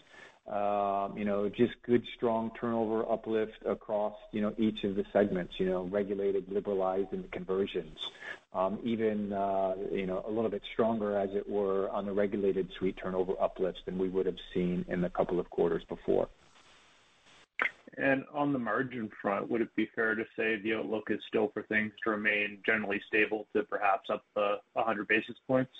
Um, 0.47 1.15
just 1.55 1.73
good 1.85 2.03
strong 2.15 2.51
turnover 2.59 3.09
uplift 3.11 3.57
across 3.67 4.13
you 4.31 4.41
know, 4.41 4.53
each 4.57 4.83
of 4.83 4.95
the 4.95 5.03
segments, 5.11 5.53
you 5.57 5.65
know, 5.65 5.87
regulated, 5.91 6.45
liberalized, 6.49 7.11
and 7.11 7.23
the 7.23 7.27
conversions. 7.29 7.97
Um, 8.53 8.79
even 8.83 9.31
uh, 9.31 9.75
you 9.91 10.07
know, 10.07 10.23
a 10.27 10.31
little 10.31 10.49
bit 10.49 10.61
stronger, 10.73 11.17
as 11.17 11.29
it 11.33 11.47
were, 11.47 11.89
on 11.89 12.05
the 12.05 12.11
regulated 12.11 12.67
suite 12.79 12.97
turnover 13.01 13.33
uplifts 13.39 13.81
than 13.85 13.97
we 13.97 14.09
would 14.09 14.25
have 14.25 14.37
seen 14.53 14.85
in 14.87 15.01
the 15.01 15.09
couple 15.09 15.39
of 15.39 15.49
quarters 15.49 15.83
before. 15.87 16.27
And 17.97 18.23
on 18.33 18.53
the 18.53 18.59
margin 18.59 19.09
front, 19.21 19.49
would 19.49 19.61
it 19.61 19.75
be 19.75 19.89
fair 19.93 20.15
to 20.15 20.23
say 20.35 20.55
the 20.63 20.75
outlook 20.75 21.07
is 21.09 21.19
still 21.27 21.51
for 21.53 21.63
things 21.63 21.91
to 22.03 22.11
remain 22.11 22.59
generally 22.65 23.01
stable 23.07 23.47
to 23.55 23.63
perhaps 23.63 24.09
up 24.11 24.23
uh, 24.35 24.55
100 24.73 25.07
basis 25.07 25.35
points? 25.47 25.71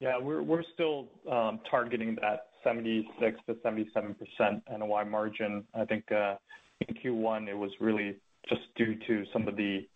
Yeah. 0.00 0.18
We're 0.18 0.42
we're 0.42 0.64
still 0.74 1.06
um, 1.30 1.60
targeting 1.70 2.16
that 2.20 2.48
76%-77% 2.64 4.62
NOI 4.78 5.04
margin. 5.04 5.64
I 5.74 5.84
think 5.84 6.10
uh, 6.12 6.36
in 6.88 6.94
Q1, 6.94 7.48
it 7.48 7.54
was 7.56 7.70
really 7.80 8.16
just 8.48 8.62
due 8.76 8.96
to 9.06 9.24
some 9.32 9.48
of 9.48 9.56
the 9.56 9.86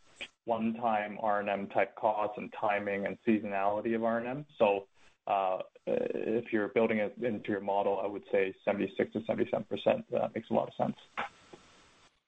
one-time 0.45 1.19
R&M 1.21 1.67
type 1.69 1.95
costs 1.97 2.39
and 2.39 2.53
timing 2.59 3.07
and 3.07 3.19
seasonality 3.27 3.95
of 3.95 4.05
R&M. 4.05 4.47
So 4.59 4.87
uh, 5.27 5.59
if 5.87 6.53
you're 6.53 6.69
building 6.69 6.99
it 6.99 7.15
into 7.21 7.51
your 7.51 7.61
model, 7.61 8.01
I 8.03 8.07
would 8.07 8.23
say 8.31 8.55
76%-77% 8.67 10.05
uh, 10.15 10.29
makes 10.35 10.51
a 10.51 10.55
lot 10.55 10.69
of 10.69 10.75
sense. 10.77 10.97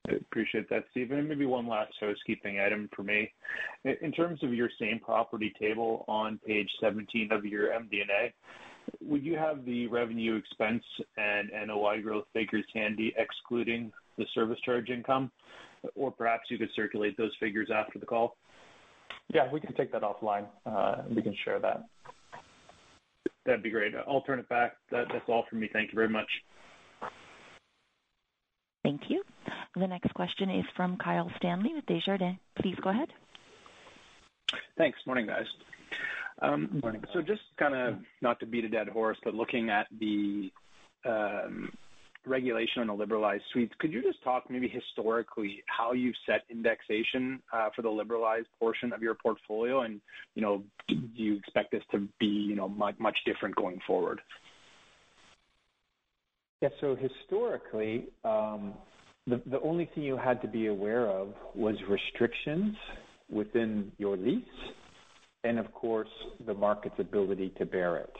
Appreciate 0.08 0.68
that, 0.70 0.84
Stephen. 0.90 1.18
And 1.18 1.28
maybe 1.28 1.44
one 1.44 1.68
last 1.68 1.92
housekeeping 2.00 2.60
item 2.60 2.88
for 2.94 3.02
me. 3.02 3.30
In 3.84 4.10
terms 4.12 4.42
of 4.42 4.54
your 4.54 4.70
same 4.80 5.00
property 5.00 5.52
table 5.60 6.04
on 6.08 6.40
page 6.46 6.70
17 6.80 7.30
of 7.30 7.44
your 7.44 7.68
MD&A, 7.68 8.32
would 9.00 9.24
you 9.24 9.36
have 9.36 9.64
the 9.64 9.86
revenue 9.86 10.36
expense 10.36 10.84
and 11.16 11.50
NOI 11.66 12.00
growth 12.02 12.24
figures 12.32 12.64
handy, 12.74 13.14
excluding 13.16 13.92
the 14.16 14.26
service 14.34 14.58
charge 14.64 14.90
income? 14.90 15.30
Or 15.94 16.10
perhaps 16.10 16.50
you 16.50 16.58
could 16.58 16.70
circulate 16.74 17.16
those 17.16 17.30
figures 17.38 17.70
after 17.74 17.98
the 17.98 18.06
call? 18.06 18.36
Yeah. 19.32 19.50
We 19.52 19.60
can 19.60 19.74
take 19.74 19.92
that 19.92 20.02
offline. 20.02 20.46
We 21.14 21.22
can 21.22 21.36
share 21.44 21.60
that. 21.60 21.84
That'd 23.46 23.62
be 23.62 23.70
great. 23.70 23.94
I'll 24.06 24.22
turn 24.22 24.38
it 24.38 24.48
back. 24.48 24.76
That's 24.90 25.10
all 25.28 25.44
from 25.48 25.60
me. 25.60 25.70
Thank 25.72 25.92
you 25.92 25.96
very 25.96 26.08
much. 26.08 26.28
Thank 28.82 29.02
you. 29.08 29.22
The 29.76 29.86
next 29.86 30.12
question 30.14 30.50
is 30.50 30.64
from 30.76 30.96
Kyle 30.96 31.30
Stanley 31.36 31.74
with 31.74 31.86
Desjardins. 31.86 32.38
Please 32.60 32.76
go 32.82 32.90
ahead. 32.90 33.08
Thanks. 34.76 34.98
Morning, 35.06 35.26
guys. 35.26 35.46
Um, 36.40 36.82
so 37.12 37.20
just 37.20 37.42
kind 37.58 37.74
of 37.74 37.96
not 38.22 38.38
to 38.40 38.46
beat 38.46 38.64
a 38.64 38.68
dead 38.68 38.88
horse, 38.88 39.18
but 39.24 39.34
looking 39.34 39.70
at 39.70 39.86
the 39.98 40.50
um, 41.04 41.70
regulation 42.26 42.82
on 42.82 42.86
the 42.86 42.92
liberalized 42.92 43.42
suites, 43.52 43.72
could 43.78 43.92
you 43.92 44.02
just 44.02 44.22
talk 44.22 44.44
maybe 44.48 44.68
historically 44.68 45.62
how 45.66 45.92
you've 45.92 46.14
set 46.26 46.42
indexation 46.50 47.40
uh, 47.52 47.68
for 47.74 47.82
the 47.82 47.88
liberalized 47.88 48.46
portion 48.60 48.92
of 48.92 49.02
your 49.02 49.14
portfolio? 49.14 49.82
And 49.82 50.00
you 50.34 50.42
know, 50.42 50.62
do 50.88 50.96
you 51.14 51.36
expect 51.36 51.72
this 51.72 51.82
to 51.92 52.06
be 52.20 52.26
you 52.26 52.54
know, 52.54 52.68
mu 52.68 52.90
much 52.98 53.16
different 53.26 53.56
going 53.56 53.80
forward? 53.86 54.20
Yeah. 56.60 56.68
So 56.80 56.96
historically, 56.96 58.06
um, 58.24 58.74
the, 59.26 59.40
the 59.46 59.60
only 59.60 59.88
thing 59.94 60.04
you 60.04 60.16
had 60.16 60.40
to 60.42 60.48
be 60.48 60.66
aware 60.66 61.06
of 61.06 61.28
was 61.54 61.76
restrictions 61.88 62.76
within 63.30 63.92
your 63.98 64.16
lease 64.16 64.44
and 65.44 65.58
of 65.58 65.72
course 65.72 66.08
the 66.46 66.54
market's 66.54 66.98
ability 66.98 67.52
to 67.58 67.66
bear 67.66 67.96
it. 67.96 68.14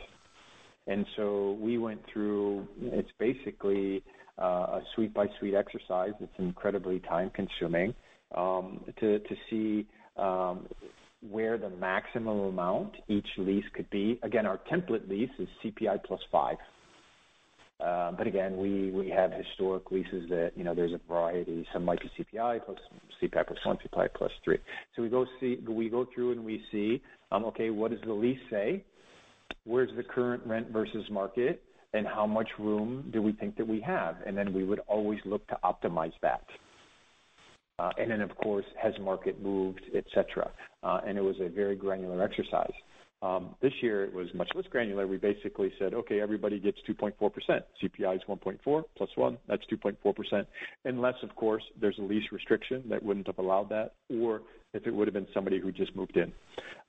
And 0.87 1.05
so 1.15 1.57
we 1.61 1.77
went 1.77 2.01
through, 2.11 2.67
it's 2.81 3.11
basically 3.19 4.03
uh, 4.41 4.79
a 4.79 4.81
suite 4.95 5.13
by 5.13 5.27
suite 5.39 5.53
exercise 5.53 6.13
that's 6.19 6.31
incredibly 6.39 6.99
time 7.01 7.29
consuming 7.35 7.93
um, 8.35 8.83
to, 8.99 9.19
to 9.19 9.35
see 9.49 9.85
um, 10.17 10.67
where 11.29 11.57
the 11.57 11.69
maximum 11.69 12.39
amount 12.39 12.93
each 13.07 13.27
lease 13.37 13.65
could 13.73 13.89
be. 13.89 14.19
Again, 14.23 14.45
our 14.45 14.59
template 14.71 15.07
lease 15.07 15.29
is 15.37 15.47
CPI 15.63 16.03
plus 16.05 16.21
five. 16.31 16.57
Uh, 17.79 18.11
but 18.11 18.27
again, 18.27 18.57
we, 18.57 18.91
we 18.91 19.09
have 19.09 19.31
historic 19.31 19.89
leases 19.89 20.27
that, 20.29 20.51
you 20.55 20.63
know, 20.63 20.75
there's 20.75 20.91
a 20.91 20.99
variety. 21.07 21.65
Some 21.71 21.85
might 21.85 21.99
be 22.01 22.09
CPI 22.19 22.65
plus 22.65 22.77
CPI 23.21 23.47
plus 23.47 23.59
one, 23.63 23.77
CPI 23.77 24.09
plus 24.15 24.31
three. 24.43 24.57
So 24.95 25.01
we 25.01 25.09
go 25.09 25.25
see, 25.39 25.59
we 25.67 25.89
go 25.89 26.05
through 26.13 26.33
and 26.33 26.43
we 26.43 26.61
see, 26.71 27.01
um, 27.31 27.45
okay, 27.45 27.69
what 27.69 27.91
does 27.91 28.01
the 28.05 28.13
lease 28.13 28.39
say? 28.49 28.83
Where's 29.63 29.89
the 29.95 30.03
current 30.03 30.43
rent 30.45 30.71
versus 30.71 31.05
market? 31.09 31.63
And 31.93 32.05
how 32.05 32.27
much 32.27 32.49
room 32.59 33.09
do 33.11 33.21
we 33.21 33.31
think 33.31 33.55
that 33.57 33.67
we 33.67 33.79
have? 33.81 34.17
And 34.27 34.37
then 34.37 34.53
we 34.53 34.63
would 34.63 34.79
always 34.87 35.19
look 35.25 35.47
to 35.47 35.57
optimize 35.63 36.13
that. 36.21 36.43
Uh, 37.79 37.91
and 37.97 38.11
then, 38.11 38.21
of 38.21 38.35
course, 38.35 38.65
has 38.81 38.93
market 38.99 39.41
moved, 39.41 39.81
et 39.95 40.03
cetera. 40.13 40.51
Uh, 40.83 40.99
and 41.07 41.17
it 41.17 41.21
was 41.21 41.37
a 41.39 41.47
very 41.47 41.75
granular 41.75 42.21
exercise. 42.21 42.73
Um, 43.21 43.55
this 43.61 43.73
year 43.81 44.05
it 44.05 44.13
was 44.13 44.27
much 44.33 44.49
less 44.55 44.65
granular. 44.69 45.05
We 45.05 45.17
basically 45.17 45.73
said, 45.77 45.93
okay, 45.93 46.21
everybody 46.21 46.59
gets 46.59 46.77
2.4%. 46.87 47.13
CPI 47.19 48.15
is 48.15 48.21
1.4 48.27 48.83
plus 48.95 49.09
one, 49.15 49.37
that's 49.47 49.63
2.4%. 49.71 50.45
Unless, 50.85 51.15
of 51.23 51.35
course, 51.35 51.63
there's 51.79 51.97
a 51.99 52.01
lease 52.01 52.31
restriction 52.31 52.83
that 52.89 53.03
wouldn't 53.03 53.27
have 53.27 53.39
allowed 53.39 53.69
that, 53.69 53.93
or 54.21 54.41
if 54.73 54.85
it 54.85 54.93
would 54.93 55.07
have 55.07 55.13
been 55.13 55.27
somebody 55.33 55.59
who 55.59 55.71
just 55.71 55.95
moved 55.95 56.17
in. 56.17 56.31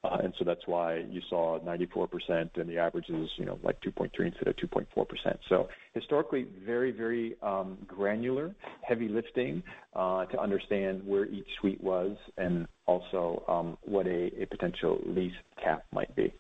Uh, 0.03 0.19
and 0.23 0.33
so 0.39 0.45
that's 0.45 0.67
why 0.67 0.97
you 1.11 1.21
saw 1.29 1.59
94% 1.61 2.57
and 2.57 2.69
the 2.69 2.79
average 2.79 3.09
is, 3.09 3.29
you 3.37 3.45
know, 3.45 3.59
like 3.63 3.81
2.3 3.83 4.11
instead 4.19 4.49
of 4.49 4.57
2.4%. 4.57 5.39
So 5.49 5.69
historically, 5.95 6.47
very, 6.65 6.91
very 6.91 7.37
um, 7.43 7.79
granular, 7.87 8.55
heavy 8.83 9.09
lifting 9.09 9.63
uh, 9.95 10.25
to 10.27 10.41
understand 10.41 11.07
where 11.07 11.27
each 11.27 11.49
suite 11.61 11.83
was 11.83 12.17
and 12.39 12.67
also 12.87 13.45
um, 13.49 13.79
what 13.83 14.07
a, 14.07 14.43
a 14.43 14.47
potential 14.47 14.99
lease 15.07 15.35
cap 15.63 15.85
might 15.93 16.15
be. 16.17 16.33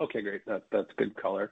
Okay, 0.00 0.22
great. 0.22 0.44
That, 0.46 0.62
that's 0.70 0.90
good 0.96 1.16
color. 1.16 1.50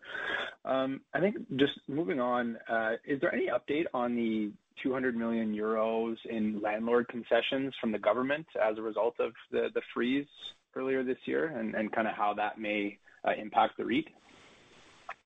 Um, 0.65 1.01
I 1.13 1.21
think 1.21 1.37
just 1.57 1.73
moving 1.89 2.21
on, 2.21 2.59
uh, 2.69 2.93
is 3.05 3.21
there 3.21 3.35
any 3.35 3.49
update 3.49 3.87
on 3.93 4.15
the 4.15 4.53
200 4.83 5.17
million 5.17 5.55
euros 5.55 6.17
in 6.29 6.61
landlord 6.63 7.09
concessions 7.09 7.75
from 7.81 7.93
the 7.93 7.99
government 7.99 8.47
as 8.63 8.79
a 8.79 8.83
result 8.83 9.15
of 9.21 9.33
the, 9.51 9.69
the 9.75 9.83
freeze 9.95 10.27
earlier 10.75 11.03
this 11.03 11.19
year 11.25 11.49
and, 11.59 11.75
and 11.75 11.93
kind 11.93 12.07
of 12.07 12.15
how 12.15 12.35
that 12.35 12.59
may 12.59 12.99
uh, 13.27 13.33
impact 13.41 13.77
the 13.79 13.85
REIT? 13.85 14.07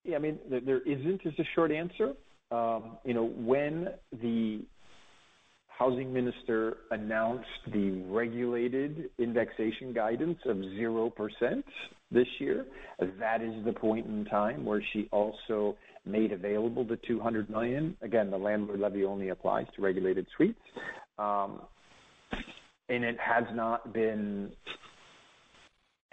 Yeah, 0.05 0.17
I 0.17 0.19
mean, 0.21 0.39
there 0.49 0.81
isn't 0.81 1.21
is 1.25 1.35
a 1.39 1.45
short 1.55 1.71
answer. 1.71 2.15
Um, 2.51 2.97
you 3.05 3.15
know, 3.15 3.27
when 3.27 3.89
the 4.23 4.63
housing 5.81 6.13
minister 6.13 6.77
announced 6.91 7.49
the 7.73 8.03
regulated 8.11 9.09
indexation 9.19 9.95
guidance 9.95 10.37
of 10.45 10.59
0% 10.59 11.11
this 12.13 12.27
year. 12.39 12.67
That 13.19 13.41
is 13.41 13.65
the 13.65 13.73
point 13.73 14.05
in 14.05 14.27
time 14.27 14.67
where 14.67 14.83
she 14.93 15.09
also 15.11 15.79
made 16.05 16.33
available 16.33 16.85
the 16.85 16.99
200 17.09 17.49
million. 17.49 17.97
Again, 18.03 18.31
the 18.31 18.37
landlord 18.37 18.79
levy 18.79 19.07
only 19.07 19.31
applies 19.31 19.65
to 19.75 19.81
regulated 19.81 20.27
suites. 20.37 20.61
Um, 21.19 21.63
and 22.91 23.03
it 23.03 23.17
has 23.19 23.45
not 23.55 23.95
been 23.95 24.51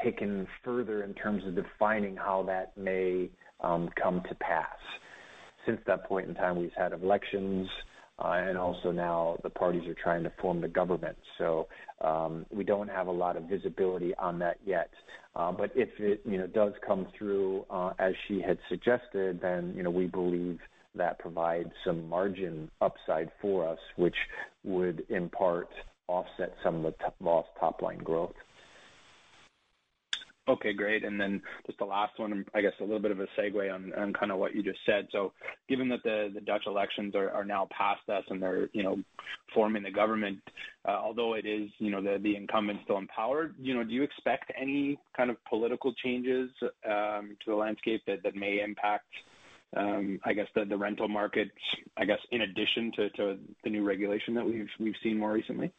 taken 0.01 0.47
further 0.63 1.03
in 1.03 1.13
terms 1.13 1.43
of 1.45 1.55
defining 1.55 2.15
how 2.15 2.41
that 2.43 2.77
may 2.77 3.29
um, 3.59 3.89
come 4.01 4.23
to 4.29 4.35
pass. 4.35 4.77
Since 5.65 5.81
that 5.87 6.05
point 6.05 6.29
in 6.29 6.35
time, 6.35 6.57
we've 6.57 6.71
had 6.77 6.93
elections, 6.93 7.67
uh, 8.19 8.31
and 8.31 8.57
also 8.57 8.91
now 8.91 9.37
the 9.43 9.49
parties 9.49 9.87
are 9.87 9.95
trying 10.01 10.23
to 10.23 10.31
form 10.41 10.61
the 10.61 10.67
government. 10.67 11.17
So 11.37 11.67
um, 12.01 12.45
we 12.51 12.63
don't 12.63 12.89
have 12.89 13.07
a 13.07 13.11
lot 13.11 13.37
of 13.37 13.43
visibility 13.43 14.15
on 14.15 14.39
that 14.39 14.57
yet. 14.65 14.89
Uh, 15.35 15.51
but 15.51 15.71
if 15.75 15.89
it 15.99 16.21
you 16.25 16.37
know 16.37 16.47
does 16.47 16.73
come 16.85 17.07
through 17.17 17.65
uh, 17.69 17.93
as 17.99 18.13
she 18.27 18.41
had 18.41 18.57
suggested, 18.69 19.39
then 19.41 19.73
you 19.75 19.83
know 19.83 19.91
we 19.91 20.07
believe 20.07 20.59
that 20.95 21.19
provides 21.19 21.69
some 21.85 22.09
margin 22.09 22.69
upside 22.81 23.31
for 23.41 23.67
us, 23.67 23.77
which 23.97 24.15
would 24.63 25.05
in 25.09 25.29
part 25.29 25.69
offset 26.07 26.53
some 26.63 26.77
of 26.77 26.83
the 26.83 26.91
t- 26.91 27.13
lost 27.21 27.49
top 27.59 27.81
line 27.81 27.99
growth. 27.99 28.33
Okay, 30.49 30.71
great. 30.71 31.03
And 31.03 31.19
then 31.19 31.41
just 31.65 31.77
the 31.77 31.85
last 31.85 32.17
one, 32.17 32.45
I 32.55 32.61
guess 32.61 32.71
a 32.79 32.83
little 32.83 33.01
bit 33.01 33.11
of 33.11 33.19
a 33.19 33.27
segue 33.37 33.73
on, 33.73 33.91
on 33.93 34.13
kind 34.13 34.31
of 34.31 34.37
what 34.37 34.55
you 34.55 34.63
just 34.63 34.79
said. 34.85 35.07
So 35.11 35.33
given 35.67 35.89
that 35.89 36.03
the, 36.03 36.31
the 36.33 36.39
Dutch 36.39 36.63
elections 36.67 37.15
are, 37.15 37.29
are 37.31 37.43
now 37.43 37.67
past 37.77 38.07
us 38.09 38.23
and 38.29 38.41
they're, 38.41 38.69
you 38.71 38.81
know, 38.81 38.97
forming 39.53 39.83
the 39.83 39.91
government, 39.91 40.39
uh, 40.87 40.91
although 40.91 41.33
it 41.33 41.45
is, 41.45 41.69
you 41.79 41.91
know, 41.91 42.01
the, 42.01 42.17
the 42.23 42.35
incumbent 42.35 42.79
still 42.85 42.97
in 42.97 43.07
power, 43.07 43.51
you 43.59 43.73
know, 43.73 43.83
do 43.83 43.91
you 43.91 44.03
expect 44.03 44.51
any 44.59 44.97
kind 45.17 45.29
of 45.29 45.35
political 45.49 45.93
changes 46.01 46.49
um, 46.85 47.35
to 47.43 47.51
the 47.51 47.55
landscape 47.55 48.01
that, 48.07 48.23
that 48.23 48.35
may 48.35 48.61
impact, 48.63 49.07
um, 49.75 50.17
I 50.23 50.31
guess, 50.31 50.47
the, 50.55 50.63
the 50.63 50.77
rental 50.77 51.09
market, 51.09 51.49
I 51.97 52.05
guess, 52.05 52.19
in 52.31 52.41
addition 52.41 52.91
to, 52.95 53.09
to 53.09 53.37
the 53.65 53.69
new 53.69 53.83
regulation 53.83 54.33
that 54.35 54.45
we've, 54.45 54.69
we've 54.79 54.95
seen 55.03 55.19
more 55.19 55.33
recently? 55.33 55.73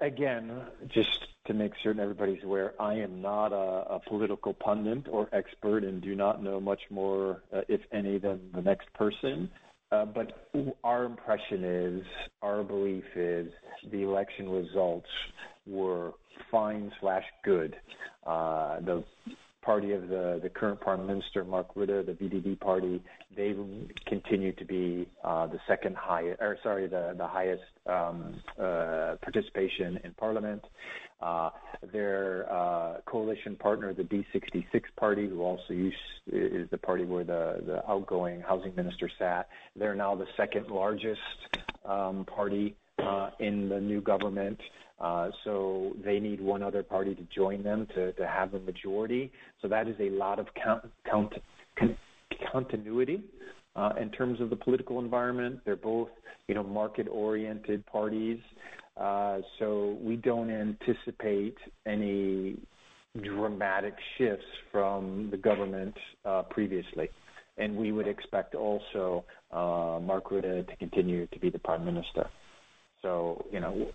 Again, 0.00 0.62
just 0.88 1.26
to 1.46 1.54
make 1.54 1.72
certain 1.82 2.00
everybody's 2.00 2.42
aware, 2.44 2.74
I 2.80 2.94
am 2.94 3.20
not 3.20 3.52
a, 3.52 3.94
a 3.94 4.00
political 4.08 4.54
pundit 4.54 5.08
or 5.10 5.28
expert 5.32 5.82
and 5.82 6.00
do 6.00 6.14
not 6.14 6.42
know 6.42 6.60
much 6.60 6.80
more, 6.88 7.42
uh, 7.52 7.62
if 7.68 7.80
any, 7.92 8.18
than 8.18 8.40
the 8.54 8.62
next 8.62 8.92
person. 8.94 9.50
Uh, 9.90 10.04
but 10.04 10.48
our 10.84 11.04
impression 11.04 11.64
is, 11.64 12.02
our 12.42 12.62
belief 12.62 13.04
is, 13.16 13.48
the 13.90 14.02
election 14.02 14.48
results 14.48 15.08
were 15.66 16.12
fine 16.50 16.92
slash 17.00 17.24
good. 17.44 17.74
Uh, 18.24 18.78
the 18.80 19.04
party 19.62 19.92
of 19.92 20.08
the, 20.08 20.40
the 20.42 20.48
current 20.48 20.80
Prime 20.80 21.06
Minister, 21.06 21.44
Mark 21.44 21.74
Rutte, 21.74 22.04
the 22.04 22.12
VVD 22.12 22.60
party, 22.60 23.02
they 23.36 23.54
continue 24.06 24.52
to 24.52 24.64
be 24.64 25.08
uh, 25.24 25.46
the 25.46 25.58
second 25.66 25.96
highest, 25.96 26.40
or 26.40 26.58
sorry, 26.62 26.86
the, 26.88 27.14
the 27.16 27.26
highest 27.26 27.62
um, 27.86 28.34
uh, 28.58 29.14
participation 29.22 29.98
in 30.04 30.12
Parliament. 30.14 30.62
Uh, 31.20 31.50
their 31.92 32.52
uh, 32.52 32.94
coalition 33.06 33.54
partner, 33.54 33.94
the 33.94 34.02
D66 34.02 34.64
party, 34.96 35.28
who 35.28 35.42
also 35.42 35.72
used, 35.72 35.96
is 36.32 36.68
the 36.70 36.78
party 36.78 37.04
where 37.04 37.24
the, 37.24 37.62
the 37.64 37.88
outgoing 37.88 38.40
housing 38.40 38.74
minister 38.74 39.08
sat, 39.18 39.48
they're 39.76 39.94
now 39.94 40.16
the 40.16 40.26
second 40.36 40.66
largest 40.68 41.20
um, 41.84 42.24
party 42.24 42.74
uh, 42.98 43.30
in 43.38 43.68
the 43.68 43.80
new 43.80 44.00
government. 44.00 44.58
Uh, 45.02 45.30
so 45.42 45.96
they 46.04 46.20
need 46.20 46.40
one 46.40 46.62
other 46.62 46.82
party 46.82 47.12
to 47.12 47.22
join 47.34 47.62
them 47.64 47.88
to, 47.92 48.12
to 48.12 48.26
have 48.26 48.54
a 48.54 48.60
majority. 48.60 49.32
So 49.60 49.66
that 49.66 49.88
is 49.88 49.96
a 49.98 50.10
lot 50.10 50.38
of 50.38 50.46
count, 50.62 50.84
count, 51.10 51.34
con, 51.76 51.96
continuity 52.52 53.20
uh, 53.74 53.94
in 54.00 54.10
terms 54.10 54.40
of 54.40 54.48
the 54.48 54.56
political 54.56 55.00
environment. 55.00 55.58
They're 55.64 55.74
both, 55.74 56.08
you 56.46 56.54
know, 56.54 56.62
market-oriented 56.62 57.84
parties. 57.86 58.38
Uh, 58.96 59.38
so 59.58 59.98
we 60.00 60.16
don't 60.16 60.50
anticipate 60.50 61.56
any 61.84 62.56
dramatic 63.22 63.94
shifts 64.16 64.46
from 64.70 65.28
the 65.32 65.36
government 65.36 65.94
uh, 66.24 66.42
previously. 66.48 67.08
And 67.58 67.76
we 67.76 67.90
would 67.90 68.06
expect 68.06 68.54
also 68.54 69.24
uh, 69.50 69.98
Mark 70.00 70.30
Rutte 70.30 70.68
to 70.68 70.76
continue 70.76 71.26
to 71.26 71.38
be 71.40 71.50
the 71.50 71.58
prime 71.58 71.84
minister. 71.84 72.28
So, 73.02 73.44
you 73.50 73.60
know, 73.60 73.88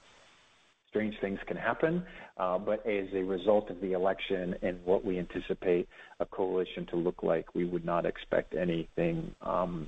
strange 0.90 1.16
things 1.22 1.40
can 1.48 1.58
happen, 1.58 2.04
uh, 2.38 2.58
but 2.58 2.86
as 2.86 3.08
a 3.14 3.24
result 3.24 3.70
of 3.70 3.80
the 3.82 3.94
election 3.94 4.56
and 4.62 4.80
what 4.86 5.04
we 5.04 5.20
anticipate 5.20 5.88
a 6.20 6.26
coalition 6.26 6.86
to 6.88 6.96
look 6.96 7.24
like, 7.24 7.54
we 7.54 7.66
would 7.66 7.86
not 7.86 8.06
expect 8.06 8.56
anything 8.56 9.34
um, 9.42 9.88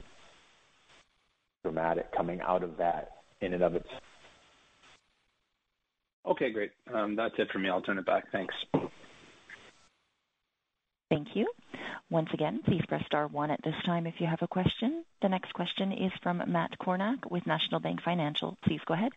dramatic 1.64 2.12
coming 2.16 2.42
out 2.42 2.64
of 2.64 2.78
that 2.78 3.12
in 3.42 3.54
and 3.54 3.64
of 3.64 3.76
itself. 3.76 4.02
Okay, 6.26 6.52
great. 6.52 6.72
Um, 6.94 7.16
that's 7.16 7.34
it 7.38 7.50
for 7.52 7.60
me. 7.60 7.70
I'll 7.70 7.82
turn 7.82 7.98
it 7.98 8.06
back. 8.06 8.32
Thanks. 8.32 8.54
Thank 11.10 11.30
you. 11.36 11.48
Once 12.12 12.30
again, 12.34 12.62
please 12.64 12.84
press 12.88 13.04
star 13.06 13.28
one 13.28 13.50
at 13.50 13.62
this 13.64 13.74
time 13.86 14.06
if 14.06 14.16
you 14.20 14.28
have 14.28 14.42
a 14.42 14.48
question. 14.48 15.04
The 15.22 15.30
next 15.30 15.54
question 15.54 15.92
is 15.92 16.12
from 16.22 16.44
Matt 16.48 16.78
Kornack 16.80 17.32
with 17.32 17.48
National 17.48 17.80
Bank 17.80 18.02
Financial. 18.04 18.58
Please 18.64 18.82
go 18.86 18.94
ahead. 18.94 19.12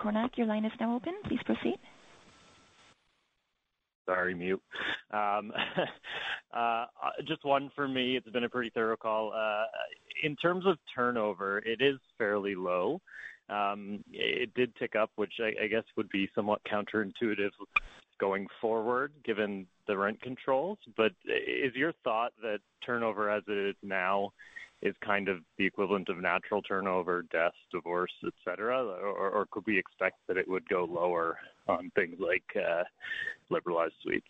Mr. 0.00 0.12
Kornack, 0.12 0.30
your 0.36 0.46
line 0.46 0.64
is 0.64 0.72
now 0.80 0.94
open. 0.94 1.14
Please 1.26 1.40
proceed. 1.44 1.78
Sorry, 4.06 4.34
mute. 4.34 4.62
Um, 5.12 5.52
uh, 6.54 6.86
just 7.26 7.44
one 7.44 7.70
for 7.74 7.86
me. 7.86 8.16
It's 8.16 8.28
been 8.30 8.44
a 8.44 8.48
pretty 8.48 8.70
thorough 8.70 8.96
call. 8.96 9.32
Uh, 9.32 9.64
in 10.22 10.36
terms 10.36 10.64
of 10.66 10.78
turnover, 10.94 11.58
it 11.58 11.80
is 11.80 11.98
fairly 12.18 12.54
low. 12.54 13.00
Um, 13.48 14.04
it 14.12 14.52
did 14.54 14.74
tick 14.76 14.94
up, 14.96 15.10
which 15.16 15.32
I, 15.40 15.64
I 15.64 15.66
guess 15.66 15.84
would 15.96 16.08
be 16.10 16.28
somewhat 16.34 16.60
counterintuitive 16.70 17.50
going 18.20 18.46
forward, 18.60 19.12
given 19.24 19.66
the 19.86 19.96
rent 19.96 20.20
controls. 20.22 20.78
But 20.96 21.12
is 21.24 21.74
your 21.74 21.92
thought 22.04 22.32
that 22.42 22.58
turnover 22.84 23.30
as 23.30 23.42
it 23.48 23.70
is 23.70 23.76
now 23.82 24.32
is 24.82 24.94
kind 25.04 25.28
of 25.28 25.38
the 25.58 25.66
equivalent 25.66 26.08
of 26.08 26.18
natural 26.18 26.62
turnover, 26.62 27.22
death, 27.30 27.52
divorce, 27.70 28.12
et 28.24 28.32
cetera? 28.44 28.82
Or, 28.82 29.30
or 29.30 29.46
could 29.50 29.64
we 29.66 29.78
expect 29.78 30.16
that 30.28 30.36
it 30.36 30.48
would 30.48 30.68
go 30.68 30.84
lower 30.84 31.36
on 31.68 31.90
things 31.94 32.16
like 32.18 32.44
uh, 32.56 32.84
liberalized 33.50 33.94
suites? 34.02 34.26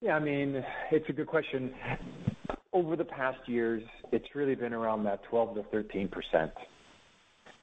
Yeah, 0.00 0.14
I 0.14 0.20
mean, 0.20 0.62
it's 0.92 1.08
a 1.08 1.12
good 1.12 1.26
question. 1.26 1.72
Over 2.72 2.96
the 2.96 3.04
past 3.04 3.38
years, 3.46 3.82
it's 4.12 4.26
really 4.34 4.54
been 4.54 4.74
around 4.74 5.04
that 5.04 5.20
12 5.30 5.54
to 5.56 5.62
13 5.64 6.08
percent. 6.08 6.52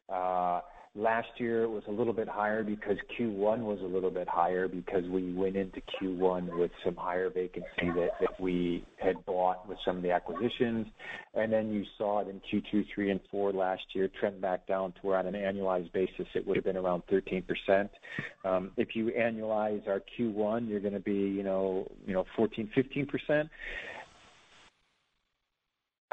Uh, 0.09 0.61
Last 0.95 1.29
year, 1.37 1.63
it 1.63 1.69
was 1.69 1.81
a 1.87 1.91
little 1.91 2.13
bit 2.13 2.27
higher 2.27 2.63
because 2.63 2.97
Q1 3.17 3.63
was 3.63 3.79
a 3.81 3.85
little 3.85 4.11
bit 4.11 4.27
higher 4.29 4.67
because 4.67 5.03
we 5.09 5.33
went 5.33 5.55
into 5.55 5.81
Q1 5.81 6.55
with 6.55 6.69
some 6.85 6.95
higher 6.95 7.31
vacancy 7.31 7.89
that 7.95 8.11
that 8.21 8.39
we 8.39 8.85
had 8.97 9.25
bought 9.25 9.67
with 9.67 9.79
some 9.83 9.97
of 9.97 10.03
the 10.03 10.11
acquisitions. 10.11 10.85
and 11.33 11.51
Then 11.51 11.73
you 11.73 11.83
saw 11.97 12.19
it 12.19 12.27
in 12.27 12.39
Q2, 12.41 12.85
3, 12.93 13.09
and 13.09 13.19
4 13.31 13.53
last 13.53 13.81
year 13.93 14.07
trend 14.19 14.39
back 14.39 14.67
down 14.67 14.91
to 14.91 14.99
where 15.01 15.17
on 15.17 15.25
an 15.25 15.33
annualized 15.33 15.91
basis, 15.93 16.27
it 16.35 16.45
would 16.45 16.57
have 16.57 16.63
been 16.63 16.77
around 16.77 17.01
13%. 17.07 17.89
Um, 18.45 18.69
if 18.77 18.95
you 18.95 19.11
annualize 19.17 19.87
our 19.87 19.99
Q1, 20.15 20.69
you're 20.69 20.79
gonna 20.79 20.99
be, 20.99 21.13
you 21.13 21.41
know, 21.41 21.91
you 22.05 22.13
know, 22.13 22.25
14 22.35 22.69
15%. 22.77 23.49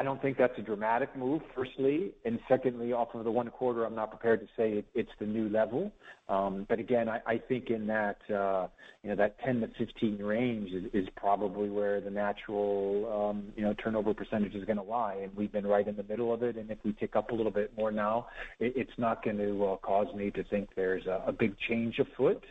I 0.01 0.03
don't 0.03 0.23
think 0.23 0.39
that's 0.39 0.59
a 0.59 0.63
dramatic 0.63 1.15
move, 1.15 1.43
firstly. 1.55 2.13
and 2.25 2.41
Secondly, 2.49 2.95
off 2.95 3.09
of 3.13 3.23
the 3.23 3.31
one 3.31 3.51
quarter, 3.51 3.85
I'm 3.85 3.95
not 3.95 4.09
prepared 4.09 4.41
to 4.41 4.47
say 4.57 4.83
it's 4.95 5.11
the 5.21 5.27
new 5.27 5.51
level. 5.51 5.93
Um, 6.31 6.65
but 6.69 6.79
Again, 6.79 7.09
I 7.09 7.39
think 7.47 7.71
in 7.71 7.87
that 7.89 8.17
uh, 8.31 8.69
you 9.03 9.11
know 9.11 9.17
that 9.17 9.39
10 9.45 9.61
to 9.61 9.69
15 9.79 10.19
range 10.19 10.71
is 10.93 11.07
probably 11.17 11.69
where 11.69 12.01
the 12.01 12.11
natural 12.11 13.31
um, 13.31 13.53
you 13.55 13.63
know 13.63 13.75
turnover 13.75 14.15
percentage 14.15 14.55
is 14.55 14.65
gonna 14.65 14.83
lie, 14.83 15.15
and 15.23 15.37
we've 15.37 15.53
been 15.53 15.67
right 15.67 15.87
in 15.87 15.97
the 15.97 16.03
middle 16.05 16.33
of 16.33 16.43
it. 16.43 16.57
And 16.57 16.71
If 16.71 16.79
we 16.85 16.93
tick 16.95 17.17
up 17.17 17.31
a 17.31 17.35
little 17.35 17.53
bit 17.53 17.73
more 17.77 17.93
now, 17.93 18.29
it's 18.61 18.91
not 18.97 19.25
going 19.25 19.39
to 19.39 19.65
uh, 19.65 19.77
cause 19.77 20.07
me 20.15 20.31
to 20.31 20.45
think 20.45 20.71
there's 20.75 21.07
a 21.07 21.33
big 21.33 21.55
change 21.69 21.99
afoot. 21.99 22.43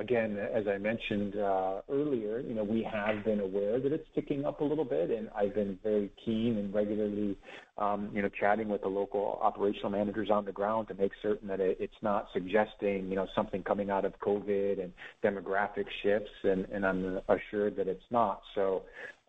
Again, 0.00 0.36
as 0.52 0.66
I 0.66 0.76
mentioned 0.78 1.36
uh, 1.36 1.80
earlier, 1.88 2.40
you 2.40 2.54
know, 2.54 2.64
we 2.64 2.82
have 2.82 3.24
been 3.24 3.38
aware 3.38 3.78
that 3.78 3.92
it's 3.92 4.06
ticking 4.14 4.44
up 4.44 4.60
a 4.60 4.64
little 4.64 4.84
bit, 4.84 5.10
and 5.10 5.28
I've 5.36 5.54
been 5.54 5.78
very 5.84 6.10
keen 6.24 6.56
and 6.58 6.74
regularly, 6.74 7.36
um, 7.76 8.10
you 8.14 8.22
know, 8.22 8.28
chatting 8.28 8.68
with 8.68 8.82
the 8.82 8.88
local 8.88 9.38
operational 9.42 9.90
managers 9.90 10.30
on 10.30 10.44
the 10.44 10.52
ground 10.52 10.88
to 10.88 10.94
make 10.94 11.12
certain 11.22 11.48
that 11.48 11.60
it, 11.60 11.76
it's 11.80 11.92
not 12.02 12.28
suggesting, 12.32 13.08
you 13.08 13.16
know, 13.16 13.26
something 13.34 13.62
coming 13.62 13.90
out 13.90 14.04
of 14.04 14.18
COVID 14.20 14.82
and 14.82 14.92
demographic 15.24 15.86
shifts, 16.02 16.30
and, 16.44 16.66
and 16.66 16.86
I'm 16.86 17.20
assured 17.28 17.76
that 17.76 17.88
it's 17.88 18.04
not. 18.10 18.42
So, 18.54 18.82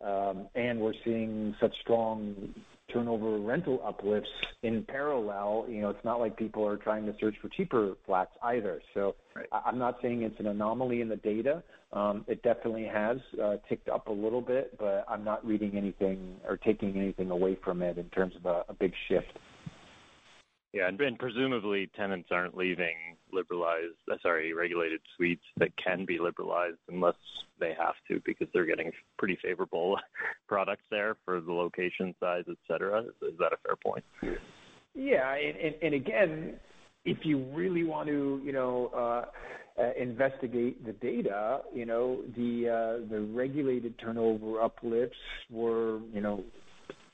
um, 0.04 0.48
and 0.54 0.80
We're 0.80 0.94
seeing 1.04 1.56
such 1.60 1.74
strong 1.82 2.54
turnover 2.92 3.38
rental 3.40 3.82
uplifts 3.86 4.30
in 4.64 4.84
parallel. 4.84 5.66
You 5.68 5.82
know, 5.82 5.90
it's 5.90 6.06
not 6.06 6.20
like 6.20 6.38
people 6.38 6.66
are 6.68 6.78
trying 6.78 7.06
to 7.06 7.16
search 7.20 7.36
for 7.42 7.50
cheaper 7.50 7.94
flats 8.06 8.32
either. 8.44 8.82
So 8.94 9.16
right. 9.36 9.48
I'm 9.52 9.78
not 9.78 9.98
saying 10.02 10.22
it's 10.24 10.40
an 10.40 10.48
anomaly 10.48 11.02
in 11.02 11.10
the 11.10 11.18
data. 11.18 11.64
Um, 11.94 12.26
it 12.28 12.44
definitely 12.44 12.86
has 12.86 13.18
uh, 13.42 13.56
ticked 13.70 13.90
up 13.90 14.08
a 14.08 14.12
little 14.12 14.42
bit, 14.42 14.78
but 14.78 15.06
I'm 15.10 15.24
not 15.24 15.46
reading 15.46 15.78
anything 15.78 16.36
or 16.48 16.58
taking 16.58 16.96
anything 16.98 17.32
away 17.32 17.58
from 17.64 17.82
it 17.82 17.98
in 17.98 18.10
terms 18.10 18.34
of 18.36 18.46
a, 18.46 18.66
a 18.70 18.74
big 18.74 18.92
shift. 19.08 19.38
Yeah, 20.76 20.90
and, 20.90 21.00
and 21.00 21.18
presumably 21.18 21.90
tenants 21.96 22.28
aren't 22.32 22.58
leaving 22.58 23.16
liberalized, 23.32 23.96
uh, 24.12 24.16
sorry, 24.22 24.54
regulated 24.54 25.00
suites 25.16 25.46
that 25.56 25.70
can 25.82 26.04
be 26.04 26.20
liberalized 26.20 26.80
unless 26.90 27.16
they 27.62 27.74
have 27.80 27.96
to 28.10 28.22
because 28.26 28.50
they're 28.54 28.66
getting 28.66 28.92
pretty 29.18 29.38
favorable 29.42 29.98
products 30.50 30.84
there 30.92 31.16
for 31.24 31.40
the 31.40 31.54
location 31.54 32.14
size, 32.20 32.44
et 32.50 32.58
cetera. 32.68 33.04
Is, 33.04 33.14
is 33.22 33.40
that 33.40 33.54
a 33.54 33.58
fair 33.66 33.78
point? 33.82 34.04
Yeah, 34.94 35.34
and, 35.36 35.56
and, 35.56 35.76
and 35.82 35.94
again, 35.94 36.56
if 37.06 37.20
you 37.24 37.46
really 37.54 37.86
want 37.86 38.10
to, 38.10 38.42
you 38.44 38.52
know, 38.52 38.92
uh, 38.94 39.82
uh, 39.82 39.92
investigate 39.98 40.86
the 40.86 40.92
data, 40.92 41.62
you 41.74 41.86
know, 41.86 42.20
the 42.36 42.68
uh, 42.68 43.10
the 43.10 43.22
regulated 43.34 43.98
turnover 43.98 44.62
uplifts 44.62 45.16
were, 45.50 46.00
you 46.14 46.20
know, 46.20 46.44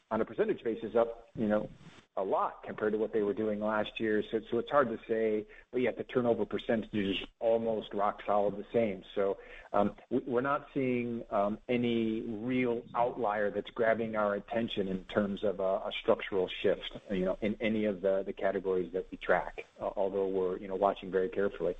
on 0.10 0.22
a 0.22 0.26
percentage 0.26 0.64
basis 0.64 0.96
up, 0.96 1.28
you 1.36 1.48
know, 1.48 1.70
a 2.18 2.24
lot 2.24 2.62
compared 2.66 2.92
to 2.92 3.00
what 3.00 3.14
they 3.14 3.22
were 3.22 3.34
doing 3.34 3.60
last 3.60 3.90
year. 3.98 4.22
So, 4.32 4.40
so 4.52 4.58
it's 4.60 4.70
hard 4.70 4.90
to 4.90 4.98
say, 5.08 5.46
but 5.72 5.82
yet 5.82 5.98
the 5.98 6.04
turnover 6.04 6.46
percentage 6.46 6.90
is 6.94 7.16
almost 7.40 7.88
rock 7.94 8.20
solid 8.26 8.58
the 8.58 8.66
same. 8.74 9.02
So 9.16 9.38
um, 9.72 9.92
we, 10.10 10.22
are 10.36 10.42
not 10.42 10.68
seeing 10.74 11.24
um, 11.32 11.58
any 11.70 12.24
real 12.28 12.82
outlier 12.96 13.50
that's 13.50 13.70
grabbing 13.76 14.18
our 14.18 14.36
attention 14.36 14.90
in 14.90 15.00
terms 15.14 15.42
of 15.44 15.60
a, 15.62 15.64
a, 15.64 15.90
structural 16.04 16.50
shift, 16.62 17.00
you 17.12 17.24
know, 17.24 17.38
in 17.42 17.56
any 17.62 17.86
of 17.86 18.02
the, 18.02 18.24
the 18.26 18.34
categories 18.34 18.90
that 18.94 19.06
we 19.12 19.18
track, 19.18 19.60
uh, 19.82 19.90
although 19.96 20.28
we're, 20.28 20.58
you 20.58 20.68
know, 20.68 20.76
watching 20.76 21.10
very 21.12 21.30
carefully. 21.30 21.76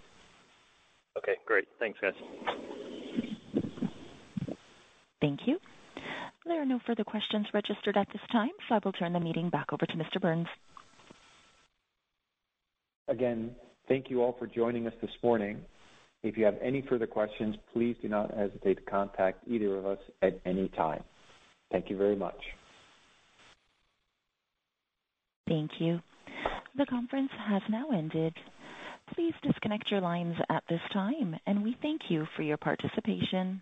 Okay, 1.18 1.34
great. 1.46 1.66
Thanks, 1.80 2.00
guys. 2.02 2.14
Thank 5.20 5.42
you. 5.46 5.60
There 6.46 6.62
are 6.62 6.66
no 6.66 6.80
further 6.88 7.04
questions 7.04 7.46
registered 7.54 7.98
at 7.98 8.08
this 8.12 8.22
time, 8.32 8.50
so 8.68 8.76
I 8.76 8.80
will 8.84 8.94
turn 8.94 9.14
the 9.14 9.20
meeting 9.20 9.50
back 9.50 9.72
over 9.72 9.86
to 9.86 9.94
Mr. 9.94 10.20
Burns. 10.20 10.48
Again, 13.08 13.56
thank 13.88 14.10
you 14.10 14.22
all 14.22 14.36
for 14.40 14.48
joining 14.48 14.88
us 14.88 14.94
this 15.02 15.12
morning. 15.22 15.62
If 16.24 16.38
you 16.38 16.46
have 16.46 16.58
any 16.62 16.84
further 16.88 17.08
questions, 17.08 17.56
please 17.74 17.96
do 18.02 18.08
not 18.08 18.34
hesitate 18.34 18.76
to 18.76 18.84
contact 18.92 19.48
either 19.48 19.78
of 19.78 19.86
us 19.86 20.00
at 20.22 20.40
any 20.46 20.70
time. 20.70 21.04
Thank 21.72 21.90
you 21.90 21.98
very 21.98 22.16
much. 22.16 22.38
Thank 25.48 25.72
you. 25.80 26.00
The 26.78 26.86
conference 26.86 27.32
has 27.48 27.62
now 27.70 27.90
ended. 27.92 28.34
Please 29.14 29.34
disconnect 29.44 29.92
your 29.92 30.02
lines 30.02 30.36
at 30.50 30.64
this 30.70 30.80
time, 30.94 31.36
and 31.46 31.64
we 31.64 31.76
thank 31.82 32.02
you 32.10 32.26
for 32.36 32.44
your 32.44 32.58
participation. 32.58 33.62